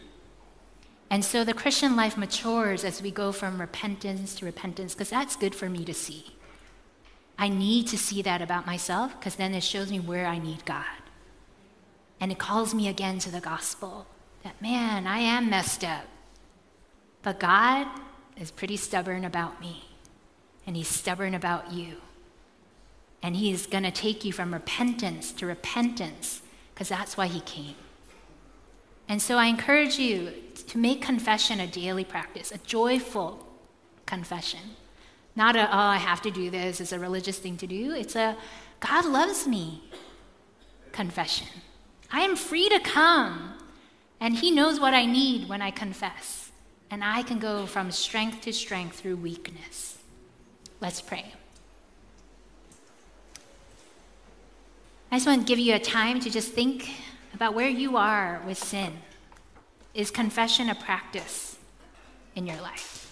And 1.08 1.24
so 1.24 1.44
the 1.44 1.54
Christian 1.54 1.94
life 1.94 2.16
matures 2.16 2.82
as 2.82 3.00
we 3.00 3.12
go 3.12 3.30
from 3.30 3.60
repentance 3.60 4.34
to 4.36 4.44
repentance, 4.44 4.92
because 4.92 5.10
that's 5.10 5.36
good 5.36 5.54
for 5.54 5.70
me 5.70 5.84
to 5.84 5.94
see. 5.94 6.33
I 7.38 7.48
need 7.48 7.88
to 7.88 7.98
see 7.98 8.22
that 8.22 8.42
about 8.42 8.66
myself 8.66 9.18
because 9.18 9.36
then 9.36 9.54
it 9.54 9.62
shows 9.62 9.90
me 9.90 10.00
where 10.00 10.26
I 10.26 10.38
need 10.38 10.64
God. 10.64 10.84
And 12.20 12.30
it 12.30 12.38
calls 12.38 12.74
me 12.74 12.88
again 12.88 13.18
to 13.20 13.30
the 13.30 13.40
gospel 13.40 14.06
that, 14.44 14.60
man, 14.62 15.06
I 15.06 15.18
am 15.18 15.50
messed 15.50 15.84
up. 15.84 16.04
But 17.22 17.40
God 17.40 17.88
is 18.36 18.50
pretty 18.50 18.76
stubborn 18.76 19.24
about 19.24 19.60
me, 19.60 19.84
and 20.66 20.76
He's 20.76 20.88
stubborn 20.88 21.34
about 21.34 21.72
you. 21.72 21.96
And 23.22 23.36
He's 23.36 23.66
going 23.66 23.84
to 23.84 23.90
take 23.90 24.24
you 24.24 24.32
from 24.32 24.52
repentance 24.52 25.32
to 25.32 25.46
repentance 25.46 26.42
because 26.72 26.88
that's 26.88 27.16
why 27.16 27.26
He 27.26 27.40
came. 27.40 27.74
And 29.08 29.20
so 29.20 29.36
I 29.36 29.46
encourage 29.46 29.98
you 29.98 30.32
to 30.68 30.78
make 30.78 31.02
confession 31.02 31.60
a 31.60 31.66
daily 31.66 32.04
practice, 32.04 32.52
a 32.52 32.58
joyful 32.58 33.46
confession. 34.06 34.60
Not 35.36 35.56
a, 35.56 35.66
oh, 35.66 35.78
I 35.78 35.96
have 35.96 36.22
to 36.22 36.30
do 36.30 36.50
this, 36.50 36.80
it's 36.80 36.92
a 36.92 36.98
religious 36.98 37.38
thing 37.38 37.56
to 37.58 37.66
do. 37.66 37.92
It's 37.92 38.14
a, 38.14 38.36
God 38.80 39.04
loves 39.04 39.46
me 39.46 39.82
confession. 40.92 41.48
I 42.10 42.20
am 42.20 42.36
free 42.36 42.68
to 42.68 42.78
come, 42.78 43.54
and 44.20 44.36
He 44.36 44.50
knows 44.50 44.78
what 44.78 44.94
I 44.94 45.06
need 45.06 45.48
when 45.48 45.60
I 45.60 45.70
confess. 45.70 46.52
And 46.90 47.02
I 47.02 47.22
can 47.22 47.40
go 47.40 47.66
from 47.66 47.90
strength 47.90 48.42
to 48.42 48.52
strength 48.52 49.00
through 49.00 49.16
weakness. 49.16 49.98
Let's 50.80 51.00
pray. 51.00 51.32
I 55.10 55.16
just 55.16 55.26
want 55.26 55.40
to 55.40 55.46
give 55.46 55.58
you 55.58 55.74
a 55.74 55.80
time 55.80 56.20
to 56.20 56.30
just 56.30 56.52
think 56.52 56.90
about 57.34 57.54
where 57.54 57.68
you 57.68 57.96
are 57.96 58.42
with 58.46 58.58
sin. 58.58 58.92
Is 59.94 60.10
confession 60.10 60.68
a 60.68 60.74
practice 60.74 61.56
in 62.34 62.46
your 62.46 62.60
life? 62.60 63.03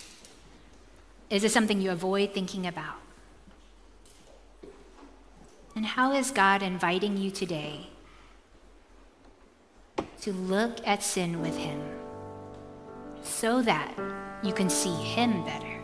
Is 1.32 1.44
it 1.44 1.50
something 1.50 1.80
you 1.80 1.90
avoid 1.90 2.34
thinking 2.34 2.66
about? 2.66 2.96
And 5.74 5.86
how 5.86 6.12
is 6.12 6.30
God 6.30 6.62
inviting 6.62 7.16
you 7.16 7.30
today 7.30 7.86
to 10.20 10.32
look 10.34 10.86
at 10.86 11.02
sin 11.02 11.40
with 11.40 11.56
Him 11.56 11.80
so 13.22 13.62
that 13.62 13.94
you 14.44 14.52
can 14.52 14.68
see 14.68 14.92
Him 14.92 15.42
better? 15.46 15.80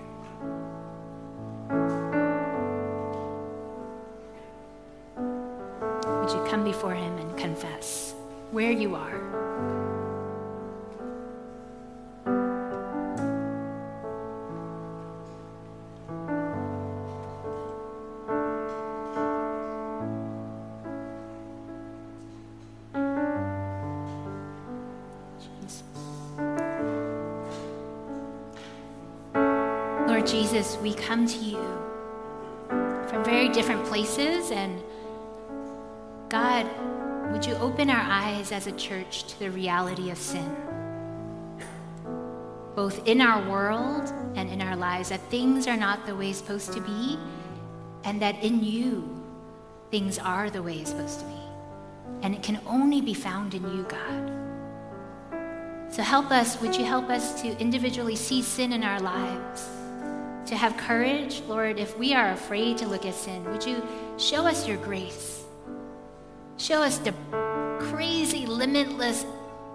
Would 6.20 6.30
you 6.30 6.44
come 6.50 6.62
before 6.62 6.94
Him 6.94 7.16
and 7.16 7.34
confess 7.38 8.12
where 8.50 8.70
you 8.70 8.94
are? 8.94 9.27
Jesus, 30.68 30.82
we 30.82 30.94
come 30.94 31.26
to 31.26 31.38
you 31.38 31.62
from 33.08 33.24
very 33.24 33.48
different 33.48 33.84
places. 33.86 34.50
And 34.50 34.82
God, 36.28 36.66
would 37.32 37.46
you 37.46 37.54
open 37.54 37.88
our 37.88 38.04
eyes 38.06 38.52
as 38.52 38.66
a 38.66 38.72
church 38.72 39.24
to 39.28 39.38
the 39.38 39.50
reality 39.50 40.10
of 40.10 40.18
sin? 40.18 40.54
Both 42.74 43.06
in 43.06 43.20
our 43.20 43.48
world 43.48 44.12
and 44.34 44.50
in 44.50 44.60
our 44.60 44.76
lives, 44.76 45.08
that 45.08 45.20
things 45.30 45.66
are 45.66 45.76
not 45.76 46.06
the 46.06 46.14
way 46.14 46.32
supposed 46.32 46.72
to 46.74 46.80
be, 46.80 47.18
and 48.04 48.20
that 48.20 48.42
in 48.42 48.62
you, 48.62 49.08
things 49.90 50.18
are 50.18 50.50
the 50.50 50.62
way 50.62 50.78
it's 50.78 50.90
supposed 50.90 51.20
to 51.20 51.26
be. 51.26 51.40
And 52.22 52.34
it 52.34 52.42
can 52.42 52.60
only 52.66 53.00
be 53.00 53.14
found 53.14 53.54
in 53.54 53.62
you, 53.74 53.84
God. 53.84 54.32
So 55.90 56.02
help 56.02 56.30
us, 56.30 56.60
would 56.60 56.76
you 56.76 56.84
help 56.84 57.08
us 57.08 57.40
to 57.42 57.58
individually 57.58 58.16
see 58.16 58.42
sin 58.42 58.72
in 58.72 58.84
our 58.84 59.00
lives? 59.00 59.77
To 60.48 60.56
have 60.56 60.76
courage, 60.78 61.42
Lord, 61.46 61.78
if 61.78 61.98
we 61.98 62.14
are 62.14 62.30
afraid 62.30 62.78
to 62.78 62.88
look 62.88 63.04
at 63.04 63.14
sin, 63.14 63.44
would 63.44 63.64
you 63.64 63.86
show 64.16 64.46
us 64.46 64.66
your 64.66 64.78
grace? 64.78 65.44
Show 66.56 66.82
us 66.82 66.96
the 66.98 67.12
crazy, 67.78 68.46
limitless 68.46 69.26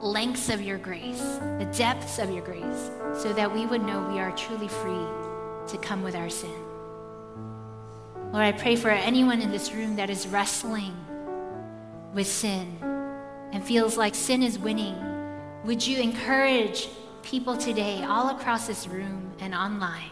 lengths 0.02 0.50
of 0.50 0.62
your 0.62 0.80
grace, 0.80 1.22
the 1.60 1.72
depths 1.78 2.18
of 2.18 2.32
your 2.32 2.44
grace, 2.44 2.90
so 3.14 3.32
that 3.34 3.54
we 3.54 3.68
would 3.68 3.84
know 3.84 4.10
we 4.12 4.20
are 4.20 4.32
truly 4.36 4.68
free 4.68 5.06
to 5.68 5.78
come 5.80 6.02
with 6.02 6.16
our 6.16 6.30
sin. 6.30 6.50
Lord, 8.32 8.46
I 8.46 8.52
pray 8.52 8.76
for 8.76 8.90
anyone 8.90 9.42
in 9.42 9.52
this 9.52 9.72
room 9.74 9.96
that 9.98 10.10
is 10.10 10.28
wrestling 10.28 10.98
with 12.16 12.26
sin 12.26 12.78
and 13.52 13.64
feels 13.64 13.96
like 13.96 14.16
sin 14.16 14.42
is 14.42 14.58
winning. 14.58 14.96
Would 15.66 15.86
you 15.86 16.02
encourage 16.02 16.90
people 17.22 17.56
today, 17.56 18.04
all 18.04 18.36
across 18.36 18.66
this 18.66 18.88
room 18.88 19.32
and 19.40 19.54
online, 19.54 20.10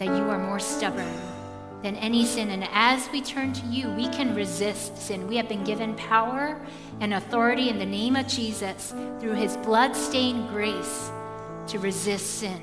that 0.00 0.06
you 0.06 0.30
are 0.30 0.38
more 0.38 0.58
stubborn 0.58 1.14
than 1.82 1.94
any 1.96 2.24
sin? 2.24 2.50
And 2.50 2.66
as 2.72 3.08
we 3.12 3.20
turn 3.20 3.52
to 3.52 3.66
you, 3.66 3.90
we 3.90 4.08
can 4.08 4.34
resist 4.34 4.96
sin. 4.96 5.28
We 5.28 5.36
have 5.36 5.48
been 5.48 5.62
given 5.62 5.94
power 5.94 6.60
and 7.00 7.14
authority 7.14 7.68
in 7.68 7.78
the 7.78 7.86
name 7.86 8.16
of 8.16 8.26
Jesus 8.26 8.94
through 9.20 9.34
his 9.34 9.58
blood 9.58 9.94
stained 9.94 10.48
grace 10.48 11.10
to 11.68 11.78
resist 11.78 12.38
sin. 12.38 12.60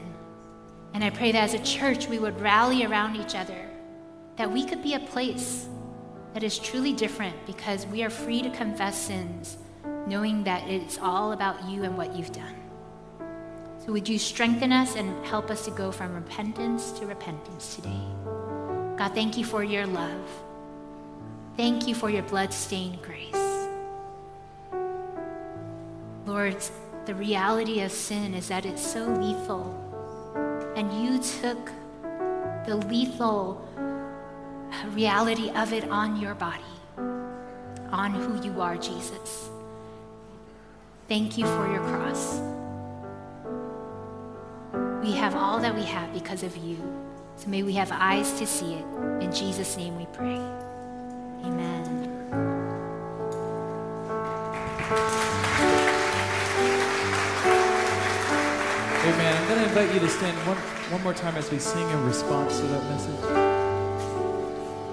And 0.96 1.04
I 1.04 1.12
pray 1.12 1.32
that 1.32 1.44
as 1.44 1.54
a 1.54 1.64
church, 1.64 2.08
we 2.08 2.18
would 2.18 2.42
rally 2.42 2.84
around 2.84 3.16
each 3.16 3.36
other 3.36 3.70
that 4.36 4.52
we 4.52 4.66
could 4.66 4.82
be 4.82 4.96
a 4.96 5.00
place 5.00 5.68
that 6.34 6.44
is 6.44 6.58
truly 6.58 6.94
different 6.94 7.36
because 7.46 7.86
we 7.88 8.04
are 8.04 8.10
free 8.10 8.42
to 8.42 8.50
confess 8.50 9.00
sins, 9.00 9.58
knowing 10.08 10.44
that 10.44 10.68
it's 10.68 10.98
all 10.98 11.34
about 11.34 11.68
you 11.70 11.84
and 11.84 11.98
what 11.98 12.16
you've 12.16 12.32
done. 12.32 12.67
So, 13.88 13.94
would 13.94 14.10
you 14.10 14.20
strengthen 14.20 14.74
us 14.74 14.98
and 14.98 15.26
help 15.26 15.50
us 15.50 15.64
to 15.64 15.72
go 15.72 15.94
from 15.94 16.14
repentance 16.14 16.92
to 17.00 17.06
repentance 17.06 17.74
today? 17.74 18.02
God, 18.98 19.14
thank 19.16 19.38
you 19.38 19.46
for 19.46 19.64
your 19.64 19.88
love. 19.88 20.30
Thank 21.56 21.88
you 21.88 21.96
for 21.96 22.10
your 22.10 22.24
blood 22.24 22.52
stained 22.52 23.02
grace. 23.02 23.34
Lord, 26.26 26.58
the 27.06 27.16
reality 27.16 27.80
of 27.80 27.94
sin 27.94 28.34
is 28.34 28.50
that 28.50 28.66
it's 28.66 28.86
so 28.86 29.06
lethal. 29.06 29.74
And 30.76 30.92
you 30.92 31.20
took 31.20 31.72
the 32.66 32.76
lethal 32.90 33.66
uh, 33.78 34.90
reality 34.90 35.50
of 35.52 35.72
it 35.72 35.86
on 35.86 36.20
your 36.20 36.36
body, 36.36 36.76
on 36.98 38.12
who 38.12 38.46
you 38.46 38.60
are, 38.60 38.76
Jesus. 38.76 39.50
Thank 41.08 41.38
you 41.38 41.46
for 41.46 41.72
your 41.72 41.80
cross. 41.88 42.57
We 45.02 45.12
have 45.14 45.36
all 45.36 45.60
that 45.60 45.76
we 45.76 45.84
have 45.84 46.14
because 46.14 46.44
of 46.44 46.56
you. 46.58 46.78
So 47.38 47.50
may 47.50 47.64
we 47.64 47.74
have 47.74 47.92
eyes 47.92 48.38
to 48.40 48.48
see 48.48 48.74
it. 48.74 48.86
In 49.22 49.32
Jesus' 49.32 49.78
name 49.78 49.96
we 49.98 50.06
pray. 50.08 50.42
Amen. 51.46 52.08
Amen. 59.06 59.42
I'm 59.42 59.48
going 59.48 59.60
to 59.60 59.68
invite 59.68 59.94
you 59.94 60.00
to 60.00 60.10
stand 60.10 60.36
one, 60.48 60.58
one 60.58 61.04
more 61.04 61.14
time 61.14 61.36
as 61.36 61.50
we 61.52 61.60
sing 61.60 61.88
in 61.90 62.06
response 62.06 62.60
to 62.60 62.68
that 62.68 62.84
message. 62.90 63.57